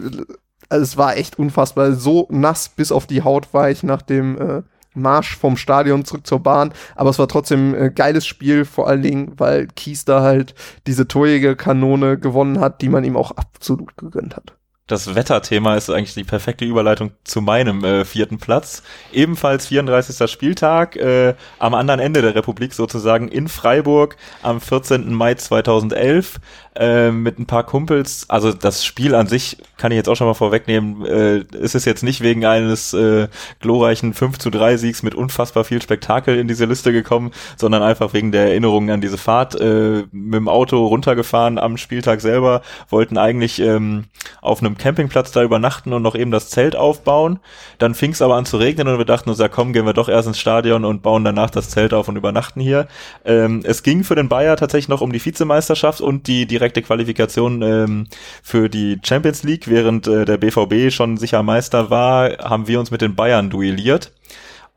Also 0.71 0.85
es 0.85 0.97
war 0.97 1.17
echt 1.17 1.39
unfassbar. 1.39 1.93
So 1.93 2.29
nass 2.31 2.69
bis 2.69 2.93
auf 2.93 3.07
die 3.07 3.23
Haut 3.23 3.53
war 3.53 3.71
ich 3.71 3.83
nach 3.83 4.03
dem 4.03 4.39
äh, 4.41 4.63
Marsch 4.95 5.37
vom 5.37 5.57
Stadion 5.57 6.05
zurück 6.05 6.27
zur 6.27 6.41
Bahn. 6.41 6.73
Aber 6.95 7.11
es 7.11 7.19
war 7.19 7.29
trotzdem 7.29 7.75
ein 7.75 7.83
äh, 7.89 7.91
geiles 7.91 8.25
Spiel, 8.27 8.65
vor 8.65 8.89
allen 8.89 9.03
Dingen, 9.03 9.33
weil 9.37 9.67
Kies 9.67 10.05
da 10.05 10.23
halt 10.23 10.55
diese 10.87 11.09
Torjägerkanone 11.09 12.19
gewonnen 12.19 12.61
hat, 12.61 12.83
die 12.83 12.89
man 12.89 13.05
ihm 13.05 13.17
auch 13.17 13.33
absolut 13.33 13.97
gegönnt 13.97 14.37
hat 14.37 14.55
das 14.91 15.15
Wetterthema 15.15 15.77
ist 15.77 15.91
eigentlich 15.91 16.15
die 16.15 16.25
perfekte 16.25 16.65
Überleitung 16.65 17.13
zu 17.25 17.41
meinem 17.41 17.85
äh, 17.85 18.05
vierten 18.05 18.39
Platz. 18.39 18.83
Ebenfalls 19.13 19.67
34. 19.67 20.31
Spieltag 20.31 20.97
äh, 20.97 21.35
am 21.59 21.75
anderen 21.75 22.01
Ende 22.01 22.23
der 22.23 22.35
Republik 22.35 22.75
sozusagen 22.75 23.29
in 23.29 23.49
Freiburg 23.49 24.17
am 24.43 24.61
14. 24.61 25.13
Mai 25.13 25.35
2011 25.35 26.41
äh, 26.77 27.11
mit 27.11 27.39
ein 27.39 27.47
paar 27.47 27.65
Kumpels. 27.65 28.27
Also 28.29 28.53
das 28.53 28.85
Spiel 28.85 29.15
an 29.15 29.27
sich 29.27 29.59
kann 29.77 29.91
ich 29.91 29.97
jetzt 29.97 30.09
auch 30.09 30.15
schon 30.15 30.27
mal 30.27 30.35
vorwegnehmen. 30.35 31.05
Äh, 31.05 31.39
ist 31.57 31.75
es 31.75 31.85
jetzt 31.85 32.03
nicht 32.03 32.21
wegen 32.21 32.45
eines 32.45 32.93
äh, 32.93 33.29
glorreichen 33.59 34.15
5 34.15 34.39
zu 34.39 34.51
3 34.51 34.77
Siegs 34.77 35.03
mit 35.03 35.15
unfassbar 35.15 35.65
viel 35.65 35.83
Spektakel 35.83 36.39
in 36.39 36.47
diese 36.49 36.67
Liste 36.67 36.93
gekommen, 36.93 37.33
sondern 37.57 37.83
einfach 37.83 38.13
wegen 38.13 38.31
der 38.31 38.49
Erinnerungen 38.49 38.91
an 38.91 39.01
diese 39.01 39.19
Fahrt 39.19 39.61
äh, 39.61 40.05
mit 40.13 40.35
dem 40.35 40.49
Auto 40.49 40.87
runtergefahren 40.87 41.59
am 41.59 41.77
Spieltag 41.77 42.21
selber, 42.21 42.63
wollten 42.89 43.19
eigentlich 43.19 43.61
ähm, 43.61 44.05
auf 44.41 44.61
einem 44.61 44.79
Campingplatz 44.79 45.33
da 45.33 45.43
übernachten 45.43 45.93
und 45.93 46.03
noch 46.03 46.15
eben 46.15 46.31
das 46.31 46.51
Zelt 46.51 46.77
aufbauen. 46.77 47.41
Dann 47.79 47.95
fing 47.95 48.13
es 48.13 48.23
aber 48.23 48.37
an 48.37 48.47
zu 48.47 48.59
regnen 48.59 48.87
und 48.87 48.99
wir 48.99 49.05
dachten 49.05 49.31
uns, 49.31 49.39
ja 49.39 49.49
komm, 49.49 49.73
gehen 49.73 49.87
wir 49.87 49.93
doch 49.93 50.09
erst 50.09 50.29
ins 50.29 50.39
Stadion 50.39 50.85
und 50.85 51.03
bauen 51.03 51.25
danach 51.25 51.51
das 51.51 51.71
Zelt 51.71 51.95
auf 51.95 52.09
und 52.09 52.17
übernachten 52.17 52.61
hier. 52.61 52.87
Ähm, 53.25 53.63
es 53.65 53.83
ging 53.83 54.05
für 54.05 54.15
den 54.15 54.29
Bayer 54.29 54.57
tatsächlich 54.57 54.89
noch 54.89 55.01
um 55.01 55.11
die 55.11 55.25
Vizemeisterschaft 55.25 56.01
und 56.01 56.27
die 56.27 56.47
direkte 56.61 56.83
Qualifikation 56.83 57.63
ähm, 57.63 58.07
für 58.43 58.69
die 58.69 58.99
Champions 59.03 59.43
League. 59.43 59.69
Während 59.69 60.07
äh, 60.07 60.25
der 60.25 60.37
BVB 60.37 60.93
schon 60.93 61.17
sicher 61.17 61.43
Meister 61.43 61.91
war, 61.91 62.39
haben 62.39 62.69
wir 62.69 62.79
uns 62.79 62.91
mit 62.91 63.01
den 63.01 63.15
Bayern 63.15 63.51
duelliert. 63.51 64.13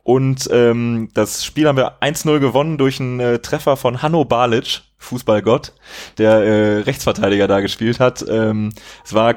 Und 0.03 0.49
ähm, 0.51 1.09
das 1.13 1.45
Spiel 1.45 1.67
haben 1.67 1.77
wir 1.77 2.01
1-0 2.01 2.39
gewonnen 2.39 2.77
durch 2.77 2.99
einen 2.99 3.19
äh, 3.19 3.39
Treffer 3.39 3.77
von 3.77 4.01
Hanno 4.01 4.25
Balic, 4.25 4.81
Fußballgott, 4.97 5.73
der 6.17 6.31
äh, 6.31 6.77
Rechtsverteidiger 6.79 7.47
da 7.47 7.61
gespielt 7.61 7.99
hat. 7.99 8.23
Ähm, 8.27 8.73
es 9.05 9.13
war 9.13 9.35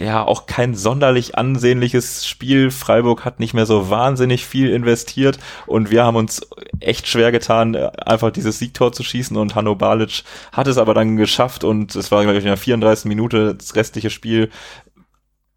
ja 0.00 0.24
auch 0.24 0.46
kein 0.46 0.74
sonderlich 0.74 1.36
ansehnliches 1.36 2.26
Spiel. 2.26 2.70
Freiburg 2.70 3.24
hat 3.24 3.40
nicht 3.40 3.54
mehr 3.54 3.66
so 3.66 3.90
wahnsinnig 3.90 4.46
viel 4.46 4.70
investiert 4.70 5.38
und 5.66 5.90
wir 5.90 6.04
haben 6.04 6.16
uns 6.16 6.40
echt 6.80 7.06
schwer 7.06 7.32
getan, 7.32 7.76
einfach 7.76 8.30
dieses 8.30 8.58
Siegtor 8.58 8.92
zu 8.92 9.02
schießen 9.02 9.36
und 9.36 9.54
Hanno 9.54 9.74
Balic 9.74 10.24
hat 10.52 10.66
es 10.66 10.78
aber 10.78 10.94
dann 10.94 11.16
geschafft 11.16 11.64
und 11.64 11.94
es 11.94 12.10
war, 12.10 12.22
glaube 12.22 12.38
ich, 12.38 12.44
in 12.44 12.48
der 12.48 12.56
34. 12.56 13.06
Minute 13.06 13.54
das 13.54 13.76
restliche 13.76 14.10
Spiel 14.10 14.50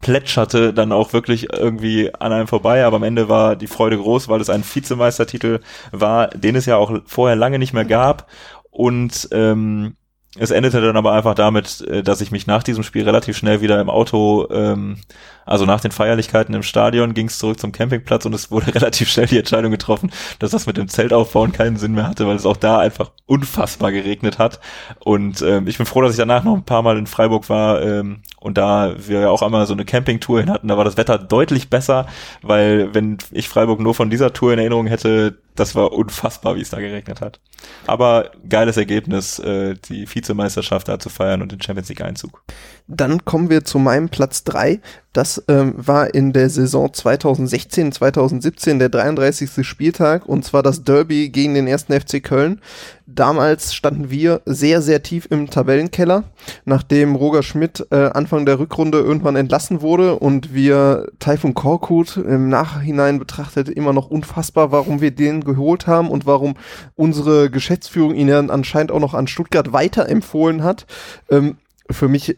plätscherte 0.00 0.72
dann 0.72 0.92
auch 0.92 1.12
wirklich 1.12 1.52
irgendwie 1.52 2.14
an 2.14 2.32
einem 2.32 2.46
vorbei, 2.46 2.84
aber 2.84 2.96
am 2.96 3.02
Ende 3.02 3.28
war 3.28 3.56
die 3.56 3.66
Freude 3.66 3.98
groß, 3.98 4.28
weil 4.28 4.40
es 4.40 4.50
ein 4.50 4.62
Vizemeistertitel 4.62 5.60
war, 5.90 6.28
den 6.28 6.54
es 6.54 6.66
ja 6.66 6.76
auch 6.76 7.00
vorher 7.04 7.36
lange 7.36 7.58
nicht 7.58 7.72
mehr 7.72 7.84
gab 7.84 8.28
und 8.70 9.28
ähm, 9.32 9.96
es 10.38 10.50
endete 10.50 10.80
dann 10.80 10.96
aber 10.96 11.12
einfach 11.12 11.34
damit, 11.34 11.80
äh, 11.82 12.02
dass 12.02 12.20
ich 12.20 12.30
mich 12.30 12.46
nach 12.46 12.62
diesem 12.62 12.82
Spiel 12.82 13.04
relativ 13.04 13.36
schnell 13.36 13.60
wieder 13.60 13.80
im 13.80 13.90
Auto, 13.90 14.48
ähm, 14.50 14.98
also 15.44 15.64
nach 15.64 15.80
den 15.80 15.90
Feierlichkeiten 15.90 16.54
im 16.54 16.62
Stadion, 16.62 17.14
ging 17.14 17.26
es 17.26 17.38
zurück 17.38 17.58
zum 17.58 17.72
Campingplatz 17.72 18.24
und 18.26 18.34
es 18.34 18.50
wurde 18.50 18.74
relativ 18.74 19.08
schnell 19.08 19.26
die 19.26 19.38
Entscheidung 19.38 19.70
getroffen, 19.70 20.10
dass 20.38 20.50
das 20.50 20.66
mit 20.66 20.76
dem 20.76 20.88
Zelt 20.88 21.12
aufbauen 21.12 21.52
keinen 21.52 21.76
Sinn 21.76 21.92
mehr 21.92 22.06
hatte, 22.06 22.26
weil 22.26 22.36
es 22.36 22.46
auch 22.46 22.56
da 22.56 22.78
einfach 22.78 23.10
unfassbar 23.26 23.92
geregnet 23.92 24.38
hat. 24.38 24.60
Und 25.00 25.42
ähm, 25.42 25.66
ich 25.66 25.76
bin 25.76 25.86
froh, 25.86 26.02
dass 26.02 26.12
ich 26.12 26.18
danach 26.18 26.44
noch 26.44 26.54
ein 26.54 26.64
paar 26.64 26.82
Mal 26.82 26.98
in 26.98 27.06
Freiburg 27.06 27.48
war 27.48 27.82
ähm, 27.82 28.20
und 28.40 28.58
da 28.58 28.94
wir 28.98 29.20
ja 29.20 29.30
auch 29.30 29.42
einmal 29.42 29.66
so 29.66 29.72
eine 29.72 29.84
Campingtour 29.84 30.40
hin 30.40 30.50
hatten, 30.50 30.68
da 30.68 30.76
war 30.76 30.84
das 30.84 30.96
Wetter 30.96 31.18
deutlich 31.18 31.70
besser, 31.70 32.06
weil 32.42 32.94
wenn 32.94 33.18
ich 33.32 33.48
Freiburg 33.48 33.80
nur 33.80 33.94
von 33.94 34.10
dieser 34.10 34.32
Tour 34.32 34.52
in 34.52 34.58
Erinnerung 34.58 34.86
hätte, 34.86 35.38
das 35.58 35.74
war 35.74 35.92
unfassbar, 35.92 36.56
wie 36.56 36.60
es 36.60 36.70
da 36.70 36.78
geregnet 36.78 37.20
hat. 37.20 37.40
Aber 37.86 38.30
geiles 38.48 38.76
Ergebnis, 38.76 39.38
äh, 39.38 39.74
die 39.88 40.06
Vizemeisterschaft 40.12 40.88
da 40.88 40.98
zu 40.98 41.08
feiern 41.08 41.42
und 41.42 41.52
den 41.52 41.60
Champions 41.60 41.88
League 41.88 42.02
Einzug. 42.02 42.42
Dann 42.86 43.24
kommen 43.24 43.50
wir 43.50 43.64
zu 43.64 43.78
meinem 43.78 44.08
Platz 44.08 44.44
drei. 44.44 44.80
Das 45.14 45.42
ähm, 45.48 45.74
war 45.76 46.14
in 46.14 46.34
der 46.34 46.50
Saison 46.50 46.92
2016, 46.92 47.92
2017 47.92 48.78
der 48.78 48.90
33. 48.90 49.66
Spieltag 49.66 50.26
und 50.26 50.44
zwar 50.44 50.62
das 50.62 50.84
Derby 50.84 51.30
gegen 51.30 51.54
den 51.54 51.66
ersten 51.66 51.98
FC 51.98 52.22
Köln. 52.22 52.60
Damals 53.06 53.74
standen 53.74 54.10
wir 54.10 54.42
sehr, 54.44 54.82
sehr 54.82 55.02
tief 55.02 55.26
im 55.30 55.48
Tabellenkeller, 55.48 56.24
nachdem 56.66 57.14
Roger 57.14 57.42
Schmidt 57.42 57.86
äh, 57.90 58.10
Anfang 58.10 58.44
der 58.44 58.58
Rückrunde 58.58 58.98
irgendwann 58.98 59.34
entlassen 59.34 59.80
wurde 59.80 60.16
und 60.16 60.52
wir 60.52 61.06
Taifun 61.18 61.54
Korkut 61.54 62.18
im 62.18 62.50
Nachhinein 62.50 63.18
betrachtet 63.18 63.70
immer 63.70 63.94
noch 63.94 64.10
unfassbar, 64.10 64.72
warum 64.72 65.00
wir 65.00 65.10
den 65.10 65.42
geholt 65.42 65.86
haben 65.86 66.10
und 66.10 66.26
warum 66.26 66.54
unsere 66.96 67.50
Geschäftsführung 67.50 68.14
ihn 68.14 68.28
dann 68.28 68.50
anscheinend 68.50 68.92
auch 68.92 69.00
noch 69.00 69.14
an 69.14 69.26
Stuttgart 69.26 69.72
weiterempfohlen 69.72 70.62
hat. 70.62 70.86
Ähm, 71.30 71.56
für 71.90 72.08
mich 72.08 72.36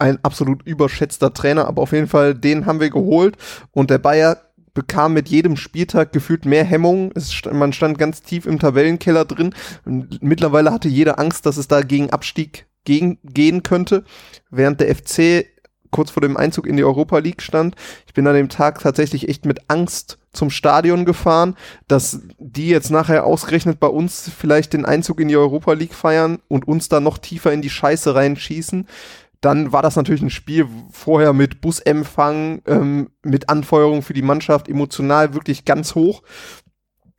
ein 0.00 0.18
absolut 0.22 0.62
überschätzter 0.64 1.32
Trainer, 1.32 1.66
aber 1.66 1.82
auf 1.82 1.92
jeden 1.92 2.08
Fall, 2.08 2.34
den 2.34 2.66
haben 2.66 2.80
wir 2.80 2.90
geholt 2.90 3.36
und 3.72 3.90
der 3.90 3.98
Bayer 3.98 4.38
bekam 4.72 5.12
mit 5.12 5.28
jedem 5.28 5.56
Spieltag 5.56 6.12
gefühlt 6.12 6.44
mehr 6.44 6.64
Hemmungen. 6.64 7.12
Man 7.52 7.72
stand 7.72 7.98
ganz 7.98 8.22
tief 8.22 8.46
im 8.46 8.58
Tabellenkeller 8.58 9.24
drin. 9.24 9.54
Und 9.84 10.22
mittlerweile 10.22 10.72
hatte 10.72 10.88
jeder 10.88 11.18
Angst, 11.18 11.44
dass 11.44 11.56
es 11.56 11.68
da 11.68 11.80
gegen 11.82 12.10
Abstieg 12.10 12.66
gegen 12.84 13.18
gehen 13.24 13.62
könnte, 13.62 14.04
während 14.50 14.80
der 14.80 14.94
FC 14.94 15.46
kurz 15.90 16.10
vor 16.10 16.20
dem 16.20 16.36
Einzug 16.36 16.66
in 16.66 16.76
die 16.76 16.84
Europa 16.84 17.18
League 17.18 17.42
stand. 17.42 17.74
Ich 18.06 18.14
bin 18.14 18.26
an 18.26 18.34
dem 18.34 18.48
Tag 18.48 18.80
tatsächlich 18.80 19.28
echt 19.28 19.44
mit 19.44 19.68
Angst 19.68 20.18
zum 20.32 20.50
Stadion 20.50 21.04
gefahren, 21.04 21.56
dass 21.88 22.20
die 22.38 22.68
jetzt 22.68 22.90
nachher 22.90 23.26
ausgerechnet 23.26 23.80
bei 23.80 23.88
uns 23.88 24.30
vielleicht 24.30 24.72
den 24.72 24.84
Einzug 24.84 25.20
in 25.20 25.28
die 25.28 25.36
Europa 25.36 25.72
League 25.72 25.94
feiern 25.94 26.38
und 26.48 26.68
uns 26.68 26.88
da 26.88 27.00
noch 27.00 27.18
tiefer 27.18 27.52
in 27.52 27.62
die 27.62 27.70
Scheiße 27.70 28.14
reinschießen. 28.14 28.86
Dann 29.40 29.72
war 29.72 29.82
das 29.82 29.96
natürlich 29.96 30.22
ein 30.22 30.30
Spiel 30.30 30.68
vorher 30.90 31.32
mit 31.32 31.60
Busempfang, 31.60 32.62
ähm, 32.66 33.10
mit 33.22 33.48
Anfeuerung 33.48 34.02
für 34.02 34.12
die 34.12 34.22
Mannschaft, 34.22 34.68
emotional 34.68 35.34
wirklich 35.34 35.64
ganz 35.64 35.94
hoch. 35.94 36.22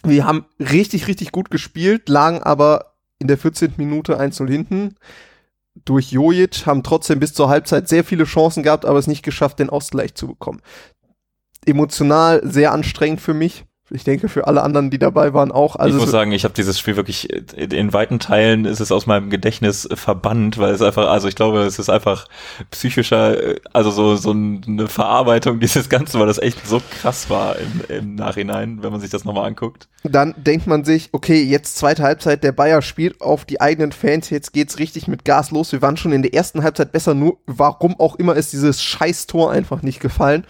Wir 0.04 0.26
haben 0.26 0.46
richtig, 0.60 1.08
richtig 1.08 1.32
gut 1.32 1.50
gespielt, 1.50 2.10
lagen 2.10 2.42
aber 2.44 2.94
in 3.20 3.28
der 3.28 3.38
14. 3.38 3.74
Minute 3.78 4.20
1-0 4.20 4.50
hinten. 4.50 4.96
Durch 5.86 6.12
Jojic 6.12 6.66
haben 6.66 6.84
trotzdem 6.84 7.20
bis 7.20 7.34
zur 7.34 7.50
Halbzeit 7.50 7.88
sehr 7.88 8.04
viele 8.04 8.26
Chancen 8.26 8.64
gehabt, 8.64 8.86
aber 8.86 9.00
es 9.00 9.08
nicht 9.08 9.24
geschafft, 9.24 9.60
den 9.60 9.70
Ausgleich 9.70 10.16
zu 10.16 10.28
bekommen. 10.28 10.62
Emotional 11.66 12.42
sehr 12.44 12.72
anstrengend 12.72 13.22
für 13.22 13.34
mich 13.34 13.66
ich 13.94 14.04
denke 14.04 14.30
für 14.30 14.48
alle 14.48 14.62
anderen, 14.62 14.90
die 14.90 15.00
dabei 15.00 15.34
waren, 15.34 15.52
auch. 15.52 15.76
Also 15.76 15.98
ich 15.98 16.02
muss 16.02 16.12
sagen, 16.12 16.32
ich 16.32 16.44
habe 16.44 16.54
dieses 16.54 16.80
Spiel 16.80 16.96
wirklich 16.96 17.30
in 17.30 17.94
weiten 17.94 18.20
Teilen 18.20 18.66
ist 18.66 18.80
es 18.80 18.92
aus 18.92 19.06
meinem 19.06 19.30
Gedächtnis 19.30 19.88
verbannt, 19.94 20.58
weil 20.58 20.74
es 20.74 20.82
einfach, 20.82 21.10
also 21.10 21.28
ich 21.28 21.36
glaube, 21.36 21.60
es 21.62 21.80
ist 21.80 21.90
einfach 21.90 22.28
psychischer, 22.72 23.38
also 23.74 23.92
so 23.92 24.16
so 24.16 24.32
eine 24.32 24.88
Verarbeitung 24.88 25.60
dieses 25.60 25.90
Ganzen, 25.90 26.20
weil 26.20 26.28
das 26.28 26.38
echt 26.38 26.66
so 26.66 26.82
krass 27.02 27.30
war 27.30 27.58
im, 27.58 27.82
im 27.96 28.16
Nachhinein, 28.16 28.82
wenn 28.82 28.92
man 28.92 29.02
sich 29.02 29.10
das 29.10 29.26
nochmal 29.26 29.48
anguckt. 29.48 29.88
Dann 30.04 30.34
denkt 30.38 30.68
man 30.68 30.84
sich, 30.84 31.10
okay, 31.12 31.44
jetzt 31.44 31.78
zweite 31.78 32.04
Halbzeit, 32.04 32.44
der 32.44 32.52
Bayer 32.52 32.82
spielt 32.82 33.22
auf 33.22 33.46
die 33.46 33.62
eigenen 33.62 33.92
Fans, 33.92 34.30
jetzt 34.30 34.54
geht's 34.54 34.80
richtig 34.80 35.08
mit 35.08 35.26
Gas 35.26 35.52
los. 35.52 35.72
Wir 35.72 35.82
waren 35.82 35.98
schon 35.98 36.12
in 36.12 36.22
der 36.22 36.34
ersten 36.34 36.64
Halbzeit 36.64 36.92
besser, 36.92 37.14
nur 37.14 37.38
warum 37.46 38.00
auch 38.00 38.16
immer 38.16 38.36
ist 38.36 38.54
dieses 38.54 38.82
Scheiß-Tor 38.82 39.52
einfach 39.52 39.82
nicht 39.82 40.00
gefallen 40.00 40.46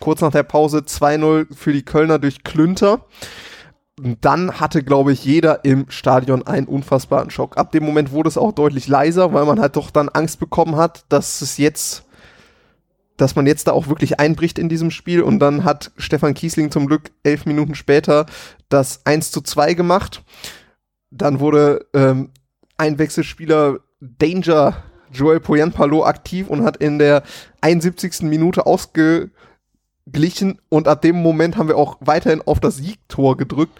kurz 0.00 0.20
nach 0.20 0.32
der 0.32 0.42
Pause 0.42 0.78
2-0 0.78 1.54
für 1.54 1.72
die 1.72 1.84
Kölner 1.84 2.18
durch 2.18 2.44
Klünter. 2.44 3.06
dann 4.20 4.58
hatte, 4.58 4.82
glaube 4.82 5.12
ich, 5.12 5.24
jeder 5.24 5.64
im 5.64 5.90
Stadion 5.90 6.46
einen 6.46 6.66
unfassbaren 6.66 7.30
Schock. 7.30 7.58
Ab 7.58 7.72
dem 7.72 7.84
Moment 7.84 8.10
wurde 8.10 8.28
es 8.28 8.38
auch 8.38 8.52
deutlich 8.52 8.88
leiser, 8.88 9.32
weil 9.32 9.44
man 9.44 9.60
halt 9.60 9.76
doch 9.76 9.90
dann 9.90 10.08
Angst 10.08 10.40
bekommen 10.40 10.76
hat, 10.76 11.04
dass 11.10 11.42
es 11.42 11.58
jetzt, 11.58 12.04
dass 13.16 13.36
man 13.36 13.46
jetzt 13.46 13.68
da 13.68 13.72
auch 13.72 13.88
wirklich 13.88 14.18
einbricht 14.18 14.58
in 14.58 14.68
diesem 14.68 14.90
Spiel. 14.90 15.22
Und 15.22 15.38
dann 15.40 15.64
hat 15.64 15.92
Stefan 15.98 16.34
Kiesling 16.34 16.70
zum 16.70 16.86
Glück 16.86 17.10
elf 17.22 17.44
Minuten 17.44 17.74
später 17.74 18.26
das 18.70 19.04
1 19.04 19.30
zu 19.30 19.42
2 19.42 19.74
gemacht. 19.74 20.24
Dann 21.10 21.38
wurde 21.38 21.86
ähm, 21.92 22.30
ein 22.78 22.98
Wechselspieler 22.98 23.80
Danger 24.00 24.82
Joel 25.12 25.40
Poyanpalo 25.40 26.04
aktiv 26.04 26.48
und 26.48 26.64
hat 26.64 26.78
in 26.78 26.98
der 26.98 27.22
71. 27.60 28.22
Minute 28.22 28.66
ausge 28.66 29.30
glichen 30.10 30.60
und 30.68 30.88
ab 30.88 31.02
dem 31.02 31.16
Moment 31.16 31.56
haben 31.56 31.68
wir 31.68 31.76
auch 31.76 31.96
weiterhin 32.00 32.42
auf 32.42 32.60
das 32.60 32.76
Siegtor 32.76 33.36
gedrückt. 33.36 33.78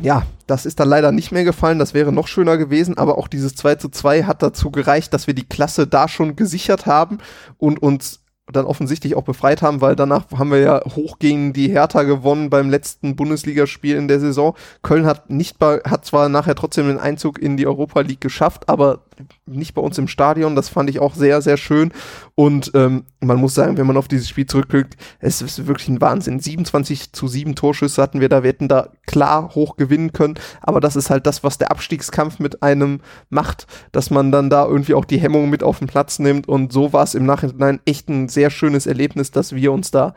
Ja, 0.00 0.24
das 0.46 0.66
ist 0.66 0.80
dann 0.80 0.88
leider 0.88 1.12
nicht 1.12 1.32
mehr 1.32 1.44
gefallen, 1.44 1.78
das 1.78 1.94
wäre 1.94 2.12
noch 2.12 2.28
schöner 2.28 2.58
gewesen, 2.58 2.98
aber 2.98 3.18
auch 3.18 3.28
dieses 3.28 3.54
2 3.54 3.76
zu 3.76 3.88
2 3.88 4.24
hat 4.24 4.42
dazu 4.42 4.70
gereicht, 4.70 5.14
dass 5.14 5.26
wir 5.26 5.34
die 5.34 5.48
Klasse 5.48 5.86
da 5.86 6.08
schon 6.08 6.36
gesichert 6.36 6.86
haben 6.86 7.18
und 7.56 7.82
uns 7.82 8.20
dann 8.52 8.64
offensichtlich 8.64 9.14
auch 9.14 9.24
befreit 9.24 9.62
haben, 9.62 9.80
weil 9.80 9.96
danach 9.96 10.24
haben 10.36 10.50
wir 10.50 10.60
ja 10.60 10.82
hoch 10.96 11.18
gegen 11.18 11.52
die 11.52 11.68
Hertha 11.68 12.02
gewonnen 12.02 12.50
beim 12.50 12.70
letzten 12.70 13.16
Bundesligaspiel 13.16 13.96
in 13.96 14.08
der 14.08 14.20
Saison. 14.20 14.54
Köln 14.82 15.06
hat 15.06 15.30
nicht 15.30 15.56
hat 15.60 16.04
zwar 16.04 16.28
nachher 16.28 16.54
trotzdem 16.54 16.88
den 16.88 16.98
Einzug 16.98 17.38
in 17.38 17.56
die 17.56 17.66
Europa 17.66 18.00
League 18.00 18.20
geschafft, 18.20 18.68
aber 18.68 19.00
nicht 19.46 19.74
bei 19.74 19.82
uns 19.82 19.98
im 19.98 20.08
Stadion. 20.08 20.56
Das 20.56 20.68
fand 20.68 20.90
ich 20.90 21.00
auch 21.00 21.14
sehr, 21.14 21.42
sehr 21.42 21.56
schön. 21.56 21.92
Und 22.34 22.70
ähm, 22.74 23.04
man 23.20 23.38
muss 23.38 23.54
sagen, 23.54 23.76
wenn 23.76 23.86
man 23.86 23.96
auf 23.96 24.08
dieses 24.08 24.28
Spiel 24.28 24.46
zurückblickt, 24.46 24.96
es 25.20 25.42
ist 25.42 25.66
wirklich 25.66 25.88
ein 25.88 26.00
Wahnsinn. 26.00 26.40
27 26.40 27.12
zu 27.12 27.28
7 27.28 27.54
Torschüsse 27.54 28.00
hatten 28.00 28.20
wir 28.20 28.28
da. 28.28 28.42
Wir 28.42 28.50
hätten 28.50 28.68
da 28.68 28.90
klar 29.06 29.54
hoch 29.54 29.76
gewinnen 29.76 30.12
können. 30.12 30.34
Aber 30.60 30.80
das 30.80 30.96
ist 30.96 31.10
halt 31.10 31.26
das, 31.26 31.44
was 31.44 31.58
der 31.58 31.70
Abstiegskampf 31.70 32.38
mit 32.38 32.62
einem 32.62 33.00
macht, 33.30 33.66
dass 33.92 34.10
man 34.10 34.32
dann 34.32 34.50
da 34.50 34.66
irgendwie 34.66 34.94
auch 34.94 35.04
die 35.04 35.18
Hemmung 35.18 35.50
mit 35.50 35.62
auf 35.62 35.78
den 35.78 35.88
Platz 35.88 36.18
nimmt. 36.18 36.48
Und 36.48 36.72
so 36.72 36.92
war 36.92 37.02
es 37.02 37.14
im 37.14 37.26
Nachhinein 37.26 37.80
echt 37.84 38.08
ein 38.08 38.28
sehr 38.28 38.50
schönes 38.50 38.86
Erlebnis, 38.86 39.30
dass 39.30 39.54
wir 39.54 39.72
uns 39.72 39.90
da 39.90 40.14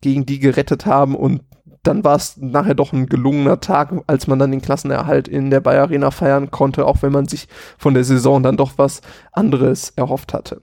gegen 0.00 0.26
die 0.26 0.38
gerettet 0.38 0.86
haben 0.86 1.14
und 1.14 1.42
dann 1.82 2.04
war 2.04 2.16
es 2.16 2.36
nachher 2.36 2.74
doch 2.74 2.92
ein 2.92 3.06
gelungener 3.06 3.60
Tag, 3.60 3.92
als 4.06 4.26
man 4.26 4.38
dann 4.38 4.50
den 4.50 4.62
Klassenerhalt 4.62 5.28
in 5.28 5.50
der 5.50 5.60
Bayer 5.60 5.82
Arena 5.82 6.10
feiern 6.10 6.50
konnte, 6.50 6.86
auch 6.86 7.02
wenn 7.02 7.12
man 7.12 7.26
sich 7.26 7.48
von 7.78 7.94
der 7.94 8.04
Saison 8.04 8.42
dann 8.42 8.56
doch 8.56 8.72
was 8.76 9.00
anderes 9.32 9.90
erhofft 9.96 10.34
hatte. 10.34 10.62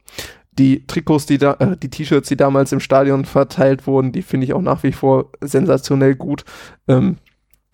Die 0.52 0.86
Trikots, 0.86 1.26
die 1.26 1.38
da, 1.38 1.54
äh, 1.60 1.78
die 1.78 1.90
T-Shirts, 1.90 2.30
die 2.30 2.38
damals 2.38 2.72
im 2.72 2.80
Stadion 2.80 3.26
verteilt 3.26 3.88
wurden, 3.88 4.12
die 4.12 4.22
finde 4.22 4.46
ich 4.46 4.54
auch 4.54 4.62
nach 4.62 4.84
wie 4.84 4.92
vor 4.92 5.32
sensationell 5.42 6.16
gut. 6.16 6.46
Ähm, 6.88 7.18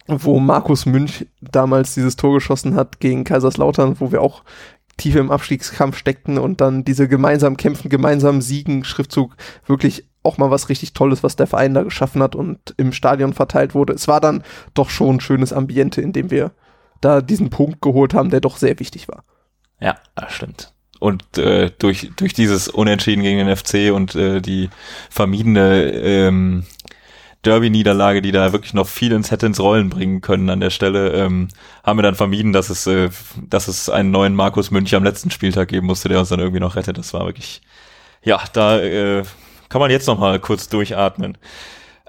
wo 0.07 0.39
Markus 0.39 0.85
Münch 0.85 1.27
damals 1.39 1.93
dieses 1.93 2.17
Tor 2.17 2.33
geschossen 2.33 2.75
hat 2.75 2.99
gegen 2.99 3.23
Kaiserslautern, 3.23 4.01
wo 4.01 4.11
wir 4.11 4.21
auch 4.21 4.43
tief 4.97 5.15
im 5.15 5.31
Abstiegskampf 5.31 5.97
steckten 5.97 6.37
und 6.37 6.61
dann 6.61 6.83
diese 6.83 7.07
gemeinsam 7.07 7.57
kämpfen, 7.57 7.89
gemeinsam 7.89 8.41
siegen 8.41 8.83
Schriftzug 8.83 9.35
wirklich 9.65 10.09
auch 10.23 10.37
mal 10.37 10.51
was 10.51 10.69
richtig 10.69 10.93
Tolles, 10.93 11.23
was 11.23 11.35
der 11.35 11.47
Verein 11.47 11.73
da 11.73 11.83
geschaffen 11.83 12.23
hat 12.23 12.35
und 12.35 12.73
im 12.77 12.93
Stadion 12.93 13.33
verteilt 13.33 13.75
wurde. 13.75 13.93
Es 13.93 14.07
war 14.07 14.21
dann 14.21 14.43
doch 14.73 14.89
schon 14.89 15.17
ein 15.17 15.21
schönes 15.21 15.53
Ambiente, 15.53 16.01
in 16.01 16.13
dem 16.13 16.31
wir 16.31 16.51
da 17.01 17.21
diesen 17.21 17.49
Punkt 17.49 17.81
geholt 17.81 18.13
haben, 18.13 18.29
der 18.29 18.39
doch 18.39 18.57
sehr 18.57 18.79
wichtig 18.79 19.07
war. 19.07 19.23
Ja, 19.79 19.97
das 20.15 20.33
stimmt. 20.33 20.73
Und 20.99 21.37
äh, 21.37 21.69
durch, 21.77 22.11
durch 22.15 22.33
dieses 22.33 22.69
Unentschieden 22.69 23.23
gegen 23.23 23.45
den 23.45 23.53
FC 23.53 23.93
und 23.93 24.15
äh, 24.15 24.39
die 24.39 24.69
vermiedene 25.09 25.91
ähm, 25.91 26.63
Derby-Niederlage, 27.43 28.21
die 28.21 28.31
da 28.31 28.53
wirklich 28.53 28.73
noch 28.73 28.87
viel 28.87 29.11
ins 29.11 29.29
hätte 29.29 29.45
ins 29.45 29.59
Rollen 29.59 29.89
bringen 29.89 30.21
können 30.21 30.49
an 30.49 30.61
der 30.61 30.69
Stelle, 30.69 31.11
ähm, 31.11 31.49
haben 31.83 31.99
wir 31.99 32.03
dann 32.03 32.15
vermieden, 32.15 32.53
dass 32.53 32.69
es, 32.69 32.87
äh, 32.87 33.09
dass 33.35 33.67
es 33.67 33.89
einen 33.89 34.11
neuen 34.11 34.33
Markus 34.33 34.71
Münch 34.71 34.95
am 34.95 35.03
letzten 35.03 35.29
Spieltag 35.29 35.67
geben 35.67 35.87
musste, 35.87 36.07
der 36.07 36.19
uns 36.19 36.29
dann 36.29 36.39
irgendwie 36.39 36.61
noch 36.61 36.77
rettet. 36.77 36.97
Das 36.97 37.13
war 37.13 37.25
wirklich, 37.25 37.61
ja, 38.23 38.41
da 38.53 38.79
äh, 38.79 39.23
kann 39.73 39.81
man 39.81 39.89
jetzt 39.89 40.05
noch 40.05 40.19
mal 40.19 40.37
kurz 40.37 40.69
durchatmen. 40.69 41.35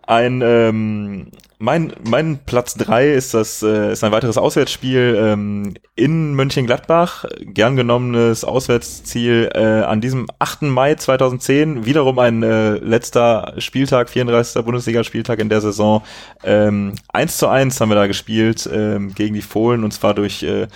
Ein 0.06 0.42
ähm, 0.44 1.30
mein 1.56 1.94
mein 2.06 2.40
Platz 2.44 2.74
drei 2.74 3.10
ist 3.14 3.32
das 3.32 3.62
äh, 3.62 3.92
ist 3.92 4.04
ein 4.04 4.12
weiteres 4.12 4.36
Auswärtsspiel 4.36 5.16
ähm, 5.18 5.72
in 5.96 6.34
Mönchengladbach, 6.34 7.24
gern 7.40 7.74
genommenes 7.74 8.44
Auswärtsziel 8.44 9.50
äh, 9.54 9.80
an 9.80 10.02
diesem 10.02 10.26
8. 10.38 10.64
Mai 10.64 10.96
2010, 10.96 11.86
wiederum 11.86 12.18
ein 12.18 12.42
äh, 12.42 12.72
letzter 12.72 13.54
Spieltag, 13.56 14.10
34. 14.10 14.62
Bundesligaspieltag 14.62 15.38
in 15.38 15.48
der 15.48 15.62
Saison. 15.62 16.02
Ähm, 16.42 16.96
1 17.14 17.38
zu 17.38 17.48
1 17.48 17.80
haben 17.80 17.88
wir 17.88 17.94
da 17.94 18.06
gespielt 18.06 18.68
ähm, 18.70 19.14
gegen 19.14 19.32
die 19.32 19.40
Fohlen 19.40 19.84
und 19.84 19.92
zwar 19.92 20.12
durch 20.12 20.42
äh, 20.42 20.66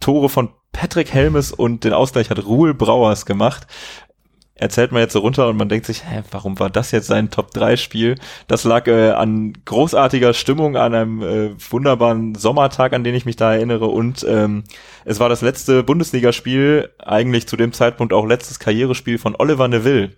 Tore 0.00 0.30
von 0.30 0.48
Patrick 0.72 1.12
Helmes 1.12 1.52
und 1.52 1.84
den 1.84 1.92
Ausgleich 1.92 2.30
hat 2.30 2.42
Ruhl 2.46 2.72
Brauers 2.72 3.26
gemacht 3.26 3.66
erzählt 4.60 4.92
man 4.92 5.00
jetzt 5.00 5.14
so 5.14 5.20
runter 5.20 5.48
und 5.48 5.56
man 5.56 5.68
denkt 5.68 5.86
sich, 5.86 6.04
hä, 6.04 6.22
warum 6.30 6.58
war 6.58 6.70
das 6.70 6.92
jetzt 6.92 7.06
sein 7.06 7.30
Top-3-Spiel? 7.30 8.16
Das 8.46 8.64
lag 8.64 8.86
äh, 8.86 9.10
an 9.10 9.54
großartiger 9.64 10.34
Stimmung, 10.34 10.76
an 10.76 10.94
einem 10.94 11.22
äh, 11.22 11.50
wunderbaren 11.70 12.34
Sommertag, 12.34 12.92
an 12.92 13.02
den 13.02 13.14
ich 13.14 13.24
mich 13.24 13.36
da 13.36 13.54
erinnere 13.54 13.86
und 13.86 14.24
ähm, 14.28 14.64
es 15.04 15.18
war 15.18 15.28
das 15.28 15.40
letzte 15.40 15.82
Bundesligaspiel, 15.82 16.90
eigentlich 16.98 17.48
zu 17.48 17.56
dem 17.56 17.72
Zeitpunkt 17.72 18.12
auch 18.12 18.26
letztes 18.26 18.58
Karrierespiel 18.58 19.18
von 19.18 19.34
Oliver 19.36 19.66
Neville 19.66 20.10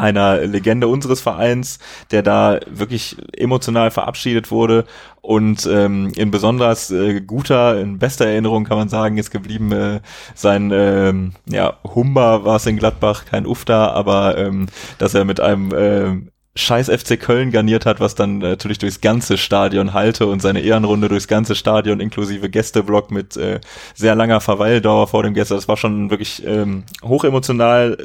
einer 0.00 0.38
Legende 0.38 0.88
unseres 0.88 1.20
Vereins, 1.20 1.78
der 2.10 2.22
da 2.22 2.58
wirklich 2.66 3.16
emotional 3.36 3.90
verabschiedet 3.90 4.50
wurde 4.50 4.84
und 5.20 5.66
ähm, 5.70 6.12
in 6.16 6.30
besonders 6.30 6.90
äh, 6.90 7.20
guter, 7.20 7.78
in 7.78 7.98
bester 7.98 8.26
Erinnerung 8.26 8.64
kann 8.64 8.78
man 8.78 8.88
sagen, 8.88 9.18
ist 9.18 9.30
geblieben 9.30 9.70
äh, 9.72 10.00
sein 10.34 10.70
ähm, 10.72 11.32
ja 11.46 11.78
Humber 11.84 12.44
war 12.44 12.56
es 12.56 12.66
in 12.66 12.78
Gladbach, 12.78 13.26
kein 13.26 13.46
Ufta, 13.46 13.90
aber 13.90 14.38
ähm, 14.38 14.66
dass 14.98 15.14
er 15.14 15.24
mit 15.24 15.40
einem 15.40 15.72
äh, 15.72 16.30
scheiß 16.60 16.88
FC 16.88 17.18
Köln 17.18 17.50
garniert 17.50 17.86
hat, 17.86 18.00
was 18.00 18.14
dann 18.14 18.42
äh, 18.42 18.50
natürlich 18.50 18.78
durchs 18.78 19.00
ganze 19.00 19.38
Stadion 19.38 19.94
halte 19.94 20.26
und 20.26 20.40
seine 20.40 20.60
Ehrenrunde 20.60 21.08
durchs 21.08 21.26
ganze 21.26 21.54
Stadion 21.54 22.00
inklusive 22.00 22.48
Gästeblock 22.50 23.10
mit 23.10 23.36
äh, 23.36 23.60
sehr 23.94 24.14
langer 24.14 24.40
Verweildauer 24.40 25.08
vor 25.08 25.22
dem 25.22 25.34
Gäste. 25.34 25.54
Das 25.54 25.68
war 25.68 25.76
schon 25.76 26.10
wirklich 26.10 26.44
ähm, 26.46 26.84
hochemotional, 27.02 27.98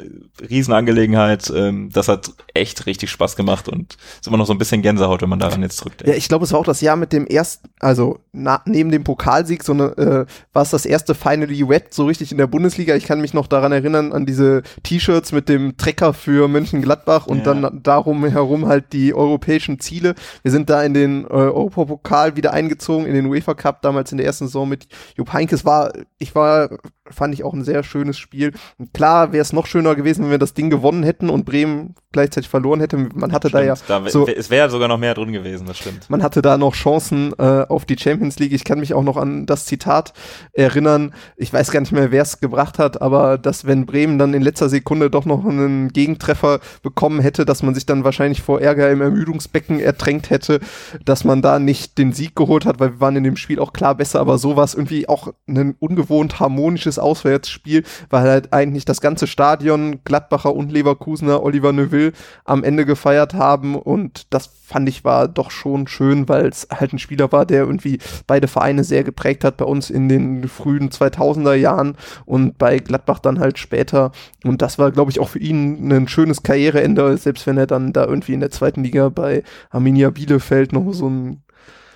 Riesenangelegenheit. 0.48 1.52
Ähm, 1.54 1.90
das 1.92 2.08
hat 2.08 2.30
echt 2.54 2.86
richtig 2.86 3.10
Spaß 3.10 3.36
gemacht 3.36 3.68
und 3.68 3.96
ist 4.20 4.26
immer 4.26 4.38
noch 4.38 4.46
so 4.46 4.54
ein 4.54 4.58
bisschen 4.58 4.82
Gänsehaut, 4.82 5.22
wenn 5.22 5.28
man 5.28 5.38
daran 5.38 5.62
jetzt 5.62 5.78
zurückdenkt. 5.78 6.12
Ja, 6.12 6.18
ich 6.18 6.28
glaube, 6.28 6.44
es 6.44 6.52
war 6.52 6.60
auch 6.60 6.64
das 6.64 6.80
Jahr 6.80 6.96
mit 6.96 7.12
dem 7.12 7.26
ersten, 7.26 7.68
also 7.80 8.18
na, 8.32 8.62
neben 8.64 8.90
dem 8.90 9.04
Pokalsieg, 9.04 9.62
so 9.62 9.72
eine, 9.72 9.84
äh, 9.96 10.26
war 10.52 10.62
es 10.62 10.70
das 10.70 10.86
erste 10.86 11.14
Finally 11.14 11.68
Wet 11.68 11.94
so 11.94 12.06
richtig 12.06 12.32
in 12.32 12.38
der 12.38 12.46
Bundesliga. 12.46 12.96
Ich 12.96 13.04
kann 13.04 13.20
mich 13.20 13.34
noch 13.34 13.46
daran 13.46 13.72
erinnern, 13.72 14.12
an 14.12 14.26
diese 14.26 14.62
T-Shirts 14.82 15.32
mit 15.32 15.48
dem 15.48 15.76
Trecker 15.76 16.14
für 16.14 16.48
Mönchengladbach 16.48 17.26
und 17.26 17.38
ja. 17.38 17.54
dann 17.54 17.80
darum 17.82 18.24
herum 18.24 18.45
halt 18.66 18.92
die 18.92 19.14
europäischen 19.14 19.78
Ziele. 19.80 20.14
Wir 20.42 20.50
sind 20.50 20.70
da 20.70 20.82
in 20.82 20.94
den 20.94 21.24
äh, 21.24 21.28
Europapokal 21.28 22.36
wieder 22.36 22.52
eingezogen, 22.52 23.06
in 23.06 23.14
den 23.14 23.26
UEFA 23.26 23.54
Cup, 23.54 23.82
damals 23.82 24.12
in 24.12 24.18
der 24.18 24.26
ersten 24.26 24.46
Saison 24.46 24.68
mit 24.68 24.88
Jupp 25.16 25.32
Heynckes 25.32 25.64
war, 25.64 25.92
ich 26.18 26.34
war 26.34 26.70
fand 27.10 27.34
ich 27.34 27.44
auch 27.44 27.52
ein 27.52 27.64
sehr 27.64 27.82
schönes 27.82 28.18
Spiel. 28.18 28.52
Und 28.78 28.92
klar 28.94 29.32
wäre 29.32 29.42
es 29.42 29.52
noch 29.52 29.66
schöner 29.66 29.94
gewesen, 29.94 30.24
wenn 30.24 30.30
wir 30.30 30.38
das 30.38 30.54
Ding 30.54 30.70
gewonnen 30.70 31.02
hätten 31.02 31.30
und 31.30 31.44
Bremen 31.44 31.94
gleichzeitig 32.12 32.48
verloren 32.48 32.80
hätte. 32.80 32.96
Man 32.96 33.32
hatte 33.32 33.48
stimmt, 33.48 33.62
da 33.62 33.66
ja 33.66 33.74
da, 33.86 34.08
so, 34.08 34.26
es 34.26 34.48
wäre 34.48 34.70
sogar 34.70 34.88
noch 34.88 34.98
mehr 34.98 35.14
drin 35.14 35.32
gewesen, 35.32 35.66
das 35.66 35.78
stimmt. 35.78 36.08
Man 36.08 36.22
hatte 36.22 36.40
da 36.40 36.56
noch 36.56 36.74
Chancen 36.74 37.32
äh, 37.38 37.66
auf 37.68 37.84
die 37.84 37.98
Champions 37.98 38.38
League. 38.38 38.52
Ich 38.52 38.64
kann 38.64 38.80
mich 38.80 38.94
auch 38.94 39.02
noch 39.02 39.18
an 39.18 39.44
das 39.44 39.66
Zitat 39.66 40.14
erinnern. 40.52 41.12
Ich 41.36 41.52
weiß 41.52 41.70
gar 41.70 41.80
nicht 41.80 41.92
mehr, 41.92 42.10
wer 42.10 42.22
es 42.22 42.40
gebracht 42.40 42.78
hat, 42.78 43.02
aber 43.02 43.36
dass 43.36 43.66
wenn 43.66 43.84
Bremen 43.84 44.18
dann 44.18 44.32
in 44.32 44.42
letzter 44.42 44.68
Sekunde 44.68 45.10
doch 45.10 45.26
noch 45.26 45.44
einen 45.44 45.92
Gegentreffer 45.92 46.60
bekommen 46.82 47.20
hätte, 47.20 47.44
dass 47.44 47.62
man 47.62 47.74
sich 47.74 47.84
dann 47.84 48.04
wahrscheinlich 48.04 48.42
vor 48.42 48.60
Ärger 48.60 48.90
im 48.90 49.02
Ermüdungsbecken 49.02 49.78
ertränkt 49.80 50.30
hätte, 50.30 50.60
dass 51.04 51.24
man 51.24 51.42
da 51.42 51.58
nicht 51.58 51.98
den 51.98 52.12
Sieg 52.12 52.34
geholt 52.34 52.64
hat, 52.64 52.80
weil 52.80 52.92
wir 52.92 53.00
waren 53.00 53.16
in 53.16 53.24
dem 53.24 53.36
Spiel 53.36 53.60
auch 53.60 53.72
klar 53.72 53.94
besser, 53.94 54.20
aber 54.20 54.38
so 54.38 54.56
war 54.56 54.64
es 54.64 54.74
irgendwie 54.74 55.08
auch 55.08 55.34
ein 55.46 55.74
ungewohnt 55.78 56.40
harmonisches 56.40 56.95
gutes 56.96 56.98
Auswärtsspiel, 56.98 57.84
weil 58.10 58.22
halt 58.22 58.52
eigentlich 58.52 58.84
das 58.84 59.00
ganze 59.00 59.26
Stadion, 59.26 60.00
Gladbacher 60.04 60.54
und 60.54 60.72
Leverkusener, 60.72 61.42
Oliver 61.42 61.72
Neuville 61.72 62.12
am 62.44 62.64
Ende 62.64 62.84
gefeiert 62.84 63.34
haben. 63.34 63.76
Und 63.76 64.26
das 64.30 64.50
fand 64.64 64.88
ich 64.88 65.04
war 65.04 65.28
doch 65.28 65.50
schon 65.50 65.86
schön, 65.86 66.28
weil 66.28 66.46
es 66.46 66.66
halt 66.72 66.92
ein 66.92 66.98
Spieler 66.98 67.30
war, 67.30 67.46
der 67.46 67.60
irgendwie 67.60 67.98
beide 68.26 68.48
Vereine 68.48 68.82
sehr 68.82 69.04
geprägt 69.04 69.44
hat 69.44 69.58
bei 69.58 69.64
uns 69.64 69.90
in 69.90 70.08
den 70.08 70.48
frühen 70.48 70.90
2000er 70.90 71.54
Jahren 71.54 71.96
und 72.24 72.58
bei 72.58 72.78
Gladbach 72.78 73.20
dann 73.20 73.38
halt 73.38 73.58
später. 73.58 74.10
Und 74.44 74.62
das 74.62 74.78
war 74.78 74.90
glaube 74.90 75.12
ich 75.12 75.20
auch 75.20 75.28
für 75.28 75.38
ihn 75.38 75.92
ein 75.92 76.08
schönes 76.08 76.42
Karriereende, 76.42 77.16
selbst 77.16 77.46
wenn 77.46 77.58
er 77.58 77.68
dann 77.68 77.92
da 77.92 78.06
irgendwie 78.06 78.34
in 78.34 78.40
der 78.40 78.50
zweiten 78.50 78.82
Liga 78.82 79.08
bei 79.08 79.44
Arminia 79.70 80.10
Bielefeld 80.10 80.72
noch 80.72 80.92
so 80.92 81.08
ein 81.08 81.42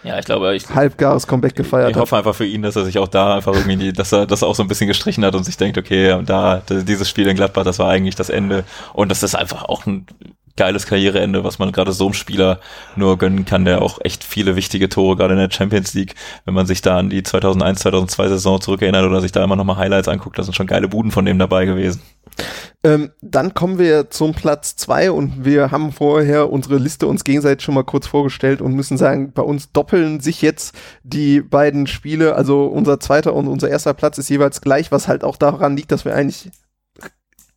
ja, 0.02 0.18
ich 0.18 0.24
glaube, 0.24 0.54
ich 0.54 0.68
halbgares 0.70 1.26
Comeback 1.26 1.54
gefeiert 1.54 1.90
Ich 1.90 1.96
hoffe 1.96 2.16
einfach 2.16 2.34
für 2.34 2.46
ihn, 2.46 2.62
dass 2.62 2.76
er 2.76 2.84
sich 2.84 2.98
auch 2.98 3.08
da 3.08 3.34
einfach 3.36 3.54
irgendwie, 3.54 3.92
dass 3.92 4.12
er 4.12 4.26
das 4.26 4.42
auch 4.42 4.54
so 4.54 4.62
ein 4.62 4.68
bisschen 4.68 4.88
gestrichen 4.88 5.24
hat 5.24 5.34
und 5.34 5.44
sich 5.44 5.56
denkt, 5.56 5.76
okay, 5.76 6.22
da 6.24 6.62
dieses 6.68 7.08
Spiel 7.08 7.28
in 7.28 7.36
Gladbach, 7.36 7.64
das 7.64 7.78
war 7.78 7.88
eigentlich 7.88 8.14
das 8.14 8.30
Ende 8.30 8.64
und 8.94 9.10
das 9.10 9.22
ist 9.22 9.34
einfach 9.34 9.64
auch 9.64 9.86
ein 9.86 10.06
geiles 10.56 10.86
Karriereende, 10.86 11.44
was 11.44 11.58
man 11.58 11.72
gerade 11.72 11.92
so 11.92 12.06
einem 12.06 12.14
Spieler 12.14 12.60
nur 12.96 13.18
gönnen 13.18 13.44
kann, 13.44 13.64
der 13.64 13.82
auch 13.82 13.98
echt 14.02 14.24
viele 14.24 14.56
wichtige 14.56 14.88
Tore 14.88 15.16
gerade 15.16 15.34
in 15.34 15.40
der 15.40 15.50
Champions 15.50 15.94
League, 15.94 16.14
wenn 16.44 16.54
man 16.54 16.66
sich 16.66 16.82
da 16.82 16.98
an 16.98 17.08
die 17.08 17.22
2001, 17.22 17.80
2002 17.80 18.28
Saison 18.28 18.60
zurückerinnert 18.60 19.06
oder 19.06 19.20
sich 19.20 19.32
da 19.32 19.42
immer 19.42 19.56
nochmal 19.56 19.76
Highlights 19.76 20.08
anguckt, 20.08 20.38
da 20.38 20.42
sind 20.42 20.54
schon 20.54 20.66
geile 20.66 20.88
Buden 20.88 21.12
von 21.12 21.24
dem 21.24 21.38
dabei 21.38 21.64
gewesen. 21.64 22.02
Ähm, 22.82 23.10
dann 23.20 23.54
kommen 23.54 23.78
wir 23.78 24.10
zum 24.10 24.32
Platz 24.32 24.76
zwei 24.76 25.10
und 25.10 25.44
wir 25.44 25.70
haben 25.70 25.92
vorher 25.92 26.50
unsere 26.50 26.78
Liste 26.78 27.06
uns 27.06 27.24
gegenseitig 27.24 27.62
schon 27.64 27.74
mal 27.74 27.84
kurz 27.84 28.06
vorgestellt 28.06 28.62
und 28.62 28.74
müssen 28.74 28.96
sagen, 28.96 29.32
bei 29.32 29.42
uns 29.42 29.72
doppeln 29.72 30.20
sich 30.20 30.40
jetzt 30.42 30.74
die 31.02 31.40
beiden 31.40 31.86
Spiele. 31.86 32.34
Also 32.34 32.66
unser 32.66 32.98
zweiter 33.00 33.34
und 33.34 33.48
unser 33.48 33.68
erster 33.68 33.94
Platz 33.94 34.18
ist 34.18 34.30
jeweils 34.30 34.60
gleich, 34.60 34.90
was 34.90 35.08
halt 35.08 35.24
auch 35.24 35.36
daran 35.36 35.76
liegt, 35.76 35.92
dass 35.92 36.04
wir 36.04 36.14
eigentlich 36.14 36.50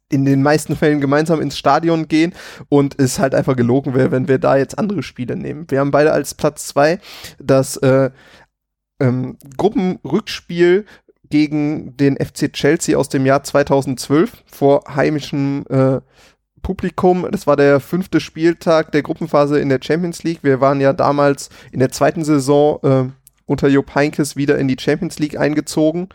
in 0.09 0.25
den 0.25 0.43
meisten 0.43 0.75
Fällen 0.75 1.01
gemeinsam 1.01 1.41
ins 1.41 1.57
Stadion 1.57 2.07
gehen 2.07 2.33
und 2.69 2.99
es 2.99 3.17
halt 3.19 3.33
einfach 3.33 3.55
gelogen 3.55 3.95
wäre, 3.95 4.11
wenn 4.11 4.27
wir 4.27 4.37
da 4.37 4.57
jetzt 4.57 4.77
andere 4.77 5.03
Spiele 5.03 5.35
nehmen. 5.35 5.65
Wir 5.69 5.79
haben 5.79 5.91
beide 5.91 6.11
als 6.11 6.35
Platz 6.35 6.67
zwei 6.67 6.99
das 7.39 7.77
äh, 7.77 8.11
ähm, 8.99 9.37
Gruppenrückspiel 9.57 10.85
gegen 11.33 11.97
den 11.97 12.15
FC 12.17 12.53
Chelsea 12.53 12.95
aus 12.95 13.09
dem 13.09 13.25
Jahr 13.25 13.41
2012 13.43 14.43
vor 14.45 14.83
heimischem 14.87 15.65
äh, 15.67 15.99
Publikum. 16.61 17.27
Das 17.31 17.47
war 17.47 17.55
der 17.55 17.79
fünfte 17.79 18.19
Spieltag 18.19 18.91
der 18.91 19.01
Gruppenphase 19.01 19.59
in 19.59 19.69
der 19.69 19.79
Champions 19.81 20.21
League. 20.21 20.43
Wir 20.43 20.61
waren 20.61 20.79
ja 20.79 20.93
damals 20.93 21.49
in 21.71 21.79
der 21.79 21.89
zweiten 21.89 22.23
Saison 22.23 22.79
äh, 22.83 23.09
unter 23.47 23.67
Jupp 23.67 23.95
Heynckes 23.95 24.35
wieder 24.35 24.59
in 24.59 24.67
die 24.67 24.77
Champions 24.79 25.17
League 25.17 25.35
eingezogen. 25.35 26.09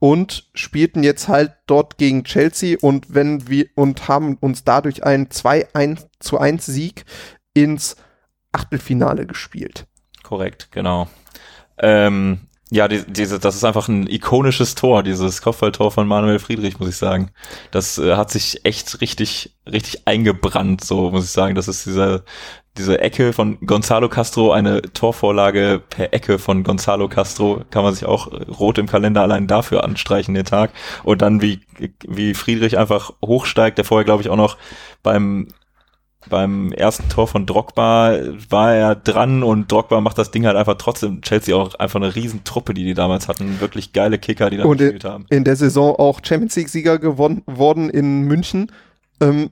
und 0.00 0.50
spielten 0.54 1.04
jetzt 1.04 1.28
halt 1.28 1.52
dort 1.68 1.96
gegen 1.96 2.24
Chelsea 2.24 2.78
und 2.80 3.14
wenn 3.14 3.46
wir 3.48 3.66
und 3.76 4.08
haben 4.08 4.38
uns 4.38 4.64
dadurch 4.64 5.04
einen 5.04 5.28
2-1 5.28 6.06
zu 6.18 6.38
1 6.38 6.66
Sieg 6.66 7.04
ins 7.54 7.94
Achtelfinale 8.50 9.24
gespielt. 9.24 9.86
Korrekt, 10.24 10.72
genau. 10.72 11.06
Ähm, 11.78 12.40
ja, 12.70 12.88
die, 12.88 13.04
diese, 13.06 13.38
das 13.38 13.54
ist 13.54 13.64
einfach 13.64 13.88
ein 13.88 14.08
ikonisches 14.08 14.74
Tor, 14.74 15.04
dieses 15.04 15.40
Kopfballtor 15.40 15.92
von 15.92 16.08
Manuel 16.08 16.40
Friedrich, 16.40 16.80
muss 16.80 16.88
ich 16.88 16.96
sagen. 16.96 17.30
Das 17.70 17.96
äh, 17.98 18.16
hat 18.16 18.30
sich 18.30 18.64
echt 18.64 19.00
richtig, 19.00 19.54
richtig 19.70 20.06
eingebrannt, 20.06 20.82
so 20.82 21.10
muss 21.10 21.26
ich 21.26 21.30
sagen. 21.30 21.54
Das 21.54 21.68
ist 21.68 21.86
dieser, 21.86 22.24
diese 22.76 23.00
Ecke 23.00 23.32
von 23.32 23.58
Gonzalo 23.60 24.08
Castro, 24.08 24.50
eine 24.50 24.82
Torvorlage 24.82 25.80
per 25.88 26.12
Ecke 26.12 26.40
von 26.40 26.64
Gonzalo 26.64 27.08
Castro, 27.08 27.62
kann 27.70 27.84
man 27.84 27.94
sich 27.94 28.04
auch 28.04 28.32
rot 28.58 28.78
im 28.78 28.86
Kalender 28.86 29.22
allein 29.22 29.46
dafür 29.46 29.84
anstreichen, 29.84 30.34
den 30.34 30.44
Tag. 30.44 30.72
Und 31.04 31.22
dann 31.22 31.40
wie, 31.42 31.60
wie 32.04 32.34
Friedrich 32.34 32.78
einfach 32.78 33.12
hochsteigt, 33.24 33.78
der 33.78 33.84
vorher, 33.84 34.04
glaube 34.04 34.22
ich, 34.22 34.28
auch 34.28 34.36
noch 34.36 34.56
beim 35.04 35.48
beim 36.28 36.72
ersten 36.72 37.08
Tor 37.08 37.28
von 37.28 37.46
Drogba 37.46 38.18
war 38.48 38.74
er 38.74 38.94
dran 38.94 39.42
und 39.42 39.70
Drogba 39.70 40.00
macht 40.00 40.18
das 40.18 40.30
Ding 40.30 40.46
halt 40.46 40.56
einfach 40.56 40.76
trotzdem. 40.76 41.20
Chelsea 41.22 41.54
auch 41.54 41.74
einfach 41.74 42.00
eine 42.00 42.14
Riesentruppe, 42.14 42.74
die 42.74 42.84
die 42.84 42.94
damals 42.94 43.28
hatten. 43.28 43.60
Wirklich 43.60 43.92
geile 43.92 44.18
Kicker, 44.18 44.50
die 44.50 44.56
da 44.56 44.64
und 44.64 44.78
gespielt 44.78 45.04
haben. 45.04 45.26
In 45.30 45.44
der 45.44 45.56
Saison 45.56 45.94
auch 45.96 46.20
Champions 46.22 46.56
League-Sieger 46.56 46.98
geworden 46.98 47.90
in 47.90 48.22
München. 48.22 48.72
Ähm, 49.20 49.50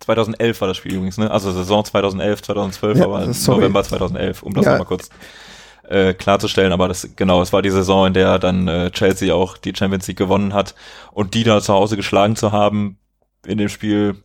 2011 0.00 0.60
war 0.60 0.68
das 0.68 0.76
Spiel 0.76 0.94
übrigens, 0.94 1.18
ne? 1.18 1.30
Also 1.30 1.52
Saison 1.52 1.84
2011, 1.84 2.42
2012, 2.42 2.98
ja, 2.98 3.04
aber 3.04 3.26
November 3.26 3.82
2011, 3.84 4.42
um 4.42 4.54
das 4.54 4.64
ja. 4.64 4.72
nochmal 4.72 4.86
kurz 4.86 5.10
äh, 5.88 6.14
klarzustellen. 6.14 6.72
Aber 6.72 6.88
das, 6.88 7.08
genau, 7.16 7.42
es 7.42 7.52
war 7.52 7.62
die 7.62 7.70
Saison, 7.70 8.08
in 8.08 8.14
der 8.14 8.38
dann 8.38 8.68
äh, 8.68 8.90
Chelsea 8.90 9.34
auch 9.34 9.56
die 9.56 9.74
Champions 9.74 10.06
League 10.08 10.18
gewonnen 10.18 10.54
hat. 10.54 10.74
Und 11.12 11.34
die 11.34 11.44
da 11.44 11.60
zu 11.60 11.72
Hause 11.72 11.96
geschlagen 11.96 12.36
zu 12.36 12.52
haben 12.52 12.98
in 13.46 13.58
dem 13.58 13.68
Spiel, 13.68 14.16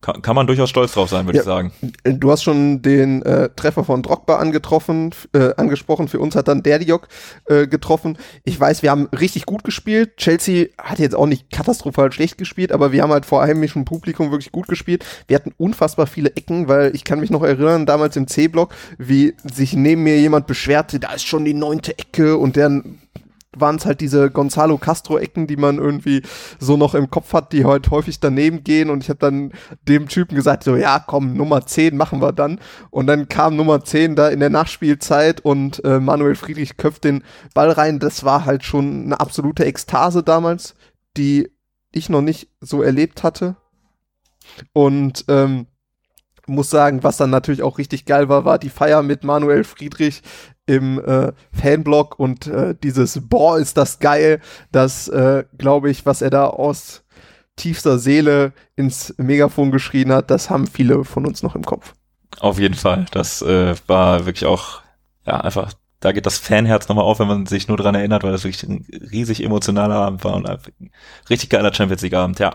kann, 0.00 0.22
kann 0.22 0.36
man 0.36 0.46
durchaus 0.46 0.70
stolz 0.70 0.92
drauf 0.92 1.10
sein, 1.10 1.26
würde 1.26 1.38
ja, 1.38 1.42
ich 1.42 1.46
sagen. 1.46 1.72
Du 2.04 2.30
hast 2.30 2.44
schon 2.44 2.82
den 2.82 3.22
äh, 3.22 3.48
Treffer 3.56 3.82
von 3.82 4.02
Drogba 4.02 4.36
angetroffen, 4.36 5.12
äh, 5.32 5.54
angesprochen. 5.56 6.06
Für 6.06 6.20
uns 6.20 6.36
hat 6.36 6.46
dann 6.46 6.62
Derdiok 6.62 7.08
äh, 7.46 7.66
getroffen. 7.66 8.16
Ich 8.44 8.58
weiß, 8.58 8.82
wir 8.82 8.92
haben 8.92 9.06
richtig 9.06 9.44
gut 9.44 9.64
gespielt. 9.64 10.16
Chelsea 10.16 10.68
hat 10.80 11.00
jetzt 11.00 11.16
auch 11.16 11.26
nicht 11.26 11.50
katastrophal 11.50 12.12
schlecht 12.12 12.38
gespielt, 12.38 12.70
aber 12.70 12.92
wir 12.92 13.02
haben 13.02 13.12
halt 13.12 13.26
vor 13.26 13.42
heimischem 13.42 13.84
Publikum 13.84 14.30
wirklich 14.30 14.52
gut 14.52 14.68
gespielt. 14.68 15.04
Wir 15.26 15.34
hatten 15.34 15.52
unfassbar 15.56 16.06
viele 16.06 16.30
Ecken, 16.36 16.68
weil 16.68 16.94
ich 16.94 17.02
kann 17.02 17.18
mich 17.18 17.30
noch 17.30 17.42
erinnern, 17.42 17.84
damals 17.84 18.14
im 18.14 18.28
C-Block, 18.28 18.72
wie 18.98 19.34
sich 19.52 19.72
neben 19.72 20.04
mir 20.04 20.20
jemand 20.20 20.46
beschwerte, 20.46 21.00
da 21.00 21.12
ist 21.12 21.26
schon 21.26 21.44
die 21.44 21.54
neunte 21.54 21.98
Ecke 21.98 22.36
und 22.36 22.54
der 22.54 22.82
waren 23.60 23.76
es 23.76 23.86
halt 23.86 24.00
diese 24.00 24.30
Gonzalo 24.30 24.78
Castro-Ecken, 24.78 25.46
die 25.46 25.56
man 25.56 25.78
irgendwie 25.78 26.22
so 26.58 26.76
noch 26.76 26.94
im 26.94 27.10
Kopf 27.10 27.32
hat, 27.32 27.52
die 27.52 27.64
heute 27.64 27.90
häufig 27.90 28.20
daneben 28.20 28.64
gehen. 28.64 28.90
Und 28.90 29.02
ich 29.02 29.08
habe 29.08 29.18
dann 29.18 29.52
dem 29.86 30.08
Typen 30.08 30.34
gesagt, 30.34 30.64
so 30.64 30.76
ja, 30.76 30.98
komm, 30.98 31.34
Nummer 31.34 31.66
10 31.66 31.96
machen 31.96 32.20
wir 32.20 32.32
dann. 32.32 32.60
Und 32.90 33.06
dann 33.06 33.28
kam 33.28 33.56
Nummer 33.56 33.84
10 33.84 34.16
da 34.16 34.28
in 34.28 34.40
der 34.40 34.50
Nachspielzeit 34.50 35.40
und 35.40 35.84
äh, 35.84 36.00
Manuel 36.00 36.34
Friedrich 36.34 36.76
köpft 36.76 37.04
den 37.04 37.22
Ball 37.54 37.70
rein. 37.70 37.98
Das 37.98 38.24
war 38.24 38.44
halt 38.44 38.64
schon 38.64 39.04
eine 39.04 39.20
absolute 39.20 39.64
Ekstase 39.64 40.22
damals, 40.22 40.74
die 41.16 41.50
ich 41.92 42.08
noch 42.08 42.22
nicht 42.22 42.48
so 42.60 42.82
erlebt 42.82 43.22
hatte. 43.22 43.56
Und 44.72 45.24
ähm, 45.28 45.66
muss 46.48 46.70
sagen, 46.70 47.02
was 47.02 47.16
dann 47.18 47.30
natürlich 47.30 47.62
auch 47.62 47.78
richtig 47.78 48.04
geil 48.04 48.28
war, 48.28 48.44
war 48.44 48.58
die 48.58 48.70
Feier 48.70 49.02
mit 49.02 49.22
Manuel 49.24 49.64
Friedrich 49.64 50.22
im 50.68 51.02
äh, 51.04 51.32
Fanblog 51.52 52.18
und 52.18 52.46
äh, 52.46 52.74
dieses 52.82 53.28
Boah, 53.28 53.58
ist 53.58 53.76
das 53.76 53.98
geil, 53.98 54.40
das 54.70 55.08
äh, 55.08 55.44
glaube 55.56 55.90
ich, 55.90 56.06
was 56.06 56.22
er 56.22 56.30
da 56.30 56.46
aus 56.46 57.04
tiefster 57.56 57.98
Seele 57.98 58.52
ins 58.76 59.14
Megafon 59.18 59.70
geschrien 59.70 60.12
hat, 60.12 60.30
das 60.30 60.50
haben 60.50 60.66
viele 60.66 61.04
von 61.04 61.26
uns 61.26 61.42
noch 61.42 61.56
im 61.56 61.64
Kopf. 61.64 61.94
Auf 62.38 62.58
jeden 62.58 62.74
Fall, 62.74 63.06
das 63.10 63.42
äh, 63.42 63.74
war 63.86 64.26
wirklich 64.26 64.46
auch 64.46 64.82
ja 65.26 65.40
einfach 65.40 65.72
da 66.00 66.12
geht 66.12 66.26
das 66.26 66.38
Fanherz 66.38 66.88
nochmal 66.88 67.04
auf, 67.04 67.18
wenn 67.18 67.26
man 67.26 67.46
sich 67.46 67.66
nur 67.66 67.76
dran 67.76 67.94
erinnert, 67.94 68.22
weil 68.22 68.30
das 68.30 68.44
wirklich 68.44 68.62
ein 68.62 68.86
riesig 69.10 69.42
emotionaler 69.42 69.96
Abend 69.96 70.22
war 70.24 70.36
und 70.36 70.48
ein 70.48 70.58
richtig 71.28 71.50
geiler 71.50 71.74
Champions 71.74 72.02
League 72.02 72.14
Abend, 72.14 72.38
ja. 72.38 72.54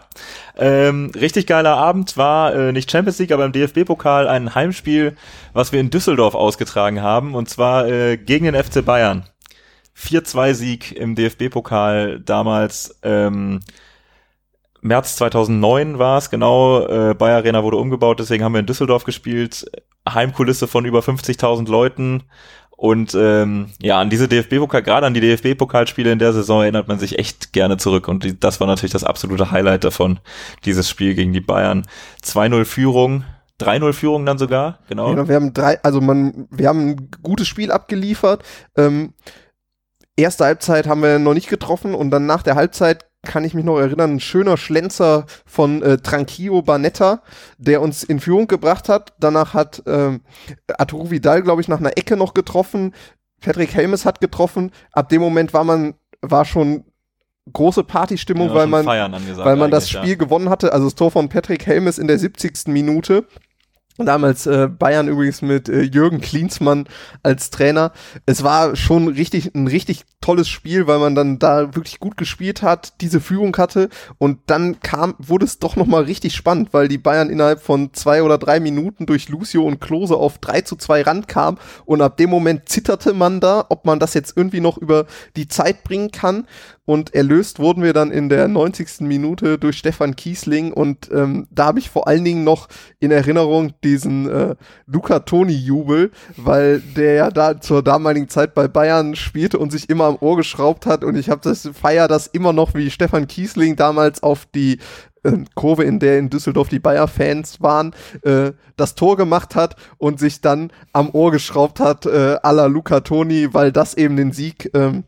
Ähm, 0.58 1.12
richtig 1.14 1.46
geiler 1.46 1.76
Abend 1.76 2.16
war 2.16 2.54
äh, 2.56 2.72
nicht 2.72 2.90
Champions 2.90 3.20
League, 3.20 3.34
aber 3.34 3.44
im 3.46 3.52
DFB-Pokal 3.52 4.30
ein 4.30 4.56
Heimspiel, 4.56 5.18
was 5.52 5.74
wir 5.74 5.82
in 5.82 5.90
Düsseldorf 5.90 6.36
ausgetragen 6.36 7.02
haben, 7.02 7.36
und 7.36 7.50
zwar 7.50 7.88
äh, 7.88 8.18
gegen 8.18 8.46
den 8.46 8.56
FC 8.62 8.86
Bayern. 8.86 9.26
4-2-Sieg 9.98 10.94
im 10.94 11.16
DFB-Pokal 11.16 12.22
damals. 12.22 13.00
Ähm, 13.04 13.60
März 14.82 15.16
2009 15.18 16.00
war 16.00 16.18
es, 16.18 16.30
genau. 16.30 16.86
Äh, 16.86 17.14
Bayer 17.14 17.38
Arena 17.38 17.64
wurde 17.64 17.78
umgebaut, 17.78 18.20
deswegen 18.20 18.44
haben 18.44 18.54
wir 18.54 18.60
in 18.60 18.66
Düsseldorf 18.66 19.04
gespielt. 19.04 19.66
Heimkulisse 20.08 20.68
von 20.68 20.84
über 20.86 21.00
50.000 21.00 21.70
Leuten 21.70 22.24
und 22.84 23.16
ähm, 23.16 23.68
ja, 23.82 24.02
an 24.02 24.10
diese 24.10 24.28
DFB-Pokal, 24.28 24.84
gerade 24.84 25.08
an 25.08 25.14
die 25.14 25.22
DFB-Pokalspiele 25.22 26.12
in 26.12 26.20
der 26.20 26.34
Saison 26.34 26.64
erinnert 26.64 26.90
man 26.90 27.00
sich 27.00 27.18
echt 27.18 27.54
gerne 27.54 27.78
zurück. 27.78 28.10
Und 28.10 28.26
die, 28.26 28.38
das 28.38 28.60
war 28.60 28.68
natürlich 28.68 28.92
das 28.92 29.06
absolute 29.06 29.52
Highlight 29.52 29.86
davon, 29.86 30.20
dieses 30.66 30.90
Spiel 30.90 31.16
gegen 31.16 31.32
die 31.32 31.40
Bayern. 31.40 31.88
2-0 32.26 32.66
Führung, 32.66 33.24
3-0 33.62 33.94
Führung 33.94 34.26
dann 34.26 34.38
sogar, 34.38 34.80
genau. 34.90 35.12
genau. 35.12 35.30
Wir 35.30 35.36
haben 35.36 35.54
drei, 35.54 35.82
also 35.82 36.02
man, 36.02 36.50
wir 36.52 36.68
haben 36.68 36.90
ein 36.90 37.10
gutes 37.22 37.48
Spiel 37.48 37.72
abgeliefert. 37.72 38.44
Ähm, 38.76 39.14
erste 40.18 40.44
Halbzeit 40.44 40.86
haben 40.86 41.02
wir 41.02 41.20
noch 41.20 41.36
nicht 41.36 41.48
getroffen 41.48 41.96
und 41.96 42.12
dann 42.12 42.26
nach 42.26 42.44
der 42.44 42.56
Halbzeit 42.56 43.06
kann 43.24 43.46
ich 43.46 43.54
mich 43.54 43.64
noch 43.64 43.80
erinnern, 43.80 44.16
ein 44.16 44.20
schöner 44.20 44.58
Schlenzer 44.58 45.26
von 45.46 45.82
äh, 45.82 45.98
Tranquillo 45.98 46.62
Barnetta, 46.62 47.22
der 47.58 47.82
uns 47.82 48.04
in 48.04 48.20
Führung 48.20 48.48
gebracht 48.48 48.90
hat. 48.90 49.14
Danach 49.20 49.54
hat 49.54 49.82
ähm, 49.88 50.22
Arturo 50.78 51.10
Vidal, 51.10 51.42
glaube 51.42 51.62
ich, 51.62 51.70
nach 51.70 51.80
einer 51.80 51.98
Ecke 51.98 52.18
noch 52.18 52.34
getroffen. 52.34 52.94
Patrick 53.42 53.74
Helmes 53.74 54.06
hat 54.06 54.20
getroffen. 54.20 54.72
Ab 54.92 55.10
dem 55.10 55.22
Moment 55.22 55.54
war 55.54 55.64
man, 55.64 55.96
war 56.22 56.44
schon 56.44 56.84
große 57.52 57.84
Partystimmung, 57.84 58.50
ja, 58.50 58.56
weil 58.56 58.68
man, 58.68 58.86
weil 58.86 59.56
man 59.56 59.72
das 59.72 59.90
Spiel 59.90 60.12
ja. 60.12 60.16
gewonnen 60.16 60.50
hatte. 60.50 60.74
Also 60.74 60.88
das 60.88 60.96
Tor 60.96 61.12
von 61.12 61.30
Patrick 61.30 61.66
Helmes 61.66 61.98
in 61.98 62.08
der 62.08 62.20
70. 62.20 62.68
Minute. 62.68 63.26
Damals 63.98 64.48
äh, 64.48 64.68
Bayern 64.68 65.08
übrigens 65.08 65.44
mit 65.44 65.70
äh, 65.70 65.82
Jürgen 65.82 66.20
Klinsmann 66.20 66.88
als 67.22 67.52
Trainer. 67.52 67.92
Es 68.26 68.44
war 68.44 68.76
schon 68.76 69.08
richtig 69.08 69.54
ein 69.54 69.68
richtig 69.68 70.06
tolles 70.20 70.50
Spiel, 70.50 70.88
weil 70.88 70.98
man 70.98 71.14
dann 71.14 71.38
da 71.38 71.76
wirklich 71.76 72.00
gut 72.00 72.18
gespielt 72.18 72.64
hat, 72.64 73.02
diese 73.02 73.22
Führung 73.22 73.56
hatte. 73.58 73.90
Und 74.18 74.40
dann 74.48 74.80
kam 74.80 75.14
wurde 75.20 75.46
es 75.46 75.60
doch 75.60 75.76
noch 75.76 75.86
mal 75.86 76.04
richtig 76.04 76.34
spannend, 76.34 76.70
weil 76.74 76.88
die 76.88 76.98
Bayern 76.98 77.30
innerhalb 77.30 77.62
von 77.62 77.94
zwei 77.94 78.24
oder 78.24 78.40
drei 78.40 78.60
Minuten 78.60 79.06
durch 79.06 79.30
Lucio 79.30 79.64
und 79.64 79.80
Klose 79.80 80.16
auf 80.16 80.40
3 80.40 80.62
zu 80.62 80.76
2 80.76 81.04
Rand 81.04 81.28
kam. 81.28 81.60
Und 81.86 82.02
ab 82.02 82.18
dem 82.18 82.32
Moment 82.32 82.70
zitterte 82.70 83.14
man 83.14 83.42
da, 83.42 83.66
ob 83.70 83.86
man 83.86 84.00
das 84.00 84.16
jetzt 84.16 84.36
irgendwie 84.36 84.62
noch 84.62 84.78
über 84.80 85.06
die 85.36 85.48
Zeit 85.48 85.84
bringen 85.84 86.10
kann 86.10 86.48
und 86.86 87.14
erlöst 87.14 87.60
wurden 87.60 87.84
wir 87.84 87.94
dann 87.94 88.12
in 88.12 88.30
der 88.30 88.48
90. 88.48 89.02
Minute 89.02 89.58
durch 89.58 89.78
Stefan 89.78 90.16
Kiesling 90.16 90.74
und 90.74 91.10
ähm, 91.14 91.48
da 91.50 91.68
habe 91.68 91.80
ich 91.80 91.90
vor 91.90 92.08
allen 92.08 92.26
Dingen 92.26 92.44
noch 92.44 92.68
in 93.00 93.12
Erinnerung 93.12 93.74
diesen 93.84 94.30
äh, 94.30 94.56
Luca 94.86 95.20
Toni-Jubel, 95.20 96.12
weil 96.36 96.80
der 96.80 97.14
ja 97.14 97.32
da 97.32 97.62
zur 97.62 97.84
damaligen 97.84 98.28
Zeit 98.28 98.54
bei 98.54 98.68
Bayern 98.68 99.16
spielte 99.16 99.60
und 99.60 99.72
sich 99.72 99.90
immer 99.90 100.06
am 100.06 100.18
Ohr 100.20 100.36
geschraubt 100.36 100.86
hat 100.86 101.04
und 101.04 101.16
ich 101.16 101.30
habe 101.30 101.42
das 101.42 101.70
feier 101.74 102.08
das 102.08 102.28
immer 102.28 102.52
noch 102.52 102.74
wie 102.74 102.92
Stefan 102.92 103.28
Kiesling 103.28 103.76
damals 103.76 104.22
auf 104.22 104.46
die 104.54 104.80
äh, 105.24 105.38
Kurve, 105.56 105.86
in 105.86 106.00
der 106.00 106.20
in 106.20 106.30
Düsseldorf 106.30 106.68
die 106.68 106.80
Bayer-Fans 106.80 107.62
waren, 107.62 107.94
äh, 108.24 108.52
das 108.76 108.96
Tor 108.96 109.16
gemacht 109.16 109.56
hat 109.56 109.78
und 109.98 110.20
sich 110.20 110.42
dann 110.42 110.72
am 110.92 111.10
Ohr 111.12 111.32
geschraubt 111.32 111.80
hat, 111.80 112.06
äh, 112.06 112.36
à 112.44 112.52
la 112.52 112.66
Luca 112.66 113.00
Toni, 113.00 113.54
weil 113.54 113.72
das 113.72 113.94
eben 113.94 114.18
den 114.18 114.34
Sieg 114.34 114.70
ähm, 114.74 115.06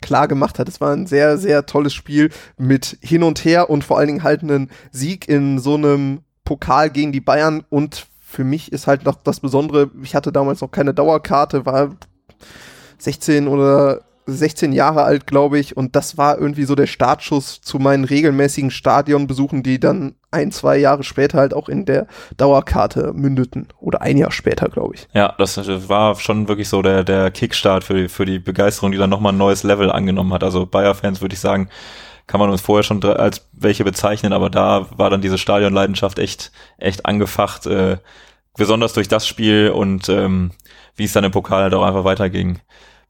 klar 0.00 0.28
gemacht 0.28 0.58
hat. 0.58 0.68
Es 0.68 0.80
war 0.80 0.92
ein 0.92 1.06
sehr, 1.06 1.38
sehr 1.38 1.66
tolles 1.66 1.94
Spiel 1.94 2.30
mit 2.56 2.98
hin 3.00 3.22
und 3.22 3.44
her 3.44 3.70
und 3.70 3.84
vor 3.84 3.98
allen 3.98 4.08
Dingen 4.08 4.22
halt 4.22 4.42
einen 4.42 4.70
Sieg 4.92 5.28
in 5.28 5.58
so 5.58 5.74
einem 5.74 6.20
Pokal 6.44 6.90
gegen 6.90 7.12
die 7.12 7.20
Bayern 7.20 7.64
und 7.70 8.06
für 8.20 8.44
mich 8.44 8.72
ist 8.72 8.86
halt 8.86 9.04
noch 9.04 9.16
das 9.22 9.40
Besondere, 9.40 9.90
ich 10.02 10.14
hatte 10.14 10.32
damals 10.32 10.60
noch 10.60 10.70
keine 10.70 10.92
Dauerkarte, 10.92 11.64
war 11.64 11.96
16 12.98 13.48
oder 13.48 14.02
16 14.26 14.72
Jahre 14.72 15.04
alt, 15.04 15.26
glaube 15.26 15.58
ich, 15.58 15.76
und 15.76 15.96
das 15.96 16.18
war 16.18 16.38
irgendwie 16.38 16.64
so 16.64 16.74
der 16.74 16.86
Startschuss 16.86 17.60
zu 17.60 17.78
meinen 17.78 18.04
regelmäßigen 18.04 18.70
Stadionbesuchen, 18.70 19.62
die 19.62 19.78
dann 19.78 20.16
ein, 20.36 20.52
zwei 20.52 20.76
Jahre 20.76 21.02
später 21.02 21.38
halt 21.38 21.54
auch 21.54 21.68
in 21.68 21.84
der 21.84 22.06
Dauerkarte 22.36 23.12
mündeten. 23.14 23.68
Oder 23.80 24.02
ein 24.02 24.16
Jahr 24.16 24.30
später, 24.30 24.68
glaube 24.68 24.94
ich. 24.94 25.08
Ja, 25.14 25.34
das 25.38 25.56
war 25.88 26.14
schon 26.16 26.48
wirklich 26.48 26.68
so 26.68 26.82
der, 26.82 27.04
der 27.04 27.30
Kickstart 27.30 27.84
für 27.84 27.94
die, 27.94 28.08
für 28.08 28.26
die 28.26 28.38
Begeisterung, 28.38 28.92
die 28.92 28.98
dann 28.98 29.10
nochmal 29.10 29.32
ein 29.32 29.38
neues 29.38 29.62
Level 29.62 29.90
angenommen 29.90 30.32
hat. 30.32 30.44
Also 30.44 30.66
Bayer-Fans 30.66 31.20
würde 31.20 31.34
ich 31.34 31.40
sagen, 31.40 31.68
kann 32.26 32.40
man 32.40 32.50
uns 32.50 32.60
vorher 32.60 32.82
schon 32.82 33.02
als 33.04 33.48
welche 33.52 33.84
bezeichnen, 33.84 34.32
aber 34.32 34.50
da 34.50 34.86
war 34.96 35.10
dann 35.10 35.20
diese 35.20 35.38
Stadionleidenschaft 35.38 36.18
echt, 36.18 36.50
echt 36.78 37.06
angefacht, 37.06 37.66
äh, 37.66 37.98
besonders 38.56 38.92
durch 38.92 39.08
das 39.08 39.26
Spiel 39.26 39.70
und 39.70 40.08
ähm, 40.08 40.50
wie 40.96 41.04
es 41.04 41.12
dann 41.12 41.24
im 41.24 41.30
Pokal 41.30 41.62
halt 41.62 41.74
auch 41.74 41.84
einfach 41.84 42.04
weiterging 42.04 42.58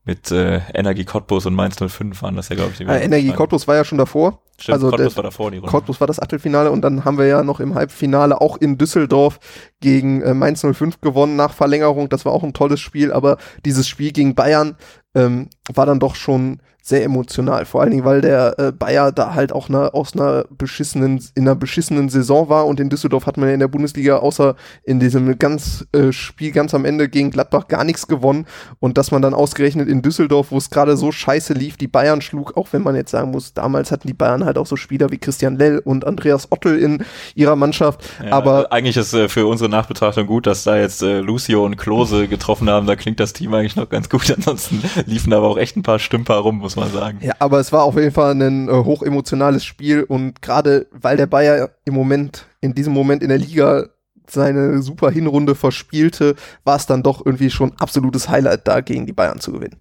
mit 0.05 0.31
äh, 0.31 0.61
Energie 0.73 1.05
Cottbus 1.05 1.47
und 1.47 1.55
Mainz 1.55 1.77
05 1.77 2.23
waren 2.23 2.37
das 2.37 2.49
ja, 2.49 2.57
glaube 2.57 2.73
ich. 2.73 2.79
Die 2.79 2.85
äh, 2.85 3.05
Energie 3.05 3.33
Cottbus 3.33 3.67
war 3.67 3.75
ja 3.75 3.85
schon 3.85 3.99
davor. 3.99 4.41
Stimmt, 4.59 4.75
also 4.75 4.91
Cottbus 4.91 5.15
der, 5.15 5.17
war 5.17 5.23
davor 5.25 5.51
die 5.51 5.59
Runde. 5.59 5.71
Cottbus 5.71 6.01
war 6.01 6.07
das 6.07 6.21
Achtelfinale 6.21 6.71
und 6.71 6.83
dann 6.83 7.05
haben 7.05 7.19
wir 7.19 7.27
ja 7.27 7.43
noch 7.43 7.61
im 7.61 7.75
Halbfinale 7.75 8.41
auch 8.41 8.57
in 8.57 8.79
Düsseldorf 8.79 9.39
gegen 9.81 10.23
äh, 10.23 10.35
Mainz 10.35 10.63
05 10.63 11.01
gewonnen 11.01 11.37
nach 11.37 11.53
Verlängerung. 11.53 12.09
Das 12.09 12.25
war 12.25 12.33
auch 12.33 12.43
ein 12.43 12.55
tolles 12.55 12.81
Spiel, 12.81 13.13
aber 13.13 13.37
dieses 13.65 13.87
Spiel 13.87 14.13
gegen 14.13 14.35
Bayern 14.35 14.77
ähm, 15.15 15.49
war 15.73 15.87
dann 15.87 16.01
doch 16.01 16.15
schon 16.15 16.61
sehr 16.87 17.03
emotional. 17.03 17.65
Vor 17.65 17.81
allen 17.81 17.91
Dingen, 17.91 18.05
weil 18.05 18.21
der 18.21 18.57
äh, 18.61 18.71
Bayer 18.71 19.11
da 19.11 19.35
halt 19.35 19.51
auch 19.51 19.69
ne, 19.69 19.93
aus 19.93 20.15
einer 20.15 20.45
beschissenen, 20.51 21.21
in 21.35 21.43
einer 21.43 21.57
beschissenen 21.57 22.09
Saison 22.09 22.49
war 22.49 22.67
und 22.67 22.79
in 22.79 22.91
Düsseldorf 22.91 23.27
hat 23.27 23.39
man 23.39 23.49
ja 23.49 23.55
in 23.55 23.61
der 23.61 23.67
Bundesliga 23.67 24.19
außer 24.19 24.55
in 24.85 25.01
diesem 25.01 25.37
ganz 25.37 25.85
äh, 25.93 26.13
Spiel 26.13 26.53
ganz 26.53 26.75
am 26.75 26.85
Ende 26.85 27.09
gegen 27.09 27.33
Gladbach 27.33 27.67
gar 27.67 27.83
nichts 27.83 28.07
gewonnen 28.07 28.47
und 28.79 28.99
dass 28.99 29.11
man 29.11 29.21
dann 29.21 29.35
ausgerechnet 29.35 29.89
in 29.89 30.01
Düsseldorf, 30.01 30.53
wo 30.53 30.59
es 30.59 30.71
gerade 30.71 30.97
so 30.97 31.11
scheiße 31.11 31.55
lief, 31.55 31.77
die 31.77 31.89
Bayern 31.89 32.21
schlug, 32.21 32.57
auch 32.57 32.69
wenn 32.73 32.83
man 32.83 32.95
jetzt 32.95 33.11
sagen 33.11 33.33
muss, 33.33 33.53
damals 33.53 33.91
hatten 33.91 34.07
die 34.07 34.15
Bayern 34.15 34.45
halt 34.47 34.59
auch 34.59 34.67
so 34.67 34.77
Spieler 34.77 35.11
wie 35.11 35.19
Christian 35.19 35.57
Lell 35.57 35.79
und 35.79 36.07
Andreas 36.07 36.51
Ottel 36.51 36.79
in 36.79 37.05
ihrer 37.35 37.57
Mannschaft. 37.57 38.09
Ja, 38.25 38.33
aber 38.33 38.73
eigentlich 38.73 38.97
ist 38.97 39.13
äh, 39.13 39.29
für 39.29 39.47
unsere 39.47 39.69
Nachbetrachtung 39.69 40.27
gut, 40.27 40.47
dass 40.47 40.65
da 40.65 40.79
jetzt 40.79 41.03
äh, 41.03 41.21
Lucio 41.21 41.65
und 41.65 41.77
Klose 41.77 42.29
getroffen 42.29 42.71
haben. 42.71 42.87
Da 42.87 42.97
klingt 42.97 43.21
das 43.21 43.33
Team 43.33 43.53
eigentlich 43.53 43.77
noch 43.77 43.89
ganz 43.89 44.09
gut. 44.09 44.31
Ansonsten 44.37 44.83
liefen 45.07 45.33
aber 45.33 45.49
auch 45.49 45.59
echt 45.59 45.77
ein 45.77 45.83
paar 45.83 45.99
Stümper 45.99 46.37
rum, 46.37 46.59
muss 46.59 46.77
man 46.77 46.91
sagen. 46.91 47.19
Ja, 47.21 47.35
aber 47.39 47.61
es 47.61 47.73
war 47.73 47.83
auf 47.83 47.97
jeden 47.97 48.13
Fall 48.13 48.33
ein 48.33 48.69
äh, 48.69 48.73
hochemotionales 48.73 49.65
Spiel 49.65 50.03
und 50.03 50.41
gerade 50.41 50.87
weil 50.93 51.17
der 51.17 51.27
Bayer 51.27 51.71
im 51.85 51.95
Moment, 51.95 52.47
in 52.61 52.75
diesem 52.75 52.93
Moment 52.93 53.23
in 53.23 53.29
der 53.29 53.39
Liga 53.39 53.87
seine 54.29 54.83
super 54.83 55.11
Hinrunde 55.11 55.55
verspielte, 55.55 56.35
war 56.65 56.77
es 56.77 56.87
dann 56.87 57.03
doch 57.03 57.25
irgendwie 57.25 57.51
schon 57.51 57.73
absolutes 57.79 58.29
Highlight 58.29 58.67
da 58.67 58.81
gegen 58.81 59.07
die 59.07 59.13
Bayern 59.13 59.41
zu 59.41 59.53
gewinnen. 59.53 59.81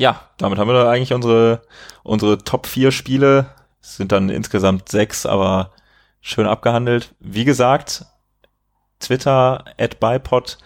Ja, 0.00 0.22
damit 0.38 0.58
haben 0.58 0.66
wir 0.66 0.72
da 0.72 0.90
eigentlich 0.90 1.12
unsere, 1.12 1.60
unsere 2.02 2.38
Top 2.38 2.66
4 2.66 2.90
Spiele. 2.90 3.50
Es 3.82 3.98
sind 3.98 4.12
dann 4.12 4.30
insgesamt 4.30 4.88
sechs, 4.88 5.26
aber 5.26 5.72
schön 6.22 6.46
abgehandelt. 6.46 7.14
Wie 7.20 7.44
gesagt, 7.44 8.06
Twitter 8.98 9.62
at 9.76 10.00
Bipod 10.00 10.56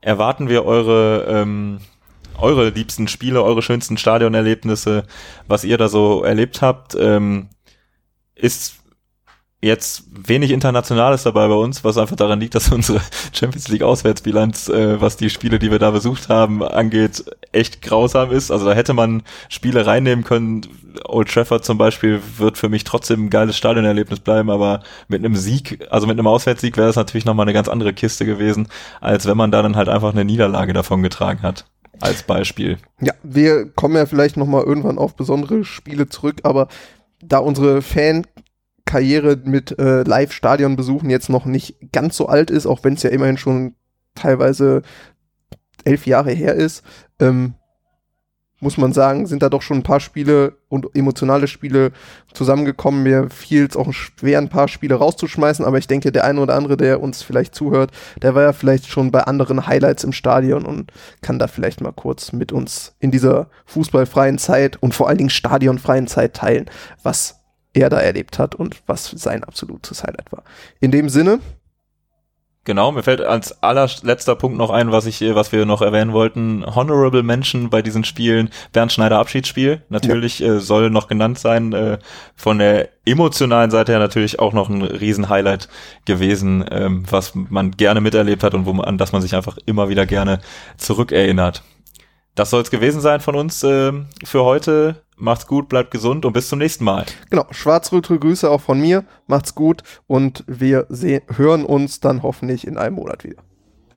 erwarten 0.00 0.48
wir 0.48 0.64
eure 0.64 1.26
ähm, 1.28 1.78
eure 2.38 2.70
liebsten 2.70 3.06
Spiele, 3.06 3.44
eure 3.44 3.62
schönsten 3.62 3.98
Stadionerlebnisse, 3.98 5.04
was 5.46 5.62
ihr 5.62 5.78
da 5.78 5.86
so 5.86 6.24
erlebt 6.24 6.60
habt. 6.60 6.96
Ähm, 6.96 7.50
ist 8.34 8.80
jetzt 9.66 10.04
wenig 10.10 10.50
Internationales 10.50 11.24
dabei 11.24 11.48
bei 11.48 11.54
uns, 11.54 11.84
was 11.84 11.98
einfach 11.98 12.16
daran 12.16 12.40
liegt, 12.40 12.54
dass 12.54 12.70
unsere 12.70 13.00
Champions 13.32 13.68
League 13.68 13.82
Auswärtsbilanz, 13.82 14.68
äh, 14.68 15.00
was 15.00 15.16
die 15.16 15.30
Spiele, 15.30 15.58
die 15.58 15.70
wir 15.70 15.78
da 15.78 15.90
besucht 15.90 16.28
haben, 16.28 16.62
angeht, 16.62 17.24
echt 17.52 17.82
grausam 17.82 18.30
ist. 18.30 18.50
Also 18.50 18.66
da 18.66 18.72
hätte 18.72 18.94
man 18.94 19.22
Spiele 19.48 19.86
reinnehmen 19.86 20.24
können. 20.24 20.62
Old 21.04 21.28
Trafford 21.28 21.64
zum 21.64 21.76
Beispiel 21.76 22.20
wird 22.38 22.56
für 22.56 22.68
mich 22.68 22.84
trotzdem 22.84 23.26
ein 23.26 23.30
geiles 23.30 23.56
Stadionerlebnis 23.56 24.20
bleiben, 24.20 24.50
aber 24.50 24.82
mit 25.08 25.24
einem 25.24 25.36
Sieg, 25.36 25.86
also 25.90 26.06
mit 26.06 26.18
einem 26.18 26.26
Auswärtssieg 26.26 26.76
wäre 26.76 26.86
das 26.86 26.96
natürlich 26.96 27.26
nochmal 27.26 27.44
eine 27.44 27.52
ganz 27.52 27.68
andere 27.68 27.92
Kiste 27.92 28.24
gewesen, 28.24 28.68
als 29.00 29.26
wenn 29.26 29.36
man 29.36 29.50
da 29.50 29.62
dann 29.62 29.76
halt 29.76 29.88
einfach 29.88 30.12
eine 30.12 30.24
Niederlage 30.24 30.72
davon 30.72 31.02
getragen 31.02 31.42
hat 31.42 31.66
als 32.00 32.22
Beispiel. 32.22 32.78
Ja, 33.00 33.12
wir 33.22 33.70
kommen 33.70 33.96
ja 33.96 34.06
vielleicht 34.06 34.36
noch 34.36 34.46
mal 34.46 34.62
irgendwann 34.62 34.98
auf 34.98 35.16
besondere 35.16 35.64
Spiele 35.64 36.08
zurück, 36.08 36.40
aber 36.42 36.68
da 37.22 37.38
unsere 37.38 37.82
Fankarriere 38.86 39.36
mit 39.44 39.78
äh, 39.78 40.02
Live-Stadion-Besuchen 40.02 41.10
jetzt 41.10 41.28
noch 41.28 41.44
nicht 41.44 41.76
ganz 41.92 42.16
so 42.16 42.28
alt 42.28 42.50
ist, 42.50 42.66
auch 42.66 42.84
wenn 42.84 42.94
es 42.94 43.02
ja 43.02 43.10
immerhin 43.10 43.36
schon 43.36 43.74
teilweise 44.14 44.82
elf 45.84 46.06
Jahre 46.06 46.30
her 46.30 46.54
ist, 46.54 46.82
ähm, 47.20 47.54
muss 48.58 48.78
man 48.78 48.94
sagen, 48.94 49.26
sind 49.26 49.42
da 49.42 49.50
doch 49.50 49.60
schon 49.60 49.78
ein 49.78 49.82
paar 49.82 50.00
Spiele 50.00 50.56
und 50.68 50.96
emotionale 50.96 51.46
Spiele 51.46 51.92
zusammengekommen. 52.32 53.02
Mir 53.02 53.28
fiel 53.28 53.66
es 53.66 53.76
auch 53.76 53.92
schwer, 53.92 54.38
ein 54.38 54.48
paar 54.48 54.68
Spiele 54.68 54.94
rauszuschmeißen, 54.94 55.64
aber 55.64 55.76
ich 55.76 55.88
denke, 55.88 56.10
der 56.10 56.24
eine 56.24 56.40
oder 56.40 56.54
andere, 56.54 56.78
der 56.78 57.02
uns 57.02 57.22
vielleicht 57.22 57.54
zuhört, 57.54 57.90
der 58.22 58.34
war 58.34 58.42
ja 58.42 58.52
vielleicht 58.54 58.86
schon 58.86 59.10
bei 59.10 59.24
anderen 59.24 59.66
Highlights 59.66 60.04
im 60.04 60.12
Stadion 60.12 60.64
und 60.64 60.90
kann 61.20 61.38
da 61.38 61.48
vielleicht 61.48 61.82
mal 61.82 61.92
kurz 61.92 62.32
mit 62.32 62.50
uns 62.50 62.94
in 62.98 63.10
dieser 63.10 63.50
fußballfreien 63.66 64.38
Zeit 64.38 64.82
und 64.82 64.94
vor 64.94 65.08
allen 65.08 65.18
Dingen 65.18 65.30
stadionfreien 65.30 66.06
Zeit 66.06 66.34
teilen, 66.34 66.70
was 67.02 67.45
er 67.76 67.90
da 67.90 67.98
erlebt 68.00 68.38
hat 68.38 68.54
und 68.54 68.82
was 68.86 69.10
sein 69.10 69.44
absolutes 69.44 70.02
Highlight 70.02 70.32
war. 70.32 70.42
In 70.80 70.90
dem 70.90 71.08
Sinne, 71.08 71.40
Genau, 72.66 72.90
mir 72.90 73.04
fällt 73.04 73.20
als 73.20 73.62
allerletzter 73.62 74.34
Punkt 74.34 74.58
noch 74.58 74.70
ein, 74.70 74.90
was 74.90 75.06
ich, 75.06 75.20
was 75.20 75.52
wir 75.52 75.66
noch 75.66 75.82
erwähnen 75.82 76.12
wollten. 76.12 76.66
Honorable 76.66 77.22
Mention 77.22 77.70
bei 77.70 77.80
diesen 77.80 78.02
Spielen. 78.02 78.50
Bernd 78.72 78.90
Schneider 78.90 79.20
Abschiedsspiel. 79.20 79.82
Natürlich 79.88 80.40
ja. 80.40 80.56
äh, 80.56 80.58
soll 80.58 80.90
noch 80.90 81.06
genannt 81.06 81.38
sein. 81.38 81.72
Äh, 81.72 81.98
von 82.34 82.58
der 82.58 82.88
emotionalen 83.04 83.70
Seite 83.70 83.92
her 83.92 84.00
natürlich 84.00 84.40
auch 84.40 84.52
noch 84.52 84.68
ein 84.68 84.82
Riesenhighlight 84.82 85.68
gewesen, 86.06 86.64
ähm, 86.68 87.04
was 87.08 87.36
man 87.36 87.70
gerne 87.70 88.00
miterlebt 88.00 88.42
hat 88.42 88.54
und 88.54 88.66
wo 88.66 88.72
man, 88.72 88.84
an 88.84 88.98
das 88.98 89.12
man 89.12 89.22
sich 89.22 89.36
einfach 89.36 89.58
immer 89.64 89.88
wieder 89.88 90.04
gerne 90.04 90.40
zurückerinnert. 90.76 91.62
Das 92.36 92.50
soll 92.50 92.60
es 92.60 92.70
gewesen 92.70 93.00
sein 93.00 93.20
von 93.20 93.34
uns 93.34 93.62
äh, 93.62 93.92
für 94.22 94.44
heute. 94.44 95.02
Macht's 95.16 95.46
gut, 95.46 95.70
bleibt 95.70 95.90
gesund 95.90 96.26
und 96.26 96.34
bis 96.34 96.50
zum 96.50 96.58
nächsten 96.58 96.84
Mal. 96.84 97.06
Genau, 97.30 97.46
schwarz-röte 97.50 98.18
Grüße 98.18 98.50
auch 98.50 98.60
von 98.60 98.78
mir. 98.78 99.04
Macht's 99.26 99.54
gut 99.54 99.82
und 100.06 100.44
wir 100.46 100.86
hören 101.34 101.64
uns 101.64 102.00
dann 102.00 102.22
hoffentlich 102.22 102.66
in 102.66 102.76
einem 102.76 102.96
Monat 102.96 103.24
wieder. 103.24 103.42